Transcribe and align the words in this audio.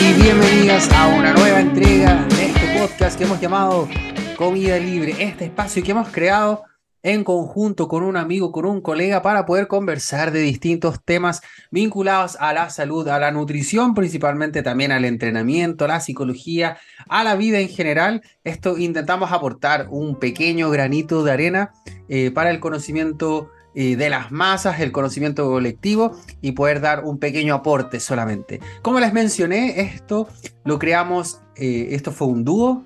Y 0.00 0.12
bienvenidas 0.20 0.90
a 0.92 1.08
una 1.08 1.32
nueva 1.32 1.60
entrega 1.60 2.26
de 2.28 2.46
este 2.46 2.78
podcast 2.78 3.18
que 3.18 3.24
hemos 3.24 3.40
llamado 3.40 3.88
Comida 4.36 4.78
Libre, 4.78 5.14
este 5.18 5.46
espacio 5.46 5.82
que 5.82 5.90
hemos 5.92 6.08
creado 6.08 6.64
en 7.02 7.22
conjunto 7.22 7.86
con 7.86 8.02
un 8.02 8.16
amigo, 8.16 8.50
con 8.50 8.64
un 8.64 8.80
colega, 8.80 9.20
para 9.22 9.44
poder 9.44 9.66
conversar 9.68 10.32
de 10.32 10.40
distintos 10.40 11.04
temas 11.04 11.42
vinculados 11.70 12.36
a 12.40 12.52
la 12.54 12.70
salud, 12.70 13.06
a 13.08 13.18
la 13.18 13.30
nutrición, 13.30 13.94
principalmente 13.94 14.62
también 14.62 14.90
al 14.90 15.04
entrenamiento, 15.04 15.84
a 15.84 15.88
la 15.88 16.00
psicología, 16.00 16.78
a 17.08 17.22
la 17.22 17.36
vida 17.36 17.60
en 17.60 17.68
general. 17.68 18.22
Esto 18.42 18.78
intentamos 18.78 19.32
aportar 19.32 19.88
un 19.90 20.18
pequeño 20.18 20.70
granito 20.70 21.22
de 21.24 21.32
arena 21.32 21.72
eh, 22.08 22.30
para 22.30 22.50
el 22.50 22.58
conocimiento 22.58 23.50
eh, 23.74 23.96
de 23.96 24.10
las 24.10 24.30
masas, 24.30 24.80
el 24.80 24.92
conocimiento 24.92 25.46
colectivo 25.46 26.16
y 26.40 26.52
poder 26.52 26.80
dar 26.80 27.04
un 27.04 27.18
pequeño 27.18 27.54
aporte 27.54 28.00
solamente. 28.00 28.60
Como 28.82 29.00
les 29.00 29.12
mencioné, 29.12 29.80
esto 29.80 30.28
lo 30.64 30.78
creamos, 30.78 31.40
eh, 31.56 31.88
esto 31.90 32.12
fue 32.12 32.28
un 32.28 32.44
dúo, 32.44 32.84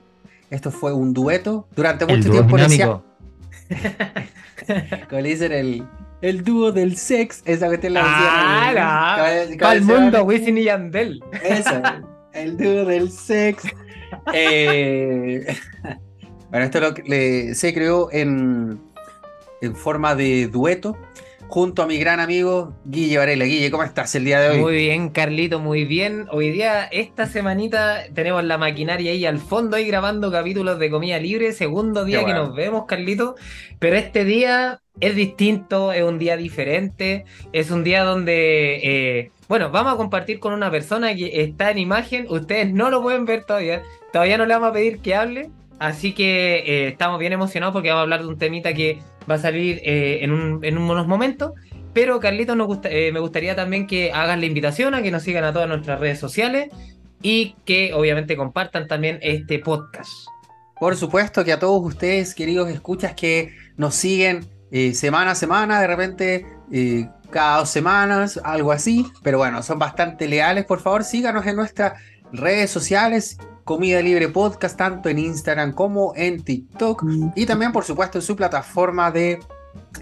esto 0.50 0.70
fue 0.70 0.92
un 0.92 1.12
dueto. 1.12 1.66
Durante 1.76 2.06
mucho 2.06 2.30
tiempo 2.30 2.56
decía, 2.56 2.86
como 5.08 5.20
le 5.20 5.28
dicen 5.28 5.52
el, 5.52 5.86
el 6.20 6.42
dúo 6.42 6.72
del 6.72 6.96
sex, 6.96 7.42
esa 7.44 7.70
que 7.70 7.78
te 7.78 7.90
la 7.90 8.02
ah, 8.04 9.26
Para 9.58 9.74
el 9.74 9.82
mundo, 9.82 10.22
Wisin 10.24 10.58
y 10.58 10.64
Yandel. 10.64 11.22
Eso, 11.42 11.82
el 12.32 12.56
dúo 12.56 12.84
del 12.84 13.10
sex. 13.10 13.62
Eh, 14.32 15.54
bueno, 16.50 16.64
esto 16.64 16.80
lo, 16.80 16.94
se 16.94 17.74
creó 17.74 18.08
en, 18.10 18.80
en 19.60 19.76
forma 19.76 20.14
de 20.14 20.48
dueto 20.48 20.96
junto 21.48 21.82
a 21.82 21.86
mi 21.86 21.98
gran 21.98 22.20
amigo 22.20 22.74
Guille 22.84 23.18
Varela. 23.18 23.44
Guille, 23.44 23.70
¿cómo 23.70 23.82
estás 23.82 24.14
el 24.14 24.24
día 24.24 24.40
de 24.40 24.50
hoy? 24.50 24.58
Muy 24.58 24.74
bien, 24.74 25.08
Carlito, 25.08 25.58
muy 25.58 25.84
bien. 25.84 26.26
Hoy 26.30 26.50
día, 26.50 26.84
esta 26.84 27.26
semanita, 27.26 28.04
tenemos 28.14 28.44
la 28.44 28.58
maquinaria 28.58 29.12
ahí 29.12 29.24
al 29.24 29.38
fondo, 29.38 29.76
ahí 29.76 29.86
grabando 29.86 30.30
capítulos 30.30 30.78
de 30.78 30.90
comida 30.90 31.18
libre. 31.18 31.52
Segundo 31.52 32.04
día 32.04 32.24
que 32.24 32.34
nos 32.34 32.54
vemos, 32.54 32.84
Carlito. 32.86 33.34
Pero 33.78 33.96
este 33.96 34.24
día 34.24 34.80
es 35.00 35.16
distinto, 35.16 35.92
es 35.92 36.02
un 36.02 36.18
día 36.18 36.36
diferente. 36.36 37.24
Es 37.52 37.70
un 37.70 37.82
día 37.82 38.04
donde, 38.04 38.80
eh, 38.82 39.30
bueno, 39.48 39.70
vamos 39.70 39.94
a 39.94 39.96
compartir 39.96 40.40
con 40.40 40.52
una 40.52 40.70
persona 40.70 41.14
que 41.14 41.42
está 41.42 41.70
en 41.70 41.78
imagen. 41.78 42.26
Ustedes 42.28 42.72
no 42.72 42.90
lo 42.90 43.02
pueden 43.02 43.24
ver 43.24 43.44
todavía. 43.44 43.82
Todavía 44.12 44.36
no 44.36 44.44
le 44.44 44.54
vamos 44.54 44.70
a 44.70 44.72
pedir 44.74 45.00
que 45.00 45.14
hable. 45.14 45.50
Así 45.78 46.12
que 46.12 46.56
eh, 46.58 46.88
estamos 46.88 47.18
bien 47.18 47.32
emocionados 47.32 47.72
porque 47.72 47.88
vamos 47.88 48.00
a 48.00 48.02
hablar 48.02 48.22
de 48.22 48.28
un 48.28 48.38
temita 48.38 48.74
que 48.74 49.00
va 49.30 49.36
a 49.36 49.38
salir 49.38 49.80
eh, 49.84 50.20
en, 50.22 50.32
unos 50.78 51.06
momentos. 51.06 51.52
Pero 51.94 52.20
Carlitos, 52.20 52.56
eh, 52.84 53.10
me 53.12 53.20
gustaría 53.20 53.54
también 53.56 53.86
que 53.86 54.12
hagan 54.12 54.40
la 54.40 54.46
invitación 54.46 54.94
a 54.94 55.02
que 55.02 55.10
nos 55.10 55.22
sigan 55.22 55.44
a 55.44 55.52
todas 55.52 55.68
nuestras 55.68 56.00
redes 56.00 56.18
sociales 56.18 56.68
y 57.22 57.56
que 57.64 57.92
obviamente 57.94 58.36
compartan 58.36 58.86
también 58.86 59.18
este 59.22 59.58
podcast. 59.58 60.10
Por 60.78 60.96
supuesto 60.96 61.44
que 61.44 61.52
a 61.52 61.58
todos 61.58 61.84
ustedes, 61.84 62.34
queridos 62.34 62.68
escuchas, 62.70 63.14
que 63.14 63.54
nos 63.76 63.94
siguen 63.94 64.46
semana 64.92 65.32
a 65.32 65.34
semana, 65.34 65.80
de 65.80 65.86
repente 65.86 66.46
cada 67.30 67.58
dos 67.58 67.70
semanas, 67.70 68.38
algo 68.44 68.70
así, 68.70 69.06
pero 69.22 69.38
bueno, 69.38 69.62
son 69.62 69.78
bastante 69.78 70.28
leales, 70.28 70.66
por 70.66 70.80
favor 70.80 71.02
síganos 71.02 71.46
en 71.46 71.56
nuestras 71.56 71.94
redes 72.32 72.70
sociales, 72.70 73.38
Comida 73.68 74.00
Libre 74.00 74.30
Podcast, 74.30 74.78
tanto 74.78 75.10
en 75.10 75.18
Instagram 75.18 75.74
como 75.74 76.14
en 76.16 76.42
TikTok. 76.42 77.04
Y 77.34 77.44
también, 77.44 77.70
por 77.70 77.84
supuesto, 77.84 78.16
en 78.16 78.22
su 78.22 78.34
plataforma 78.34 79.10
de. 79.10 79.40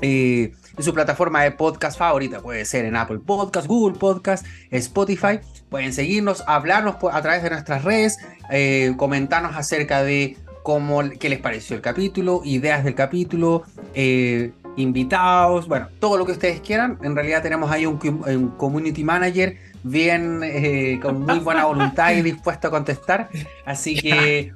Eh, 0.01 0.53
en 0.77 0.85
su 0.85 0.95
plataforma 0.95 1.43
de 1.43 1.51
podcast 1.51 1.99
favorita. 1.99 2.41
Puede 2.41 2.65
ser 2.65 2.85
en 2.85 2.95
Apple 2.95 3.19
Podcast, 3.19 3.67
Google 3.67 3.99
Podcast, 3.99 4.47
Spotify. 4.71 5.41
Pueden 5.69 5.93
seguirnos, 5.93 6.45
hablarnos 6.47 6.95
a 7.11 7.21
través 7.23 7.43
de 7.43 7.51
nuestras 7.51 7.83
redes, 7.83 8.19
eh, 8.53 8.95
comentarnos 8.97 9.57
acerca 9.57 10.05
de 10.05 10.37
cómo, 10.63 11.03
qué 11.19 11.29
les 11.29 11.41
pareció 11.41 11.75
el 11.75 11.83
capítulo, 11.83 12.43
ideas 12.45 12.85
del 12.85 12.95
capítulo, 12.95 13.65
eh, 13.95 14.53
invitados, 14.77 15.67
bueno, 15.67 15.89
todo 15.99 16.19
lo 16.19 16.27
que 16.27 16.33
ustedes 16.33 16.61
quieran. 16.61 16.99
En 17.03 17.15
realidad 17.15 17.43
tenemos 17.43 17.71
ahí 17.71 17.87
un, 17.87 17.99
un 18.03 18.49
community 18.57 19.05
manager 19.05 19.57
bien, 19.83 20.41
eh, 20.43 20.99
con 21.01 21.23
muy 21.23 21.39
buena 21.39 21.65
voluntad 21.65 22.13
y 22.13 22.23
dispuesto 22.23 22.69
a 22.69 22.71
contestar. 22.71 23.29
Así 23.65 23.95
que 23.95 24.53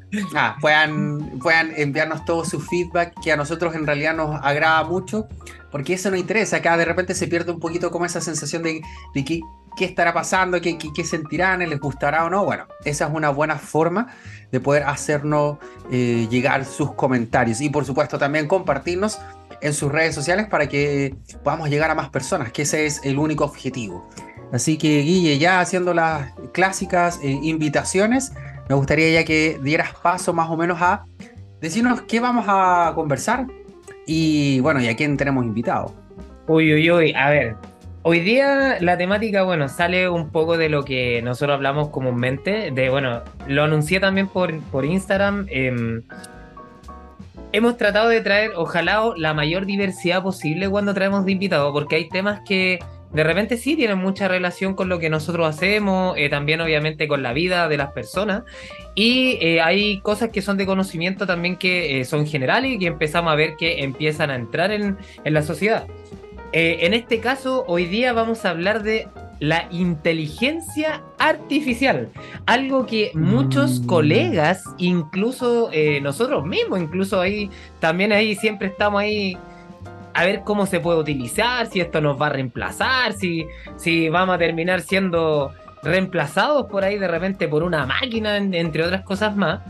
puedan, 0.61 1.39
puedan 1.41 1.73
enviarnos 1.77 2.25
todo 2.25 2.45
su 2.45 2.61
feedback, 2.61 3.15
que 3.23 3.33
a 3.33 3.37
nosotros 3.37 3.75
en 3.75 3.87
realidad 3.87 4.15
nos 4.15 4.41
agrada 4.43 4.83
mucho, 4.85 5.29
porque 5.71 5.95
eso 5.95 6.11
nos 6.11 6.19
interesa. 6.19 6.59
Acá 6.59 6.77
de 6.77 6.85
repente 6.85 7.15
se 7.15 7.29
pierde 7.29 7.53
un 7.53 7.61
poquito 7.61 7.91
como 7.91 8.05
esa 8.05 8.21
sensación 8.21 8.63
de, 8.63 8.81
de 9.15 9.25
que, 9.25 9.41
qué 9.77 9.85
estará 9.85 10.13
pasando, 10.13 10.61
qué, 10.61 10.77
qué, 10.77 11.05
sentirán, 11.05 11.61
les 11.61 11.79
gustará 11.79 12.25
o 12.25 12.31
no. 12.31 12.45
Bueno, 12.45 12.67
esa 12.85 13.07
es 13.07 13.15
una 13.15 13.31
buena 13.31 13.57
forma 13.57 14.09
de 14.51 14.59
poder 14.59 14.83
hacernos 14.83 15.59
eh, 15.93 16.27
llegar 16.29 16.65
sus 16.65 16.93
comentarios 16.95 17.61
y 17.61 17.71
por 17.71 17.85
supuesto 17.85 18.19
también 18.19 18.49
compartirnos 18.49 19.21
en 19.63 19.75
sus 19.75 19.91
redes 19.91 20.15
sociales 20.15 20.47
para 20.49 20.69
que 20.69 21.15
podamos 21.43 21.69
llegar 21.69 21.91
a 21.91 21.95
más 21.95 22.11
personas, 22.11 22.53
que 22.53 22.63
ese 22.63 22.87
es 22.87 23.01
el 23.05 23.19
único 23.19 23.45
objetivo. 23.45 24.09
Así 24.53 24.79
que 24.79 25.01
Guille, 25.03 25.39
ya 25.39 25.61
haciendo 25.61 25.95
las 25.95 26.33
clásicas 26.53 27.21
eh, 27.23 27.39
invitaciones, 27.43 28.33
me 28.69 28.75
gustaría 28.75 29.11
ya 29.11 29.25
que 29.25 29.59
dieras 29.63 29.95
paso 30.03 30.33
más 30.33 30.51
o 30.51 30.57
menos 30.57 30.81
a 30.81 31.05
decirnos 31.61 32.03
qué 32.03 32.21
vamos 32.21 32.47
a 32.49 32.93
conversar 32.95 33.47
y 34.07 34.61
bueno, 34.61 34.81
y 34.81 34.89
a 34.89 34.97
quién 34.97 35.17
tenemos 35.17 35.45
invitado. 35.45 35.95
Uy, 36.49 36.75
uy, 36.75 36.91
uy, 36.91 37.15
a 37.15 37.31
ver. 37.31 37.57
Hoy 38.03 38.21
día 38.21 38.79
la 38.81 38.97
temática, 38.97 39.43
bueno, 39.43 39.69
sale 39.69 40.09
un 40.09 40.31
poco 40.31 40.57
de 40.57 40.69
lo 40.71 40.85
que 40.85 41.21
nosotros 41.23 41.55
hablamos 41.55 41.91
comúnmente, 41.91 42.71
de, 42.71 42.89
bueno, 42.89 43.23
lo 43.47 43.65
anuncié 43.65 44.01
también 44.01 44.27
por, 44.27 44.59
por 44.71 44.85
Instagram. 44.85 45.47
Em, 45.51 46.03
hemos 47.53 47.77
tratado 47.77 48.09
de 48.09 48.21
traer, 48.21 48.53
ojalá, 48.57 49.13
la 49.17 49.35
mayor 49.35 49.67
diversidad 49.67 50.23
posible 50.23 50.69
cuando 50.69 50.95
traemos 50.95 51.25
de 51.25 51.33
invitado, 51.33 51.73
porque 51.73 51.97
hay 51.97 52.09
temas 52.09 52.41
que 52.47 52.79
de 53.13 53.25
repente 53.25 53.57
sí 53.57 53.75
tienen 53.75 53.99
mucha 53.99 54.29
relación 54.29 54.75
con 54.75 54.89
lo 54.89 55.01
que 55.01 55.11
nosotros 55.11 55.49
hacemos, 55.49 56.15
eh, 56.17 56.29
también 56.29 56.61
obviamente 56.61 57.09
con 57.09 57.23
la 57.23 57.33
vida 57.33 57.69
de 57.69 57.77
las 57.77 57.93
personas. 57.93 58.45
Y 58.95 59.37
eh, 59.41 59.61
hay 59.61 60.01
cosas 60.01 60.31
que 60.31 60.43
son 60.43 60.57
de 60.57 60.67
conocimiento 60.67 61.27
también 61.27 61.57
que 61.57 62.01
eh, 62.01 62.05
son 62.05 62.27
generales 62.27 62.73
y 62.73 62.79
que 62.79 62.87
empezamos 62.87 63.33
a 63.33 63.37
ver 63.37 63.57
que 63.57 63.83
empiezan 63.83 64.31
a 64.31 64.37
entrar 64.37 64.71
en, 64.71 64.97
en 65.25 65.35
la 65.35 65.43
sociedad. 65.43 65.87
en 66.53 66.95
este 66.95 67.21
caso, 67.21 67.65
hoy 67.69 67.87
día 67.87 68.13
vamos 68.13 68.45
a 68.45 68.51
hablar 68.51 68.83
de 68.83 69.09
la 69.41 69.67
inteligencia 69.71 71.03
artificial, 71.19 72.11
algo 72.47 72.87
que 72.87 73.11
muchos 73.15 73.81
mm. 73.81 73.87
colegas, 73.87 74.63
incluso 74.79 75.71
nosotros 76.03 76.47
mismos, 76.47 76.81
incluso 76.81 77.21
ahí, 77.21 77.51
también 77.79 78.13
ahí 78.13 78.35
siempre 78.37 78.69
estamos 78.69 79.01
ahí 79.01 79.37
a 80.15 80.25
ver 80.25 80.43
cómo 80.45 80.67
se 80.67 80.81
puede 80.81 80.99
utilizar, 80.99 81.67
si 81.67 81.81
esto 81.81 82.01
nos 82.01 82.21
va 82.21 82.27
a 82.27 82.31
reemplazar, 82.31 83.13
si, 83.13 83.47
si 83.77 84.09
vamos 84.09 84.35
a 84.35 84.39
terminar 84.39 84.81
siendo 84.81 85.53
reemplazados 85.83 86.67
por 86.67 86.85
ahí 86.85 86.99
de 86.99 87.09
repente 87.09 87.49
por 87.49 87.63
una 87.63 87.87
máquina, 87.87 88.37
entre 88.37 88.85
otras 88.85 89.03
cosas 89.03 89.37
más. 89.37 89.61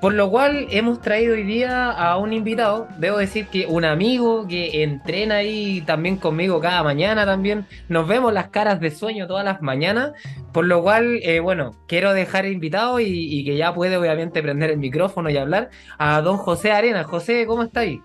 Por 0.00 0.14
lo 0.14 0.30
cual 0.30 0.68
hemos 0.70 1.00
traído 1.00 1.34
hoy 1.34 1.42
día 1.42 1.90
a 1.90 2.16
un 2.18 2.32
invitado, 2.32 2.86
debo 2.98 3.18
decir 3.18 3.48
que 3.48 3.66
un 3.66 3.84
amigo 3.84 4.46
que 4.46 4.84
entrena 4.84 5.36
ahí 5.36 5.80
también 5.80 6.18
conmigo 6.18 6.60
cada 6.60 6.84
mañana 6.84 7.26
también. 7.26 7.66
Nos 7.88 8.06
vemos 8.06 8.32
las 8.32 8.48
caras 8.48 8.78
de 8.78 8.92
sueño 8.92 9.26
todas 9.26 9.44
las 9.44 9.60
mañanas. 9.60 10.12
Por 10.52 10.66
lo 10.66 10.82
cual, 10.82 11.18
eh, 11.22 11.40
bueno, 11.40 11.72
quiero 11.88 12.12
dejar 12.12 12.46
invitado 12.46 13.00
y, 13.00 13.06
y, 13.06 13.44
que 13.44 13.56
ya 13.56 13.74
puede 13.74 13.96
obviamente 13.96 14.40
prender 14.40 14.70
el 14.70 14.78
micrófono 14.78 15.30
y 15.30 15.36
hablar 15.36 15.70
a 15.98 16.20
don 16.20 16.36
José 16.36 16.70
Arena. 16.70 17.02
José, 17.02 17.44
¿cómo 17.46 17.64
está 17.64 17.80
ahí? 17.80 18.00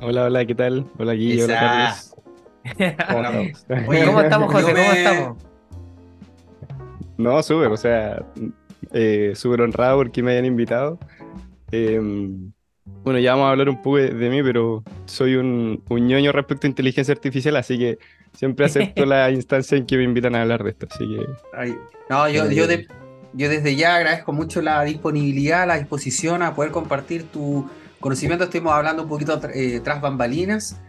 Hola, 0.00 0.24
hola, 0.24 0.44
¿qué 0.44 0.54
tal? 0.54 0.86
Hola, 0.96 1.12
Guillermo. 1.14 1.54
hola, 1.54 1.94
Carlos. 2.78 3.66
¿cómo 4.06 4.20
estamos, 4.20 4.52
José? 4.52 4.72
¿Cómo 4.72 4.92
estamos? 4.92 5.52
No, 7.18 7.42
súper, 7.42 7.68
o 7.68 7.76
sea, 7.76 8.24
eh, 8.92 9.32
súper 9.34 9.62
honrado 9.62 9.98
porque 9.98 10.22
me 10.22 10.32
hayan 10.32 10.44
invitado. 10.44 10.98
Em, 11.70 12.52
bueno, 12.84 13.18
ya 13.18 13.32
vamos 13.32 13.46
a 13.46 13.50
hablar 13.50 13.68
un 13.68 13.80
poco 13.80 13.98
de, 13.98 14.30
mí, 14.30 14.42
pero 14.42 14.82
soy 15.06 15.36
un, 15.36 15.82
un, 15.88 16.06
ñoño 16.06 16.32
respecto 16.32 16.66
a 16.66 16.70
inteligencia 16.70 17.12
artificial, 17.12 17.56
así 17.56 17.78
que 17.78 17.98
siempre 18.32 18.66
acepto 18.66 19.06
la 19.06 19.30
instancia 19.30 19.78
en 19.78 19.86
que 19.86 19.96
me 19.96 20.04
invitan 20.04 20.34
a 20.34 20.42
hablar 20.42 20.64
de 20.64 20.70
esto. 20.70 20.86
Así 20.90 21.04
que. 21.08 21.76
no, 22.10 22.28
yo, 22.28 22.50
yo, 22.50 22.64
eh, 22.64 22.86
yo 23.32 23.48
desde 23.48 23.76
ya 23.76 23.96
agradezco 23.96 24.32
mucho 24.32 24.60
la 24.62 24.82
disponibilidad, 24.82 25.66
la 25.66 25.78
disposición 25.78 26.42
a 26.42 26.54
poder 26.54 26.72
compartir 26.72 27.24
tu 27.24 27.68
conocimiento 28.00 28.44
estuvimos 28.44 28.72
hablando 28.72 29.04
un 29.04 29.08
poquito 29.08 29.40
eh, 29.54 29.80
tras 29.82 30.00
bambalinas, 30.00 30.80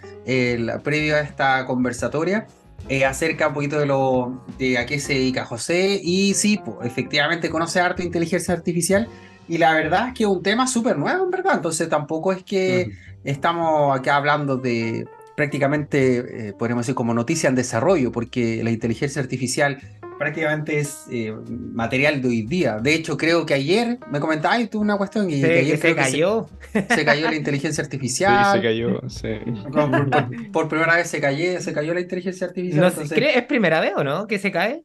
previo 0.83 1.15
a 1.15 1.19
esta 1.19 1.65
conversatoria, 1.67 2.47
eh, 2.89 3.05
acerca 3.05 3.47
un 3.47 3.53
poquito 3.53 3.79
de 3.79 3.85
lo 3.85 4.43
de 4.57 4.77
a 4.77 4.85
qué 4.85 4.99
se 4.99 5.13
dedica 5.13 5.45
José. 5.45 5.99
Y 6.03 6.33
sí, 6.33 6.59
efectivamente 6.83 7.49
conoce 7.49 7.79
harto 7.79 8.03
inteligencia 8.03 8.53
artificial. 8.53 9.07
Y 9.47 9.57
la 9.57 9.73
verdad 9.73 10.09
es 10.09 10.13
que 10.13 10.23
es 10.23 10.29
un 10.29 10.43
tema 10.43 10.67
súper 10.67 10.97
nuevo, 10.97 11.23
en 11.23 11.31
verdad. 11.31 11.55
Entonces 11.55 11.89
tampoco 11.89 12.31
es 12.31 12.43
que 12.43 12.91
estamos 13.23 13.97
acá 13.97 14.15
hablando 14.15 14.57
de 14.57 15.07
prácticamente, 15.35 16.49
eh, 16.49 16.53
podríamos 16.53 16.85
decir, 16.85 16.95
como 16.95 17.13
noticia 17.13 17.49
en 17.49 17.55
desarrollo, 17.55 18.11
porque 18.11 18.63
la 18.63 18.71
inteligencia 18.71 19.21
artificial 19.21 19.79
prácticamente 20.23 20.79
es 20.79 21.05
eh, 21.11 21.33
material 21.73 22.21
de 22.21 22.27
hoy 22.29 22.41
día. 22.43 22.77
De 22.79 22.93
hecho, 22.95 23.17
creo 23.17 23.45
que 23.45 23.53
ayer 23.53 23.97
me 24.11 24.19
comentabas 24.19 24.69
tú 24.69 24.79
una 24.79 24.97
cuestión 24.97 25.29
y 25.29 25.33
Sí, 25.35 25.41
que 25.41 25.47
que 25.47 25.59
ayer 25.59 25.75
se 25.77 25.81
creo 25.81 25.95
que 25.95 26.01
cayó. 26.01 26.49
se, 26.71 26.95
se 26.95 27.05
cayó 27.05 27.29
la 27.29 27.35
inteligencia 27.43 27.83
Sí, 27.83 27.87
artificial. 27.87 28.55
se 28.55 28.61
cayó, 28.61 29.01
sí. 29.09 29.27
Por, 29.71 30.09
por- 30.09 30.51
por 30.51 30.67
primera 30.69 30.95
vez 30.95 31.09
se 31.09 31.19
cayó, 31.19 31.59
se 31.59 31.73
cayó 31.73 31.93
la 31.93 31.99
inteligencia 32.01 32.47
artificial. 32.47 32.81
No 32.81 32.87
entonces- 32.87 33.17
¿cree- 33.17 33.35
¿Es 33.37 33.43
primera 33.43 33.79
vez 33.81 33.93
o 33.97 34.03
no 34.03 34.25
que 34.27 34.39
se 34.39 34.51
cae? 34.51 34.83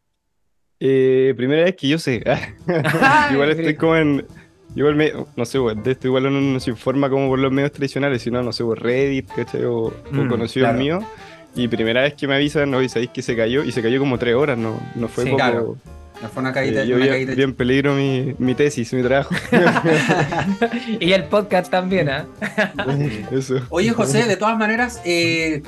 Eh, 0.81 1.35
primera 1.37 1.65
vez 1.65 1.75
que 1.77 1.89
yo 1.89 1.99
sé. 1.99 2.23
igual 3.33 3.51
estoy 3.51 3.75
como 3.77 3.97
en. 3.97 4.27
Igual 4.77 4.97
me, 4.97 5.11
no 5.35 5.45
sé, 5.47 5.59
weón, 5.59 5.83
de 5.83 5.93
esto 5.93 6.09
igual 6.09 6.27
uno 6.27 6.41
no 6.43 6.61
se 6.61 6.71
informa 6.71 7.09
como 7.09 7.27
por 7.29 7.39
los 7.39 7.51
medios 7.51 7.73
tradicionales, 7.73 8.21
sino, 8.23 8.43
no 8.43 8.53
sé, 8.53 8.63
por 8.63 8.81
Reddit, 8.81 9.27
¿cachai? 9.35 9.65
O, 9.65 9.75
o 9.87 9.93
Mm, 10.13 10.29
conocidos 10.29 10.67
claro. 10.69 10.79
míos. 10.79 11.05
Y 11.55 11.67
primera 11.69 12.03
vez 12.03 12.15
que 12.15 12.29
me 12.29 12.35
avisan, 12.35 12.71
no, 12.71 12.87
sabéis 12.89 13.11
que 13.11 13.23
se 13.23 13.37
cayó, 13.37 13.65
y 13.65 13.73
se 13.73 13.83
cayó 13.83 13.99
como 13.99 14.19
tres 14.19 14.35
horas, 14.35 14.57
no, 14.59 14.81
no 14.95 15.09
fue 15.09 15.25
Sí, 15.25 15.31
como. 15.31 15.37
claro. 15.39 15.77
No 16.21 16.29
fue 16.29 16.41
una 16.43 16.53
caída, 16.53 16.83
eh, 16.83 16.89
yo 16.89 16.97
una 16.97 17.05
vi, 17.05 17.11
caída 17.11 17.35
vi 17.37 17.43
en 17.43 17.55
peligro 17.55 17.95
mi, 17.95 18.35
mi 18.39 18.55
tesis, 18.55 18.93
mi 18.93 19.03
trabajo. 19.03 19.35
y 21.01 21.13
el 21.13 21.25
podcast 21.25 21.71
también, 21.71 22.09
¿ah? 22.09 22.27
Eso. 23.31 23.61
Oye, 23.69 23.91
José, 23.93 24.25
de 24.27 24.37
todas 24.37 24.59
maneras, 24.59 25.01
eh, 25.05 25.63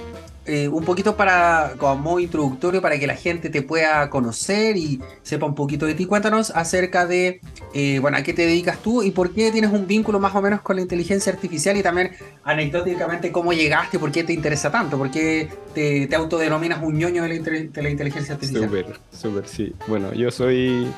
eh, 0.53 0.69
un 0.69 0.85
poquito 0.85 1.17
para, 1.17 1.75
como 1.79 2.19
introductorio, 2.19 2.83
para 2.83 2.99
que 2.99 3.07
la 3.07 3.15
gente 3.15 3.51
te 3.51 3.63
pueda 3.63 4.11
conocer 4.11 4.77
y 4.77 5.01
sepa 5.23 5.47
un 5.47 5.55
poquito 5.55 5.87
de 5.87 5.95
ti, 5.95 6.07
cuéntanos 6.07 6.51
acerca 6.51 7.07
de, 7.07 7.41
eh, 7.73 8.01
bueno, 8.01 8.17
a 8.17 8.25
qué 8.25 8.33
te 8.33 8.47
dedicas 8.47 8.83
tú 8.83 9.05
y 9.05 9.13
por 9.13 9.33
qué 9.33 9.53
tienes 9.53 9.71
un 9.71 9.87
vínculo 9.87 10.19
más 10.19 10.35
o 10.35 10.43
menos 10.43 10.61
con 10.63 10.75
la 10.75 10.83
inteligencia 10.83 11.33
artificial 11.33 11.77
y 11.77 11.85
también 11.85 12.11
anecdóticamente 12.43 13.31
cómo 13.31 13.53
llegaste, 13.53 14.01
por 14.01 14.11
qué 14.11 14.25
te 14.25 14.33
interesa 14.33 14.73
tanto, 14.73 14.99
por 14.99 15.13
qué 15.13 15.49
te, 15.73 16.09
te 16.09 16.17
autodenominas 16.17 16.83
un 16.83 16.99
ñoño 16.99 17.23
de 17.23 17.29
la, 17.29 17.51
de 17.71 17.83
la 17.83 17.89
inteligencia 17.89 18.35
artificial. 18.35 18.65
Súper, 18.65 18.87
súper, 19.13 19.47
sí. 19.47 19.73
Bueno, 19.87 20.13
yo 20.15 20.33
soy 20.33 20.89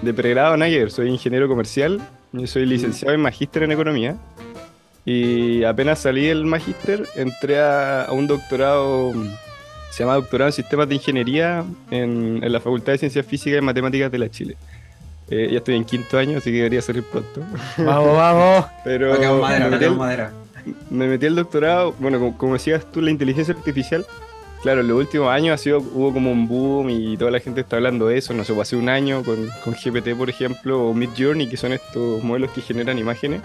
de 0.00 0.14
pregrado 0.14 0.56
Nayer, 0.56 0.90
soy 0.90 1.10
ingeniero 1.10 1.46
comercial, 1.46 2.00
soy 2.46 2.64
licenciado 2.64 3.14
en 3.14 3.20
magíster 3.20 3.64
en 3.64 3.72
economía 3.72 4.16
y 5.04 5.64
apenas 5.64 5.98
salí 5.98 6.26
del 6.26 6.44
magíster 6.44 7.06
entré 7.14 7.60
a, 7.60 8.04
a 8.04 8.12
un 8.12 8.26
doctorado, 8.26 9.12
se 9.90 10.02
llama 10.02 10.14
doctorado 10.14 10.48
en 10.48 10.52
sistemas 10.52 10.88
de 10.88 10.94
ingeniería 10.94 11.64
en, 11.90 12.40
en 12.42 12.52
la 12.52 12.60
Facultad 12.60 12.92
de 12.92 12.98
Ciencias 12.98 13.26
Físicas 13.26 13.58
y 13.58 13.64
Matemáticas 13.64 14.10
de 14.10 14.18
la 14.18 14.30
Chile. 14.30 14.56
Eh, 15.30 15.48
ya 15.50 15.58
estoy 15.58 15.76
en 15.76 15.84
quinto 15.84 16.18
año, 16.18 16.38
así 16.38 16.50
que 16.50 16.58
debería 16.58 16.82
salir 16.82 17.02
pronto. 17.02 17.40
Vamos, 17.78 18.16
vamos. 18.16 18.66
Pero 18.84 19.14
Tocamos 19.14 19.40
madera, 19.40 19.64
me, 19.64 19.70
metí 19.70 19.84
al, 19.86 19.96
madera. 19.96 20.32
me 20.90 21.08
metí 21.08 21.26
al 21.26 21.34
doctorado, 21.34 21.94
bueno, 21.98 22.18
como, 22.18 22.36
como 22.36 22.52
decías 22.54 22.90
tú, 22.92 23.00
la 23.00 23.10
inteligencia 23.10 23.54
artificial, 23.54 24.04
claro, 24.62 24.82
en 24.82 24.88
los 24.88 24.98
últimos 24.98 25.30
años 25.30 25.54
ha 25.54 25.58
sido, 25.58 25.78
hubo 25.78 26.12
como 26.12 26.30
un 26.30 26.46
boom 26.46 26.90
y 26.90 27.16
toda 27.16 27.30
la 27.30 27.40
gente 27.40 27.62
está 27.62 27.76
hablando 27.76 28.06
de 28.08 28.18
eso, 28.18 28.34
no 28.34 28.44
sé, 28.44 28.52
pues 28.52 28.68
hace 28.68 28.76
un 28.76 28.90
año 28.90 29.22
con, 29.24 29.48
con 29.64 29.74
GPT, 29.74 30.14
por 30.16 30.28
ejemplo, 30.28 30.88
o 30.88 30.94
Midjourney, 30.94 31.48
que 31.48 31.56
son 31.56 31.72
estos 31.72 32.22
modelos 32.22 32.50
que 32.50 32.60
generan 32.60 32.98
imágenes, 32.98 33.40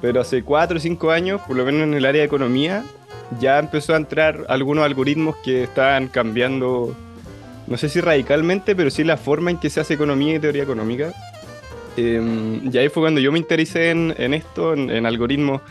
pero 0.00 0.20
hace 0.20 0.42
cuatro 0.42 0.76
o 0.76 0.80
cinco 0.80 1.10
años, 1.10 1.40
por 1.46 1.56
lo 1.56 1.64
menos 1.64 1.82
en 1.82 1.94
el 1.94 2.04
área 2.04 2.20
de 2.20 2.26
economía, 2.26 2.84
ya 3.40 3.58
empezó 3.58 3.94
a 3.94 3.96
entrar 3.96 4.44
algunos 4.48 4.84
algoritmos 4.84 5.36
que 5.44 5.62
estaban 5.64 6.08
cambiando, 6.08 6.94
no 7.66 7.76
sé 7.76 7.88
si 7.88 8.00
radicalmente, 8.00 8.76
pero 8.76 8.90
sí 8.90 9.02
la 9.04 9.16
forma 9.16 9.50
en 9.50 9.58
que 9.58 9.70
se 9.70 9.80
hace 9.80 9.94
economía 9.94 10.34
y 10.36 10.38
teoría 10.38 10.62
económica. 10.62 11.12
Eh, 11.96 12.60
y 12.70 12.76
ahí 12.78 12.88
fue 12.88 13.02
cuando 13.04 13.20
yo 13.20 13.32
me 13.32 13.38
interesé 13.38 13.90
en, 13.90 14.14
en 14.18 14.34
esto, 14.34 14.74
en, 14.74 14.90
en 14.90 15.06
algoritmos 15.06 15.62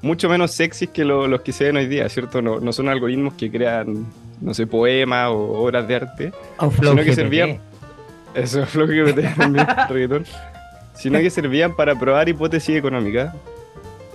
mucho 0.00 0.28
menos 0.28 0.50
sexys 0.50 0.88
que 0.90 1.04
lo- 1.04 1.26
los 1.28 1.42
que 1.42 1.52
se 1.52 1.64
ven 1.64 1.76
hoy 1.76 1.86
día, 1.86 2.08
¿cierto? 2.08 2.42
No, 2.42 2.58
no 2.60 2.72
son 2.72 2.88
algoritmos 2.88 3.34
que 3.34 3.50
crean, 3.50 4.06
no 4.40 4.52
sé, 4.54 4.66
poemas 4.66 5.28
o 5.30 5.62
obras 5.62 5.86
de 5.88 5.94
arte. 5.96 6.32
Flow 6.70 6.92
Sino 6.92 7.04
que 7.04 7.14
servían- 7.14 7.58
Eso 8.34 8.62
es 8.62 8.74
lo 8.74 8.86
que 8.86 8.94
me 9.02 9.64
reggaetón. 9.88 10.24
Sino 10.94 11.18
que 11.20 11.30
servían 11.30 11.74
para 11.76 11.98
probar 11.98 12.28
hipótesis 12.28 12.76
económicas. 12.76 13.34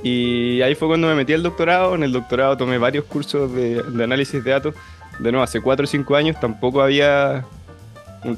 Y 0.04 0.62
ahí 0.62 0.76
fue 0.76 0.88
cuando 0.88 1.08
me 1.08 1.16
metí 1.16 1.34
al 1.34 1.44
doctorado. 1.44 1.96
En 1.96 2.04
el 2.04 2.12
doctorado 2.12 2.56
tomé 2.58 2.78
varios 2.78 3.06
cursos 3.06 3.54
de, 3.54 3.82
de 3.84 4.04
análisis 4.04 4.44
de 4.44 4.52
datos. 4.52 4.76
De 5.20 5.32
nuevo, 5.32 5.44
hace 5.44 5.60
4 5.62 5.84
o 5.84 5.88
5 5.88 6.16
años 6.16 6.40
tampoco 6.40 6.82
había 6.82 7.44
un- 8.24 8.38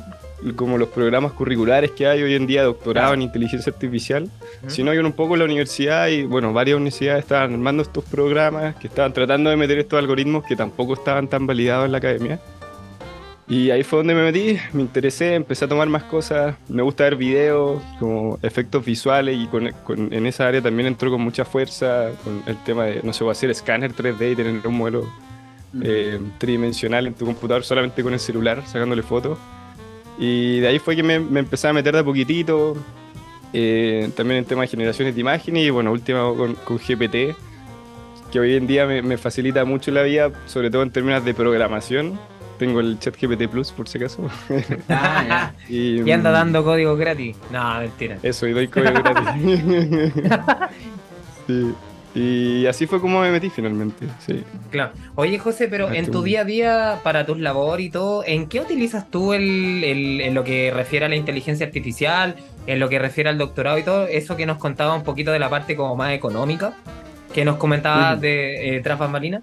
como 0.55 0.79
los 0.79 0.89
programas 0.89 1.33
curriculares 1.33 1.91
que 1.91 2.07
hay 2.07 2.23
hoy 2.23 2.33
en 2.33 2.47
día, 2.47 2.63
doctorado 2.63 3.13
en 3.13 3.21
inteligencia 3.21 3.71
artificial, 3.71 4.23
Ujú. 4.23 4.69
sino 4.71 4.91
que 4.91 4.99
un 4.99 5.11
poco 5.11 5.35
la 5.37 5.45
universidad 5.45 6.07
y, 6.07 6.23
bueno, 6.23 6.51
varias 6.51 6.77
universidades 6.77 7.25
estaban 7.25 7.53
armando 7.53 7.83
estos 7.83 8.03
programas, 8.05 8.73
que 8.77 8.87
estaban 8.87 9.13
tratando 9.13 9.51
de 9.51 9.55
meter 9.57 9.77
estos 9.77 9.99
algoritmos 9.99 10.43
que 10.43 10.55
tampoco 10.55 10.95
estaban 10.95 11.27
tan 11.27 11.45
validados 11.45 11.85
en 11.85 11.91
la 11.91 11.99
academia. 11.99 12.39
Y 13.51 13.69
ahí 13.69 13.83
fue 13.83 13.97
donde 13.99 14.15
me 14.15 14.23
metí, 14.23 14.57
me 14.71 14.81
interesé, 14.81 15.35
empecé 15.35 15.65
a 15.65 15.67
tomar 15.67 15.89
más 15.89 16.03
cosas, 16.05 16.55
me 16.69 16.81
gusta 16.83 17.03
ver 17.03 17.17
videos, 17.17 17.83
como 17.99 18.39
efectos 18.41 18.85
visuales 18.85 19.35
y 19.37 19.45
con, 19.47 19.69
con- 19.83 20.13
en 20.13 20.25
esa 20.25 20.47
área 20.47 20.61
también 20.61 20.87
entró 20.87 21.11
con 21.11 21.19
mucha 21.19 21.43
fuerza 21.43 22.11
con 22.23 22.41
el 22.47 22.55
tema 22.63 22.85
de, 22.85 23.01
no 23.03 23.11
sé, 23.11 23.29
hacer 23.29 23.49
escáner 23.49 23.93
3D 23.93 24.31
y 24.31 24.35
tener 24.37 24.65
un 24.65 24.77
modelo 24.77 25.05
eh, 25.83 26.17
tridimensional 26.37 27.07
en 27.07 27.13
tu 27.13 27.25
computador 27.25 27.65
solamente 27.65 28.01
con 28.03 28.13
el 28.13 28.21
celular, 28.21 28.63
sacándole 28.65 29.03
fotos. 29.03 29.37
Y 30.17 30.61
de 30.61 30.69
ahí 30.69 30.79
fue 30.79 30.95
que 30.95 31.03
me, 31.03 31.19
me 31.19 31.41
empecé 31.41 31.67
a 31.67 31.73
meter 31.73 31.93
de 31.93 31.99
a 31.99 32.03
poquitito, 32.05 32.77
eh, 33.51 34.09
también 34.15 34.37
en 34.39 34.45
temas 34.45 34.63
de 34.63 34.77
generaciones 34.77 35.13
de 35.13 35.19
imágenes 35.19 35.65
y 35.65 35.69
bueno, 35.71 35.91
última 35.91 36.21
con, 36.37 36.55
con 36.55 36.77
GPT, 36.77 37.35
que 38.31 38.39
hoy 38.39 38.55
en 38.55 38.65
día 38.65 38.85
me, 38.85 39.01
me 39.01 39.17
facilita 39.17 39.65
mucho 39.65 39.91
la 39.91 40.03
vida, 40.03 40.31
sobre 40.45 40.69
todo 40.71 40.83
en 40.83 40.91
términos 40.91 41.25
de 41.25 41.33
programación. 41.33 42.17
Tengo 42.61 42.79
el 42.79 42.99
chat 42.99 43.15
GPT 43.19 43.49
Plus, 43.49 43.71
por 43.71 43.89
si 43.89 43.97
acaso. 43.97 44.29
Ah, 44.87 45.25
ya. 45.27 45.55
y, 45.67 46.07
Y 46.07 46.11
anda 46.11 46.29
mm, 46.29 46.33
dando 46.33 46.63
código 46.63 46.95
gratis. 46.95 47.35
No, 47.51 47.79
mentira. 47.79 48.17
Eso, 48.21 48.45
y 48.45 48.51
doy 48.51 48.67
código 48.67 49.01
gratis. 49.01 49.27
sí. 51.47 51.73
Y 52.13 52.67
así 52.67 52.85
fue 52.85 53.01
como 53.01 53.19
me 53.21 53.31
metí 53.31 53.49
finalmente, 53.49 54.05
sí. 54.19 54.43
Claro. 54.69 54.91
Oye, 55.15 55.39
José, 55.39 55.69
pero 55.69 55.87
Ah, 55.87 55.95
en 55.95 56.05
tú. 56.05 56.11
tu 56.11 56.21
día 56.23 56.41
a 56.41 56.43
día, 56.43 56.99
para 57.03 57.25
tus 57.25 57.39
labores 57.39 57.87
y 57.87 57.89
todo, 57.89 58.23
¿en 58.27 58.45
qué 58.47 58.59
utilizas 58.59 59.09
tú 59.09 59.33
el, 59.33 59.83
el- 59.83 60.21
en 60.21 60.35
lo 60.35 60.43
que 60.43 60.69
refiere 60.71 61.07
a 61.07 61.09
la 61.09 61.15
inteligencia 61.15 61.65
artificial, 61.65 62.35
en 62.67 62.79
lo 62.79 62.89
que 62.89 62.99
refiere 62.99 63.31
al 63.31 63.39
doctorado 63.39 63.79
y 63.79 63.83
todo? 63.83 64.05
Eso 64.05 64.37
que 64.37 64.45
nos 64.45 64.59
contaba 64.59 64.93
un 64.93 65.03
poquito 65.03 65.31
de 65.31 65.39
la 65.39 65.49
parte 65.49 65.75
como 65.75 65.95
más 65.95 66.13
económica, 66.13 66.73
que 67.33 67.43
nos 67.43 67.55
comentabas 67.55 68.21
de 68.21 68.75
eh, 68.75 68.81
tras 68.81 68.99
bambalinas. 68.99 69.41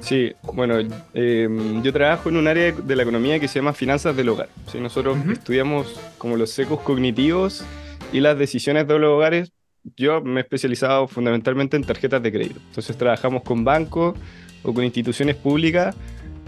Sí, 0.00 0.32
bueno, 0.54 0.78
eh, 1.14 1.48
yo 1.82 1.92
trabajo 1.92 2.28
en 2.28 2.36
un 2.36 2.48
área 2.48 2.72
de, 2.72 2.96
la 2.96 3.02
economía 3.02 3.38
que 3.38 3.48
se 3.48 3.58
llama 3.58 3.72
finanzas 3.72 4.16
del 4.16 4.28
hogar. 4.28 4.48
¿sí? 4.66 4.80
Nosotros 4.80 5.18
Ujú. 5.18 5.32
estudiamos 5.32 6.00
como 6.18 6.36
los 6.36 6.50
secos 6.50 6.80
cognitivos 6.80 7.64
y 8.12 8.20
las 8.20 8.38
decisiones 8.38 8.88
de 8.88 8.98
los 8.98 9.10
hogares. 9.10 9.52
Yo 9.96 10.20
me 10.20 10.40
he 10.40 10.42
especializado 10.42 11.06
fundamentalmente 11.06 11.76
en 11.76 11.84
tarjetas 11.84 12.22
de 12.22 12.32
crédito. 12.32 12.60
Entonces 12.68 12.96
trabajamos 12.96 13.42
con 13.42 13.64
bancos 13.64 14.18
o 14.62 14.74
con 14.74 14.84
instituciones 14.84 15.36
públicas 15.36 15.94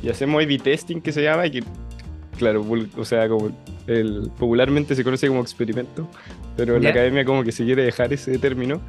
y 0.03 0.09
hacemos 0.09 0.43
A-B 0.43 0.59
testing 0.59 1.01
que 1.01 1.13
se 1.13 1.23
llama, 1.23 1.47
y 1.47 1.53
que, 1.53 1.65
claro, 2.37 2.67
o 2.97 3.05
sea, 3.05 3.29
como 3.29 3.57
el, 3.87 4.31
popularmente 4.39 4.95
se 4.95 5.05
conoce 5.05 5.29
como 5.29 5.41
experimento, 5.41 6.09
pero 6.57 6.77
en 6.77 6.83
la 6.83 6.91
academia 6.91 7.25
como 7.25 7.45
que 7.45 7.53
se 7.53 7.65
quiere 7.65 7.85
dejar 7.85 8.13
ese 8.13 8.39
término. 8.39 8.81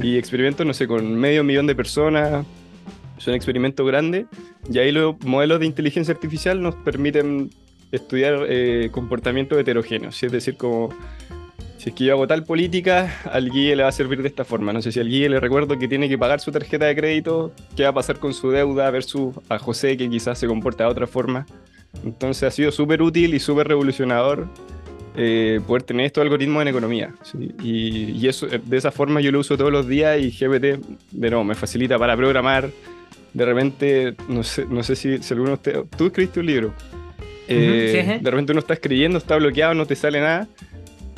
Y 0.00 0.16
experimentos, 0.16 0.64
no 0.64 0.72
sé, 0.72 0.86
con 0.86 1.14
medio 1.16 1.44
millón 1.44 1.66
de 1.66 1.74
personas, 1.74 2.46
son 3.22 3.34
experimentos 3.34 3.86
grandes 3.86 4.26
y 4.70 4.78
ahí 4.78 4.92
los 4.92 5.18
modelos 5.24 5.60
de 5.60 5.66
inteligencia 5.66 6.12
artificial 6.12 6.60
nos 6.60 6.74
permiten 6.76 7.50
estudiar 7.92 8.46
eh, 8.48 8.88
comportamientos 8.90 9.58
heterogéneos, 9.58 10.20
es 10.22 10.32
decir, 10.32 10.56
como 10.56 10.88
si 11.82 11.90
es 11.90 11.94
que 11.96 12.04
yo 12.04 12.14
hago 12.14 12.26
tal 12.28 12.44
política, 12.44 13.20
al 13.24 13.50
guía 13.50 13.74
le 13.74 13.82
va 13.82 13.88
a 13.88 13.92
servir 13.92 14.22
de 14.22 14.28
esta 14.28 14.44
forma. 14.44 14.72
No 14.72 14.80
sé 14.80 14.92
si 14.92 15.00
al 15.00 15.08
guía 15.08 15.28
le 15.28 15.40
recuerdo 15.40 15.80
que 15.80 15.88
tiene 15.88 16.08
que 16.08 16.16
pagar 16.16 16.38
su 16.38 16.52
tarjeta 16.52 16.86
de 16.86 16.94
crédito, 16.94 17.52
qué 17.74 17.82
va 17.82 17.88
a 17.88 17.92
pasar 17.92 18.20
con 18.20 18.34
su 18.34 18.52
deuda 18.52 18.88
versus 18.92 19.34
a 19.48 19.58
José 19.58 19.96
que 19.96 20.08
quizás 20.08 20.38
se 20.38 20.46
comporta 20.46 20.84
de 20.84 20.90
otra 20.90 21.08
forma. 21.08 21.44
Entonces 22.04 22.44
ha 22.44 22.50
sido 22.52 22.70
súper 22.70 23.02
útil 23.02 23.34
y 23.34 23.40
súper 23.40 23.66
revolucionador 23.66 24.46
eh, 25.16 25.60
poder 25.66 25.82
tener 25.82 26.06
estos 26.06 26.22
algoritmos 26.22 26.62
en 26.62 26.68
economía. 26.68 27.14
¿sí? 27.24 27.52
Y, 27.62 28.12
y 28.12 28.28
eso, 28.28 28.46
de 28.46 28.76
esa 28.76 28.92
forma 28.92 29.20
yo 29.20 29.32
lo 29.32 29.40
uso 29.40 29.56
todos 29.56 29.72
los 29.72 29.88
días 29.88 30.20
y 30.20 30.30
GPT, 30.30 30.78
de 31.10 31.30
nuevo, 31.30 31.42
me 31.42 31.56
facilita 31.56 31.98
para 31.98 32.16
programar. 32.16 32.70
De 33.34 33.44
repente, 33.44 34.14
no 34.28 34.42
sé, 34.42 34.66
no 34.66 34.82
sé 34.82 34.94
si, 34.96 35.18
si 35.22 35.32
alguno 35.34 35.50
de 35.50 35.54
ustedes... 35.54 35.78
Tú 35.96 36.06
escribiste 36.06 36.40
un 36.40 36.46
libro. 36.46 36.74
Eh, 37.48 37.90
sí, 37.92 37.98
ajá. 37.98 38.18
de 38.20 38.30
repente 38.30 38.52
uno 38.52 38.60
está 38.60 38.74
escribiendo, 38.74 39.18
está 39.18 39.36
bloqueado, 39.36 39.74
no 39.74 39.86
te 39.86 39.96
sale 39.96 40.20
nada. 40.20 40.48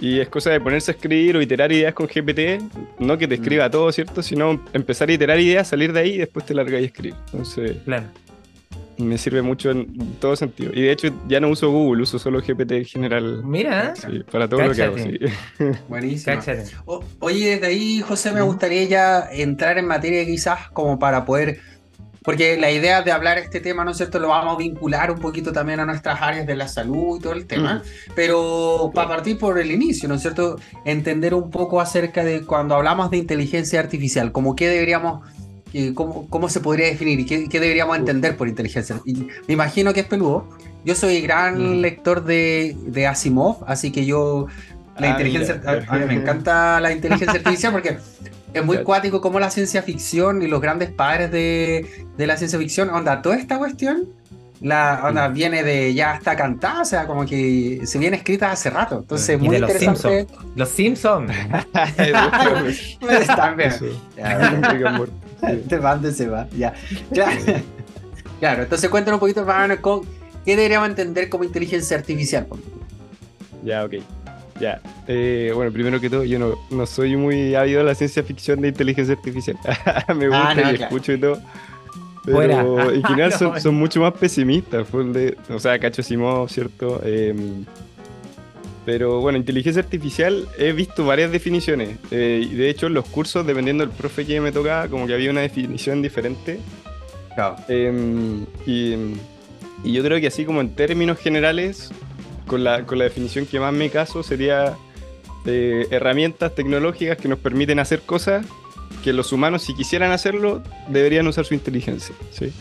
Y 0.00 0.18
es 0.20 0.28
cosa 0.28 0.50
de 0.50 0.60
ponerse 0.60 0.90
a 0.90 0.94
escribir 0.94 1.36
o 1.36 1.42
iterar 1.42 1.70
ideas 1.72 1.94
con 1.94 2.06
GPT, 2.06 2.60
no 2.98 3.16
que 3.16 3.28
te 3.28 3.36
escriba 3.36 3.70
todo, 3.70 3.90
¿cierto? 3.92 4.22
Sino 4.22 4.60
empezar 4.72 5.08
a 5.08 5.12
iterar 5.12 5.38
ideas, 5.40 5.68
salir 5.68 5.92
de 5.92 6.00
ahí 6.00 6.10
y 6.14 6.18
después 6.18 6.44
te 6.44 6.52
largas 6.54 6.80
y 6.82 6.84
escribir. 6.84 7.14
Entonces, 7.26 7.76
Claro. 7.84 8.04
me 8.98 9.16
sirve 9.18 9.40
mucho 9.42 9.70
en 9.70 9.86
todo 10.20 10.34
sentido. 10.36 10.72
Y 10.74 10.82
de 10.82 10.92
hecho, 10.92 11.08
ya 11.28 11.40
no 11.40 11.48
uso 11.48 11.70
Google, 11.70 12.02
uso 12.02 12.18
solo 12.18 12.40
GPT 12.40 12.72
en 12.72 12.84
general. 12.84 13.42
Mira, 13.44 13.94
Sí, 13.96 14.22
para 14.30 14.48
todo 14.48 14.62
lo 14.62 14.72
que 14.74 14.82
hago, 14.82 14.98
sí. 14.98 15.18
Buenísimo. 15.88 16.40
O- 16.86 17.04
oye, 17.20 17.50
desde 17.50 17.66
ahí, 17.66 18.00
José, 18.00 18.32
me 18.32 18.42
gustaría 18.42 18.84
ya 18.84 19.28
entrar 19.32 19.78
en 19.78 19.86
materia 19.86 20.24
quizás 20.26 20.68
como 20.70 20.98
para 20.98 21.24
poder 21.24 21.60
porque 22.24 22.56
la 22.56 22.70
idea 22.70 23.02
de 23.02 23.12
hablar 23.12 23.36
este 23.38 23.60
tema, 23.60 23.84
¿no 23.84 23.90
es 23.90 23.98
cierto?, 23.98 24.18
lo 24.18 24.28
vamos 24.28 24.54
a 24.54 24.58
vincular 24.58 25.10
un 25.10 25.18
poquito 25.18 25.52
también 25.52 25.78
a 25.80 25.84
nuestras 25.84 26.22
áreas 26.22 26.46
de 26.46 26.56
la 26.56 26.66
salud 26.68 27.18
y 27.18 27.22
todo 27.22 27.34
el 27.34 27.46
tema, 27.46 27.82
pero 28.16 28.90
para 28.94 29.08
partir 29.08 29.38
por 29.38 29.58
el 29.58 29.70
inicio, 29.70 30.08
¿no 30.08 30.14
es 30.14 30.22
cierto?, 30.22 30.58
entender 30.86 31.34
un 31.34 31.50
poco 31.50 31.82
acerca 31.82 32.24
de 32.24 32.42
cuando 32.46 32.74
hablamos 32.74 33.10
de 33.10 33.18
inteligencia 33.18 33.78
artificial, 33.78 34.32
como 34.32 34.56
qué 34.56 34.68
deberíamos 34.68 35.20
cómo, 35.94 36.26
cómo, 36.30 36.48
se 36.48 36.60
podría 36.60 36.86
definir 36.86 37.20
y 37.20 37.26
qué, 37.26 37.48
qué, 37.48 37.60
deberíamos 37.60 37.98
entender 37.98 38.36
por 38.36 38.48
inteligencia. 38.48 39.00
Y 39.04 39.14
me 39.14 39.54
imagino 39.54 39.92
que 39.92 40.00
es 40.00 40.06
peludo. 40.06 40.48
Yo 40.84 40.94
soy 40.94 41.20
gran 41.20 41.82
lector 41.82 42.24
de, 42.24 42.76
de, 42.86 43.06
Asimov, 43.06 43.64
así 43.66 43.90
que 43.90 44.06
yo 44.06 44.46
la 44.98 45.08
ah, 45.08 45.10
inteligencia 45.10 45.60
a, 45.66 45.98
mí 45.98 46.06
me 46.06 46.14
encanta 46.14 46.80
la 46.80 46.92
inteligencia 46.92 47.38
artificial 47.38 47.72
porque 47.72 47.98
es 48.54 48.64
muy 48.64 48.78
cuático 48.78 49.20
como 49.20 49.40
la 49.40 49.50
ciencia 49.50 49.82
ficción 49.82 50.42
y 50.42 50.46
los 50.46 50.60
grandes 50.60 50.90
padres 50.90 51.30
de, 51.30 52.06
de 52.16 52.26
la 52.26 52.36
ciencia 52.36 52.58
ficción, 52.58 52.88
onda, 52.90 53.20
toda 53.20 53.36
esta 53.36 53.58
cuestión 53.58 54.08
la 54.64 55.02
onda 55.04 55.28
viene 55.28 55.62
de 55.62 55.92
ya 55.92 56.14
está 56.14 56.36
cantada, 56.36 56.80
o 56.80 56.84
sea, 56.86 57.06
como 57.06 57.26
que 57.26 57.82
se 57.84 57.98
viene 57.98 58.16
escrita 58.16 58.50
hace 58.50 58.70
rato. 58.70 59.00
Entonces, 59.00 59.38
muy 59.38 59.58
los 59.58 59.70
interesante. 59.70 60.26
Los 60.56 60.70
Simpsons. 60.70 61.30
Están 63.10 63.56
bien. 63.58 63.72
Te 65.68 65.76
van 65.76 66.14
se 66.14 66.28
va. 66.28 66.48
Ya. 66.56 66.72
Claro. 67.12 67.40
claro. 68.40 68.62
Entonces, 68.62 68.88
cuéntanos 68.88 69.18
un 69.18 69.20
poquito 69.20 69.44
más 69.44 69.76
con 69.80 70.00
qué 70.46 70.56
deberíamos 70.56 70.88
entender 70.88 71.28
como 71.28 71.44
inteligencia 71.44 71.98
artificial. 71.98 72.46
Ya, 73.62 73.84
ok. 73.84 73.96
Ya. 74.60 74.80
Eh, 75.08 75.52
bueno, 75.54 75.72
primero 75.72 76.00
que 76.00 76.08
todo, 76.08 76.24
yo 76.24 76.38
no, 76.38 76.54
no 76.70 76.86
soy 76.86 77.16
muy 77.16 77.54
ávido 77.54 77.80
a 77.80 77.84
la 77.84 77.94
ciencia 77.94 78.22
ficción 78.22 78.60
de 78.60 78.68
inteligencia 78.68 79.14
artificial. 79.14 79.56
Me 80.16 80.28
gusta 80.28 80.52
ah, 80.52 80.72
y 80.72 80.74
escucho 80.76 81.12
y 81.12 81.18
todo. 81.18 81.40
Pero 82.24 82.90
en 82.90 83.02
general 83.04 83.32
son, 83.32 83.60
son, 83.60 83.74
mucho 83.74 84.00
más 84.00 84.14
pesimistas. 84.14 84.86
De, 84.92 85.36
o 85.48 85.58
sea, 85.58 85.78
Cacho 85.78 86.02
Simón, 86.02 86.48
¿cierto? 86.48 87.00
Em, 87.04 87.64
pero 88.84 89.20
bueno, 89.20 89.38
inteligencia 89.38 89.82
artificial 89.82 90.46
he 90.58 90.72
visto 90.72 91.04
varias 91.04 91.32
definiciones. 91.32 91.98
Eh, 92.10 92.48
de 92.50 92.70
hecho, 92.70 92.86
en 92.86 92.94
los 92.94 93.06
cursos, 93.06 93.46
dependiendo 93.46 93.84
del 93.84 93.94
profe 93.94 94.24
que 94.24 94.40
me 94.40 94.52
tocaba, 94.52 94.88
como 94.88 95.06
que 95.06 95.14
había 95.14 95.30
una 95.30 95.40
definición 95.40 96.02
diferente. 96.02 96.60
Claro. 97.34 97.56
Em, 97.68 98.44
y, 98.66 98.94
y, 99.82 99.92
yo 99.92 100.02
creo 100.04 100.20
que 100.20 100.28
así 100.28 100.44
como 100.44 100.60
en 100.60 100.74
términos 100.74 101.18
generales, 101.18 101.90
con 102.46 102.64
la, 102.64 102.84
con 102.84 102.98
la 102.98 103.04
definición 103.04 103.46
que 103.46 103.60
más 103.60 103.72
me 103.72 103.90
caso 103.90 104.22
sería 104.22 104.76
eh, 105.46 105.86
herramientas 105.90 106.54
tecnológicas 106.54 107.18
que 107.18 107.28
nos 107.28 107.38
permiten 107.38 107.78
hacer 107.78 108.00
cosas 108.00 108.46
que 109.02 109.12
los 109.12 109.32
humanos, 109.32 109.62
si 109.62 109.74
quisieran 109.74 110.12
hacerlo, 110.12 110.62
deberían 110.88 111.26
usar 111.26 111.44
su 111.44 111.54
inteligencia. 111.54 112.14
¿sí? 112.30 112.52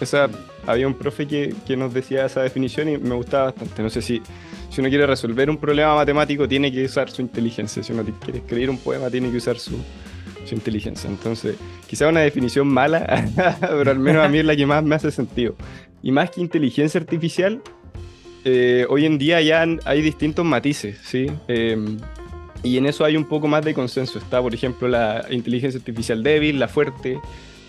Esa, 0.00 0.28
había 0.66 0.86
un 0.86 0.94
profe 0.94 1.26
que, 1.26 1.54
que, 1.66 1.76
nos 1.76 1.94
decía 1.94 2.26
esa 2.26 2.42
definición 2.42 2.88
y 2.88 2.98
me 2.98 3.14
gustaba 3.14 3.46
bastante. 3.46 3.82
No 3.82 3.90
sé 3.90 4.02
si, 4.02 4.20
si 4.70 4.80
uno 4.80 4.88
quiere 4.88 5.06
resolver 5.06 5.48
un 5.48 5.56
problema 5.56 5.94
matemático, 5.94 6.48
tiene 6.48 6.72
que 6.72 6.84
usar 6.84 7.10
su 7.10 7.22
inteligencia. 7.22 7.82
Si 7.82 7.92
uno 7.92 8.04
quiere 8.20 8.40
escribir 8.40 8.70
un 8.70 8.78
poema, 8.78 9.08
tiene 9.08 9.30
que 9.30 9.36
usar 9.36 9.58
su, 9.58 9.76
su 10.44 10.54
inteligencia. 10.54 11.08
Entonces, 11.08 11.56
quizá 11.86 12.08
una 12.08 12.20
definición 12.20 12.66
mala, 12.66 13.24
pero 13.60 13.90
al 13.90 13.98
menos 13.98 14.24
a 14.24 14.28
mí 14.28 14.38
es 14.38 14.44
la 14.44 14.56
que 14.56 14.66
más 14.66 14.82
me 14.82 14.96
hace 14.96 15.10
sentido. 15.10 15.54
Y 16.02 16.10
más 16.10 16.30
que 16.30 16.40
inteligencia 16.40 17.00
artificial, 17.00 17.62
eh, 18.50 18.86
hoy 18.88 19.04
en 19.04 19.18
día 19.18 19.42
ya 19.42 19.66
hay 19.84 20.00
distintos 20.00 20.42
matices, 20.42 20.98
¿sí? 21.02 21.26
Eh, 21.48 21.76
y 22.62 22.78
en 22.78 22.86
eso 22.86 23.04
hay 23.04 23.14
un 23.14 23.26
poco 23.26 23.46
más 23.46 23.62
de 23.62 23.74
consenso. 23.74 24.18
Está, 24.18 24.40
por 24.40 24.54
ejemplo, 24.54 24.88
la 24.88 25.26
inteligencia 25.30 25.78
artificial 25.78 26.22
débil, 26.22 26.58
la 26.58 26.66
fuerte, 26.66 27.20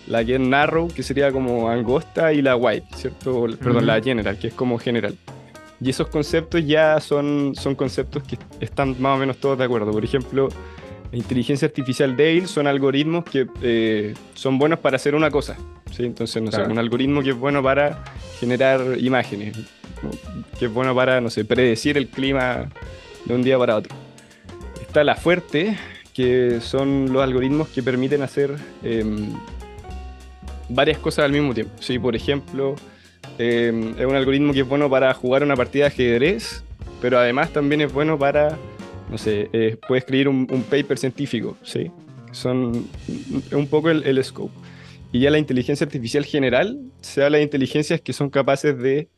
la 0.06 0.22
es 0.22 0.40
narrow, 0.40 0.88
que 0.88 1.02
sería 1.02 1.30
como 1.32 1.68
angosta, 1.68 2.32
y 2.32 2.40
la 2.40 2.56
wide, 2.56 2.84
¿cierto? 2.96 3.46
Perdón, 3.62 3.86
la 3.86 4.00
general, 4.00 4.38
que 4.38 4.48
es 4.48 4.54
como 4.54 4.78
general. 4.78 5.14
Y 5.82 5.90
esos 5.90 6.08
conceptos 6.08 6.66
ya 6.66 6.98
son, 7.00 7.52
son 7.54 7.74
conceptos 7.74 8.22
que 8.22 8.38
están 8.60 8.96
más 9.00 9.16
o 9.16 9.18
menos 9.20 9.36
todos 9.36 9.58
de 9.58 9.64
acuerdo. 9.64 9.92
Por 9.92 10.04
ejemplo, 10.04 10.48
la 11.12 11.18
inteligencia 11.18 11.66
artificial 11.66 12.16
débil 12.16 12.48
son 12.48 12.66
algoritmos 12.66 13.24
que 13.24 13.46
eh, 13.62 14.14
son 14.32 14.58
buenos 14.58 14.78
para 14.78 14.96
hacer 14.96 15.14
una 15.14 15.30
cosa. 15.30 15.58
¿sí? 15.90 16.04
Entonces, 16.04 16.42
no 16.42 16.50
sé, 16.50 16.62
un 16.62 16.78
algoritmo 16.78 17.22
que 17.22 17.30
es 17.30 17.36
bueno 17.36 17.62
para 17.62 18.02
generar 18.38 18.80
imágenes, 18.98 19.56
que 20.58 20.66
es 20.66 20.72
bueno 20.72 20.94
para, 20.94 21.20
no 21.20 21.30
sé, 21.30 21.44
predecir 21.44 21.96
el 21.96 22.08
clima 22.08 22.68
de 23.24 23.34
un 23.34 23.42
día 23.42 23.58
para 23.58 23.76
otro. 23.76 23.94
Está 24.80 25.04
la 25.04 25.14
fuerte, 25.14 25.76
que 26.14 26.60
son 26.60 27.12
los 27.12 27.22
algoritmos 27.22 27.68
que 27.68 27.82
permiten 27.82 28.22
hacer 28.22 28.56
em, 28.82 29.32
varias 30.68 30.98
cosas 30.98 31.24
al 31.24 31.32
mismo 31.32 31.54
tiempo. 31.54 31.72
Sí, 31.80 31.98
por 31.98 32.16
ejemplo, 32.16 32.74
em, 33.38 33.94
es 33.98 34.06
un 34.06 34.16
algoritmo 34.16 34.52
que 34.52 34.60
es 34.60 34.68
bueno 34.68 34.90
para 34.90 35.12
jugar 35.14 35.42
una 35.42 35.56
partida 35.56 35.84
de 35.84 35.88
ajedrez, 35.88 36.64
pero 37.00 37.18
además 37.18 37.52
también 37.52 37.80
es 37.80 37.92
bueno 37.92 38.18
para, 38.18 38.58
no 39.10 39.18
sé, 39.18 39.48
eh, 39.52 39.76
puede 39.86 40.00
escribir 40.00 40.28
un, 40.28 40.46
paper 40.46 40.98
científico, 40.98 41.56
¿sí? 41.62 41.90
Son 42.32 42.86
un 43.52 43.66
poco 43.66 43.90
el, 43.90 44.04
el, 44.04 44.22
scope. 44.22 44.52
Y 45.12 45.20
ya 45.20 45.30
la 45.30 45.38
inteligencia 45.38 45.84
artificial 45.84 46.24
general 46.24 46.78
se 47.00 47.24
habla 47.24 47.38
de 47.38 47.44
inteligencias 47.44 48.00
que 48.00 48.12
son 48.12 48.30
capaces 48.30 48.78
de 48.78 49.08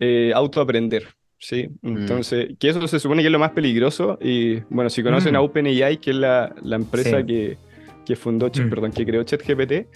eh, 0.00 0.32
autoaprender, 0.34 1.06
Sí, 1.40 1.70
mm. 1.80 1.96
entonces, 1.96 2.50
que 2.58 2.68
eso 2.68 2.86
se 2.86 3.00
supone 3.00 3.22
que 3.22 3.28
es 3.28 3.32
lo 3.32 3.38
más 3.38 3.52
peligroso. 3.52 4.18
Y 4.20 4.60
bueno, 4.68 4.90
si 4.90 5.02
conocen 5.02 5.34
a 5.36 5.40
mm. 5.40 5.44
OpenAI, 5.44 5.96
que 5.96 6.10
es 6.10 6.16
la, 6.16 6.54
la 6.62 6.76
empresa 6.76 7.24
que, 7.24 7.56
que, 8.04 8.14
fundó, 8.14 8.48
mm. 8.48 8.68
perdón, 8.68 8.92
que 8.92 9.06
creó 9.06 9.22
ChatGPT, 9.22 9.86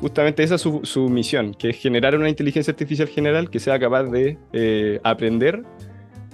justamente 0.00 0.42
esa 0.42 0.54
es 0.54 0.62
su, 0.62 0.80
su, 0.84 1.10
misión, 1.10 1.52
que 1.52 1.70
es 1.70 1.76
generar 1.76 2.16
una 2.16 2.30
inteligencia 2.30 2.70
artificial 2.70 3.08
general 3.08 3.50
que 3.50 3.60
sea 3.60 3.78
capaz 3.78 4.04
de 4.04 4.38
eh, 4.54 4.98
aprender. 5.04 5.62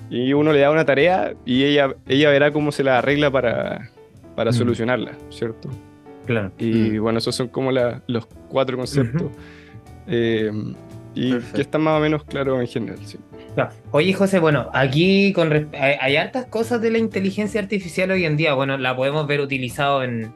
Y 0.09 0.33
uno 0.33 0.53
le 0.53 0.61
da 0.61 0.71
una 0.71 0.85
tarea 0.85 1.35
y 1.45 1.65
ella, 1.65 1.97
ella 2.07 2.31
verá 2.31 2.53
cómo 2.53 2.71
se 2.71 2.85
la 2.85 2.99
arregla 2.99 3.31
para, 3.31 3.91
para 4.37 4.53
solucionarla, 4.53 5.13
¿cierto? 5.31 5.71
Claro. 6.27 6.53
Y 6.59 6.99
bueno, 6.99 7.19
esos 7.19 7.35
son 7.35 7.49
como 7.49 7.73
la, 7.73 8.03
los 8.07 8.27
cuatro 8.49 8.77
conceptos. 8.77 9.33
Eh, 10.07 10.53
y 11.15 11.39
que 11.39 11.63
están 11.63 11.83
más 11.83 11.99
o 11.99 12.01
menos 12.01 12.25
claros 12.25 12.61
en 12.61 12.67
general, 12.67 12.99
sí. 13.05 13.19
Oye, 13.91 14.15
José, 14.15 14.39
bueno, 14.39 14.71
aquí 14.73 15.33
con 15.35 15.53
hay, 15.53 15.97
hay, 16.01 16.17
hartas 16.17 16.47
cosas 16.47 16.81
de 16.81 16.91
la 16.91 16.99
inteligencia 16.99 17.61
artificial 17.61 18.11
hoy 18.11 18.25
en 18.25 18.37
día. 18.37 18.55
Bueno, 18.55 18.79
la 18.79 18.97
podemos 18.97 19.27
ver 19.27 19.41
utilizado 19.41 20.03
en, 20.03 20.33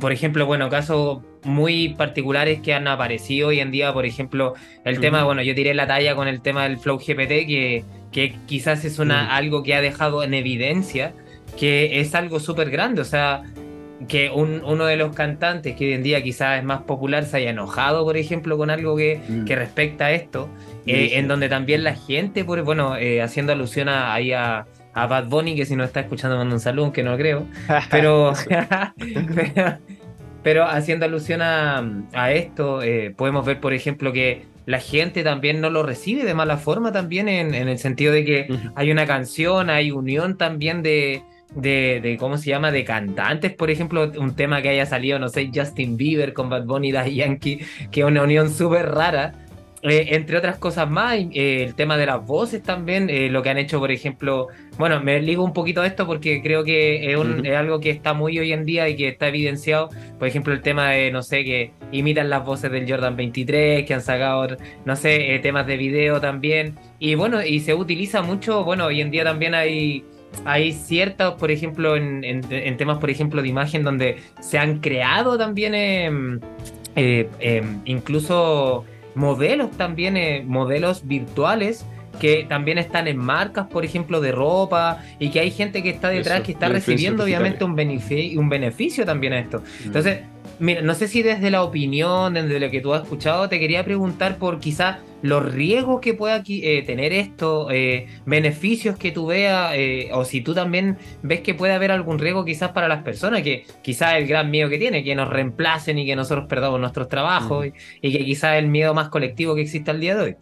por 0.00 0.12
ejemplo, 0.12 0.46
bueno, 0.46 0.68
casos 0.70 1.22
muy 1.42 1.94
particulares 1.94 2.60
que 2.60 2.72
han 2.72 2.86
aparecido 2.86 3.48
hoy 3.48 3.58
en 3.58 3.72
día. 3.72 3.92
Por 3.92 4.06
ejemplo, 4.06 4.54
el 4.84 5.00
tema, 5.00 5.24
bueno, 5.24 5.42
yo 5.42 5.54
tiré 5.54 5.74
la 5.74 5.88
talla 5.88 6.14
con 6.14 6.28
el 6.28 6.40
tema 6.40 6.62
del 6.64 6.78
Flow 6.78 6.98
GPT, 6.98 7.46
que, 7.46 7.84
que 8.12 8.36
quizás 8.46 8.84
es 8.84 9.00
una, 9.00 9.34
algo 9.34 9.64
que 9.64 9.74
ha 9.74 9.80
dejado 9.80 10.22
en 10.22 10.34
evidencia 10.34 11.14
que 11.58 12.00
es 12.00 12.14
algo 12.14 12.40
súper 12.40 12.70
grande. 12.70 13.02
O 13.02 13.04
sea, 13.04 13.42
que 14.08 14.30
un, 14.30 14.62
uno 14.64 14.86
de 14.86 14.96
los 14.96 15.14
cantantes 15.14 15.76
que 15.76 15.86
hoy 15.86 15.92
en 15.92 16.02
día 16.02 16.22
quizás 16.22 16.58
es 16.58 16.64
más 16.64 16.82
popular 16.82 17.24
se 17.24 17.38
haya 17.38 17.50
enojado, 17.50 18.04
por 18.04 18.16
ejemplo, 18.16 18.56
con 18.56 18.70
algo 18.70 18.96
que, 18.96 19.20
mm. 19.26 19.44
que 19.44 19.56
respecta 19.56 20.06
a 20.06 20.12
esto, 20.12 20.48
eh, 20.86 21.10
en 21.14 21.28
donde 21.28 21.48
también 21.48 21.84
la 21.84 21.94
gente, 21.94 22.44
por, 22.44 22.62
bueno, 22.62 22.96
eh, 22.96 23.22
haciendo 23.22 23.52
alusión 23.52 23.88
a, 23.88 24.14
ahí 24.14 24.32
a, 24.32 24.66
a, 24.94 25.06
Bad 25.06 25.26
Bunny, 25.26 25.56
que 25.56 25.66
si 25.66 25.76
no 25.76 25.84
está 25.84 26.00
escuchando 26.00 26.36
manda 26.36 26.54
un 26.54 26.60
saludo, 26.60 26.92
que 26.92 27.02
no 27.02 27.16
creo, 27.16 27.46
pero, 27.90 28.32
pero, 30.42 30.64
haciendo 30.64 31.06
alusión 31.06 31.42
a, 31.42 31.84
a 32.12 32.32
esto, 32.32 32.82
eh, 32.82 33.14
podemos 33.16 33.44
ver, 33.44 33.60
por 33.60 33.72
ejemplo, 33.72 34.12
que 34.12 34.46
la 34.64 34.78
gente 34.78 35.24
también 35.24 35.60
no 35.60 35.70
lo 35.70 35.82
recibe 35.82 36.24
de 36.24 36.34
mala 36.34 36.56
forma 36.56 36.92
también 36.92 37.28
en, 37.28 37.52
en 37.52 37.68
el 37.68 37.78
sentido 37.78 38.12
de 38.12 38.24
que 38.24 38.48
hay 38.76 38.92
una 38.92 39.06
canción, 39.06 39.70
hay 39.70 39.90
unión 39.90 40.38
también 40.38 40.82
de, 40.82 41.24
de, 41.54 42.00
de, 42.02 42.16
¿cómo 42.16 42.38
se 42.38 42.50
llama? 42.50 42.70
De 42.70 42.84
cantantes, 42.84 43.52
por 43.52 43.70
ejemplo, 43.70 44.10
un 44.18 44.34
tema 44.34 44.62
que 44.62 44.70
haya 44.70 44.86
salido, 44.86 45.18
no 45.18 45.28
sé, 45.28 45.50
Justin 45.54 45.96
Bieber 45.96 46.32
con 46.32 46.48
Bad 46.48 46.64
Bunny 46.64 46.90
y 46.90 47.14
Yankee, 47.16 47.60
que 47.90 48.00
es 48.00 48.06
una 48.06 48.22
unión 48.22 48.50
súper 48.50 48.90
rara. 48.90 49.34
Eh, 49.84 50.14
entre 50.14 50.36
otras 50.38 50.58
cosas 50.58 50.88
más, 50.88 51.16
eh, 51.18 51.64
el 51.64 51.74
tema 51.74 51.96
de 51.96 52.06
las 52.06 52.24
voces 52.24 52.62
también, 52.62 53.10
eh, 53.10 53.28
lo 53.28 53.42
que 53.42 53.50
han 53.50 53.58
hecho, 53.58 53.80
por 53.80 53.90
ejemplo, 53.90 54.46
bueno, 54.78 55.00
me 55.00 55.20
ligo 55.20 55.42
un 55.42 55.52
poquito 55.52 55.80
a 55.80 55.86
esto 55.88 56.06
porque 56.06 56.40
creo 56.40 56.62
que 56.62 57.10
es, 57.10 57.16
un, 57.16 57.44
es, 57.44 57.56
algo 57.56 57.80
que 57.80 57.90
está 57.90 58.14
muy 58.14 58.38
hoy 58.38 58.52
en 58.52 58.64
día 58.64 58.88
y 58.88 58.94
que 58.94 59.08
está 59.08 59.26
evidenciado, 59.26 59.88
por 60.20 60.28
ejemplo, 60.28 60.54
el 60.54 60.60
tema 60.60 60.90
de, 60.90 61.10
no 61.10 61.24
sé, 61.24 61.42
que 61.44 61.72
imitan 61.90 62.30
las 62.30 62.44
voces 62.44 62.70
del 62.70 62.88
Jordan 62.88 63.16
23, 63.16 63.84
que 63.84 63.92
han 63.92 64.02
sacado, 64.02 64.56
no 64.84 64.94
sé, 64.94 65.40
temas 65.42 65.66
de 65.66 65.76
video 65.76 66.20
también, 66.20 66.76
y 67.00 67.16
bueno, 67.16 67.44
y 67.44 67.58
se 67.58 67.74
utiliza 67.74 68.22
mucho, 68.22 68.62
bueno, 68.62 68.86
hoy 68.86 69.00
en 69.00 69.10
día 69.10 69.24
también 69.24 69.52
hay 69.52 70.04
hay 70.44 70.72
ciertos, 70.72 71.34
por 71.34 71.50
ejemplo, 71.50 71.96
en, 71.96 72.24
en, 72.24 72.76
temas, 72.76 72.98
por 72.98 73.10
ejemplo, 73.10 73.42
de 73.42 73.48
imagen, 73.48 73.82
donde 73.84 74.18
se 74.40 74.58
han 74.58 74.80
creado 74.80 75.38
también 75.38 75.74
em, 75.74 76.40
eh, 76.96 77.28
em, 77.38 77.80
incluso 77.84 78.84
modelos 79.14 79.70
también, 79.72 80.16
eh, 80.16 80.42
modelos 80.46 81.06
virtuales 81.06 81.86
que 82.20 82.44
también 82.48 82.78
están 82.78 83.08
en 83.08 83.16
marcas, 83.16 83.66
por 83.66 83.84
ejemplo, 83.84 84.20
de 84.20 84.32
ropa, 84.32 85.02
y 85.18 85.30
que 85.30 85.40
hay 85.40 85.50
gente 85.50 85.82
que 85.82 85.90
está 85.90 86.08
detrás 86.10 86.42
que 86.42 86.52
está 86.52 86.68
recibiendo 86.68 87.24
obviamente 87.24 87.64
un 87.64 87.74
beneficio, 87.74 88.38
un 88.38 88.48
beneficio 88.48 89.04
también 89.04 89.32
a 89.32 89.40
esto. 89.40 89.62
Mm. 89.84 89.86
Mira, 90.62 90.80
no 90.80 90.94
sé 90.94 91.08
si 91.08 91.24
desde 91.24 91.50
la 91.50 91.64
opinión, 91.64 92.34
desde 92.34 92.60
lo 92.60 92.70
que 92.70 92.80
tú 92.80 92.94
has 92.94 93.02
escuchado, 93.02 93.48
te 93.48 93.58
quería 93.58 93.84
preguntar 93.84 94.38
por 94.38 94.60
quizás 94.60 94.98
los 95.20 95.52
riesgos 95.52 96.00
que 96.00 96.14
pueda 96.14 96.40
eh, 96.46 96.84
tener 96.86 97.12
esto, 97.12 97.68
eh, 97.72 98.06
beneficios 98.26 98.96
que 98.96 99.10
tú 99.10 99.26
veas, 99.26 99.72
eh, 99.74 100.10
o 100.12 100.24
si 100.24 100.40
tú 100.40 100.54
también 100.54 100.98
ves 101.24 101.40
que 101.40 101.54
puede 101.54 101.72
haber 101.72 101.90
algún 101.90 102.20
riesgo 102.20 102.44
quizás 102.44 102.70
para 102.70 102.86
las 102.86 103.02
personas, 103.02 103.42
que 103.42 103.64
quizás 103.82 104.14
el 104.14 104.28
gran 104.28 104.52
miedo 104.52 104.70
que 104.70 104.78
tiene, 104.78 105.02
que 105.02 105.16
nos 105.16 105.28
reemplacen 105.28 105.98
y 105.98 106.06
que 106.06 106.14
nosotros 106.14 106.46
perdamos 106.48 106.78
nuestros 106.78 107.08
trabajos, 107.08 107.66
y, 107.66 107.72
y, 108.00 108.12
que 108.16 108.24
quizás 108.24 108.54
el 108.54 108.68
miedo 108.68 108.94
más 108.94 109.08
colectivo 109.08 109.56
que 109.56 109.62
existe 109.62 109.90
al 109.90 109.98
día 109.98 110.14
de 110.14 110.22
hoy. 110.22 110.36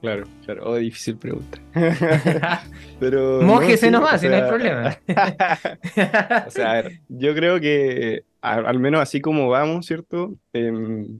Claro, 0.00 0.24
claro. 0.44 0.62
Oh, 0.64 0.76
difícil 0.76 1.16
pregunta. 1.16 1.58
Pero. 3.00 3.42
Mójese 3.42 3.90
no, 3.90 4.00
nomás, 4.00 4.20
si 4.20 4.28
no 4.28 4.34
hay 4.34 4.42
problema. 4.42 4.98
o 6.46 6.50
sea, 6.50 6.70
a 6.70 6.74
ver, 6.82 7.00
yo 7.08 7.34
creo 7.34 7.60
que 7.60 8.24
al 8.40 8.78
menos 8.78 9.00
así 9.00 9.20
como 9.20 9.48
vamos, 9.48 9.86
¿cierto? 9.86 10.36
Em, 10.52 11.18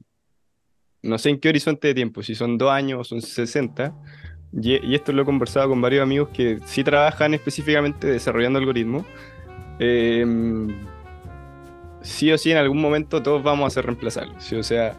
no 1.03 1.19
sé 1.19 1.31
en 1.31 1.41
qué 1.41 1.49
horizonte 1.49 1.89
de 1.89 1.95
tiempo, 1.95 2.23
si 2.23 2.35
son 2.35 2.59
dos 2.59 2.71
años 2.71 3.01
o 3.01 3.05
son 3.05 3.23
60. 3.23 3.95
Y, 4.63 4.95
esto 4.95 5.13
lo 5.13 5.23
he 5.23 5.25
conversado 5.25 5.69
con 5.69 5.81
varios 5.81 6.03
amigos 6.03 6.29
que 6.31 6.61
sí 6.67 6.85
trabajan 6.85 7.35
específicamente 7.35 8.07
desarrollando 8.07 8.59
algoritmos. 8.59 9.05
Em, 9.79 10.69
sí 12.01 12.31
o 12.33 12.39
sí, 12.39 12.53
en 12.53 12.59
algún 12.59 12.81
momento 12.81 13.23
todos 13.23 13.43
vamos 13.43 13.67
a 13.67 13.71
ser 13.71 13.87
reemplazables. 13.87 14.53
O 14.53 14.63
sea, 14.63 14.97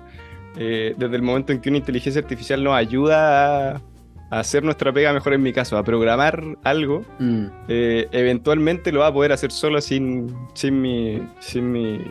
eh, 0.55 0.95
desde 0.97 1.15
el 1.15 1.21
momento 1.21 1.51
en 1.51 1.61
que 1.61 1.69
una 1.69 1.77
inteligencia 1.77 2.21
artificial 2.21 2.63
nos 2.63 2.75
ayuda 2.75 3.75
a, 3.75 3.81
hacer 4.29 4.63
nuestra 4.63 4.91
pega, 4.91 5.13
mejor 5.13 5.33
en 5.33 5.41
mi 5.41 5.53
caso, 5.53 5.77
a 5.77 5.83
programar 5.83 6.43
algo, 6.63 7.05
mm. 7.19 7.45
eh, 7.69 8.07
eventualmente 8.11 8.91
lo 8.91 8.99
va 9.01 9.07
a 9.07 9.13
poder 9.13 9.31
hacer 9.31 9.51
solo 9.51 9.79
sin, 9.79 10.35
sin 10.53 10.81
mi, 10.81 11.21
sin 11.39 11.71
mi, 11.71 12.01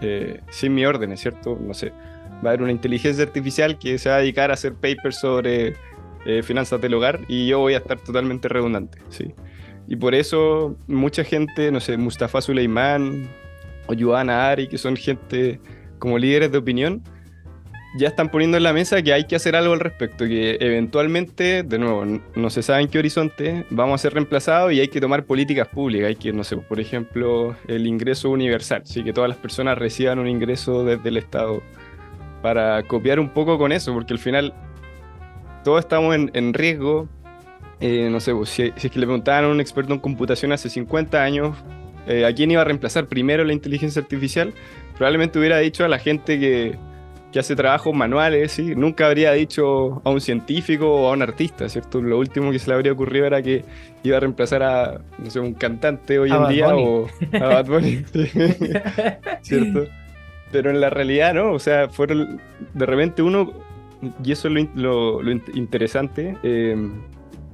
eh, 0.00 0.40
sin 0.50 0.74
mi 0.74 0.86
órdenes, 0.86 1.20
¿cierto? 1.20 1.58
No 1.60 1.74
sé. 1.74 1.92
Va 2.44 2.50
a 2.50 2.52
haber 2.52 2.62
una 2.62 2.70
inteligencia 2.70 3.24
artificial 3.24 3.78
que 3.78 3.98
se 3.98 4.08
va 4.08 4.16
a 4.16 4.18
dedicar 4.18 4.50
a 4.50 4.54
hacer 4.54 4.74
papers 4.74 5.18
sobre 5.18 5.74
finanzas 6.42 6.78
del 6.82 6.92
hogar 6.92 7.20
y 7.26 7.46
yo 7.46 7.58
voy 7.58 7.72
a 7.72 7.78
estar 7.78 7.98
totalmente 7.98 8.48
redundante, 8.48 8.98
¿sí? 9.08 9.32
Y 9.88 9.96
por 9.96 10.14
eso 10.14 10.76
mucha 10.86 11.24
gente, 11.24 11.72
no 11.72 11.80
sé, 11.80 11.96
Mustafa 11.96 12.42
Suleiman 12.42 13.26
o 13.86 13.94
Joana 13.98 14.50
Ari, 14.50 14.68
que 14.68 14.76
son 14.76 14.96
gente 14.96 15.58
como 15.98 16.18
líderes 16.18 16.52
de 16.52 16.58
opinión, 16.58 17.02
ya 17.94 18.08
están 18.08 18.30
poniendo 18.30 18.56
en 18.56 18.62
la 18.62 18.72
mesa 18.72 19.00
que 19.02 19.12
hay 19.12 19.24
que 19.24 19.36
hacer 19.36 19.56
algo 19.56 19.72
al 19.72 19.80
respecto, 19.80 20.26
que 20.26 20.58
eventualmente, 20.60 21.62
de 21.62 21.78
nuevo, 21.78 22.04
no 22.34 22.50
se 22.50 22.62
sabe 22.62 22.82
en 22.82 22.88
qué 22.88 22.98
horizonte, 22.98 23.64
vamos 23.70 24.00
a 24.00 24.02
ser 24.02 24.14
reemplazados 24.14 24.72
y 24.72 24.80
hay 24.80 24.88
que 24.88 25.00
tomar 25.00 25.24
políticas 25.24 25.68
públicas. 25.68 26.08
Hay 26.08 26.16
que, 26.16 26.32
no 26.32 26.44
sé, 26.44 26.56
por 26.58 26.80
ejemplo, 26.80 27.56
el 27.66 27.86
ingreso 27.86 28.30
universal, 28.30 28.82
¿sí? 28.84 29.02
que 29.02 29.12
todas 29.12 29.28
las 29.28 29.38
personas 29.38 29.78
reciban 29.78 30.18
un 30.18 30.28
ingreso 30.28 30.84
desde 30.84 31.08
el 31.08 31.16
Estado 31.16 31.62
para 32.42 32.82
copiar 32.82 33.18
un 33.20 33.30
poco 33.30 33.58
con 33.58 33.72
eso, 33.72 33.94
porque 33.94 34.12
al 34.12 34.18
final 34.18 34.54
todos 35.64 35.80
estamos 35.80 36.14
en, 36.14 36.54
riesgo. 36.54 37.08
Eh, 37.80 38.08
no 38.10 38.20
sé, 38.20 38.34
pues, 38.34 38.50
si, 38.50 38.62
es 38.64 38.90
que 38.90 38.98
le 38.98 39.06
preguntaban 39.06 39.44
a 39.44 39.48
un 39.48 39.60
experto 39.60 39.94
en 39.94 40.00
computación 40.00 40.52
hace 40.52 40.68
50 40.68 41.22
años 41.22 41.56
eh, 42.06 42.24
a 42.26 42.34
quién 42.34 42.50
iba 42.50 42.60
a 42.60 42.64
reemplazar 42.64 43.06
primero 43.06 43.44
la 43.44 43.52
inteligencia 43.52 44.02
artificial, 44.02 44.52
probablemente 44.96 45.38
hubiera 45.38 45.58
dicho 45.58 45.84
a 45.84 45.88
la 45.88 45.98
gente 45.98 46.40
que 46.40 46.76
que 47.32 47.38
hace 47.38 47.54
trabajos 47.54 47.94
manuales, 47.94 48.52
¿sí? 48.52 48.74
nunca 48.74 49.06
habría 49.06 49.32
dicho 49.32 50.00
a 50.04 50.10
un 50.10 50.20
científico 50.20 50.90
o 50.90 51.08
a 51.08 51.12
un 51.12 51.22
artista, 51.22 51.68
¿cierto? 51.68 52.00
Lo 52.00 52.18
último 52.18 52.50
que 52.50 52.58
se 52.58 52.68
le 52.68 52.74
habría 52.74 52.92
ocurrido 52.92 53.26
era 53.26 53.42
que 53.42 53.64
iba 54.02 54.16
a 54.16 54.20
reemplazar 54.20 54.62
a, 54.62 55.00
no 55.18 55.30
sé, 55.30 55.38
un 55.40 55.52
cantante 55.52 56.18
hoy 56.18 56.30
en 56.30 56.48
día 56.48 56.74
o 56.74 57.06
a 57.34 57.38
Bad 57.38 57.66
Bunny, 57.66 58.04
¿cierto? 59.42 59.86
Pero 60.50 60.70
en 60.70 60.80
la 60.80 60.88
realidad, 60.88 61.34
¿no? 61.34 61.52
O 61.52 61.58
sea, 61.58 61.88
fueron, 61.90 62.40
de 62.72 62.86
repente 62.86 63.20
uno, 63.20 63.52
y 64.24 64.32
eso 64.32 64.48
es 64.48 64.68
lo, 64.74 65.20
interesante, 65.54 66.34
em, 66.42 66.92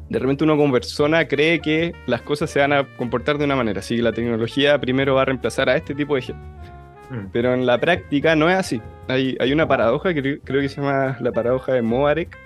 de 0.08 0.18
repente 0.20 0.44
uno 0.44 0.56
como 0.56 0.72
persona 0.72 1.26
cree 1.26 1.58
que 1.58 1.94
las 2.06 2.22
cosas 2.22 2.48
se 2.48 2.60
van 2.60 2.72
a 2.72 2.84
comportar 2.96 3.38
de 3.38 3.44
una 3.46 3.56
manera, 3.56 3.80
así 3.80 3.96
que 3.96 4.02
la 4.02 4.12
tecnología 4.12 4.78
primero 4.78 5.16
va 5.16 5.22
a 5.22 5.24
reemplazar 5.24 5.68
a 5.68 5.76
este 5.76 5.96
tipo 5.96 6.14
de 6.14 6.22
gente. 6.22 6.42
Mm. 7.10 7.26
Pero 7.32 7.54
en 7.54 7.66
la 7.66 7.78
práctica 7.78 8.36
no 8.36 8.48
es 8.48 8.56
así. 8.56 8.80
Hay, 9.08 9.36
hay 9.40 9.52
una 9.52 9.68
paradoja 9.68 10.14
que 10.14 10.40
creo 10.40 10.60
que 10.60 10.68
se 10.68 10.80
llama 10.80 11.16
la 11.20 11.32
paradoja 11.32 11.72
de 11.72 11.82
Moarek, 11.82 12.36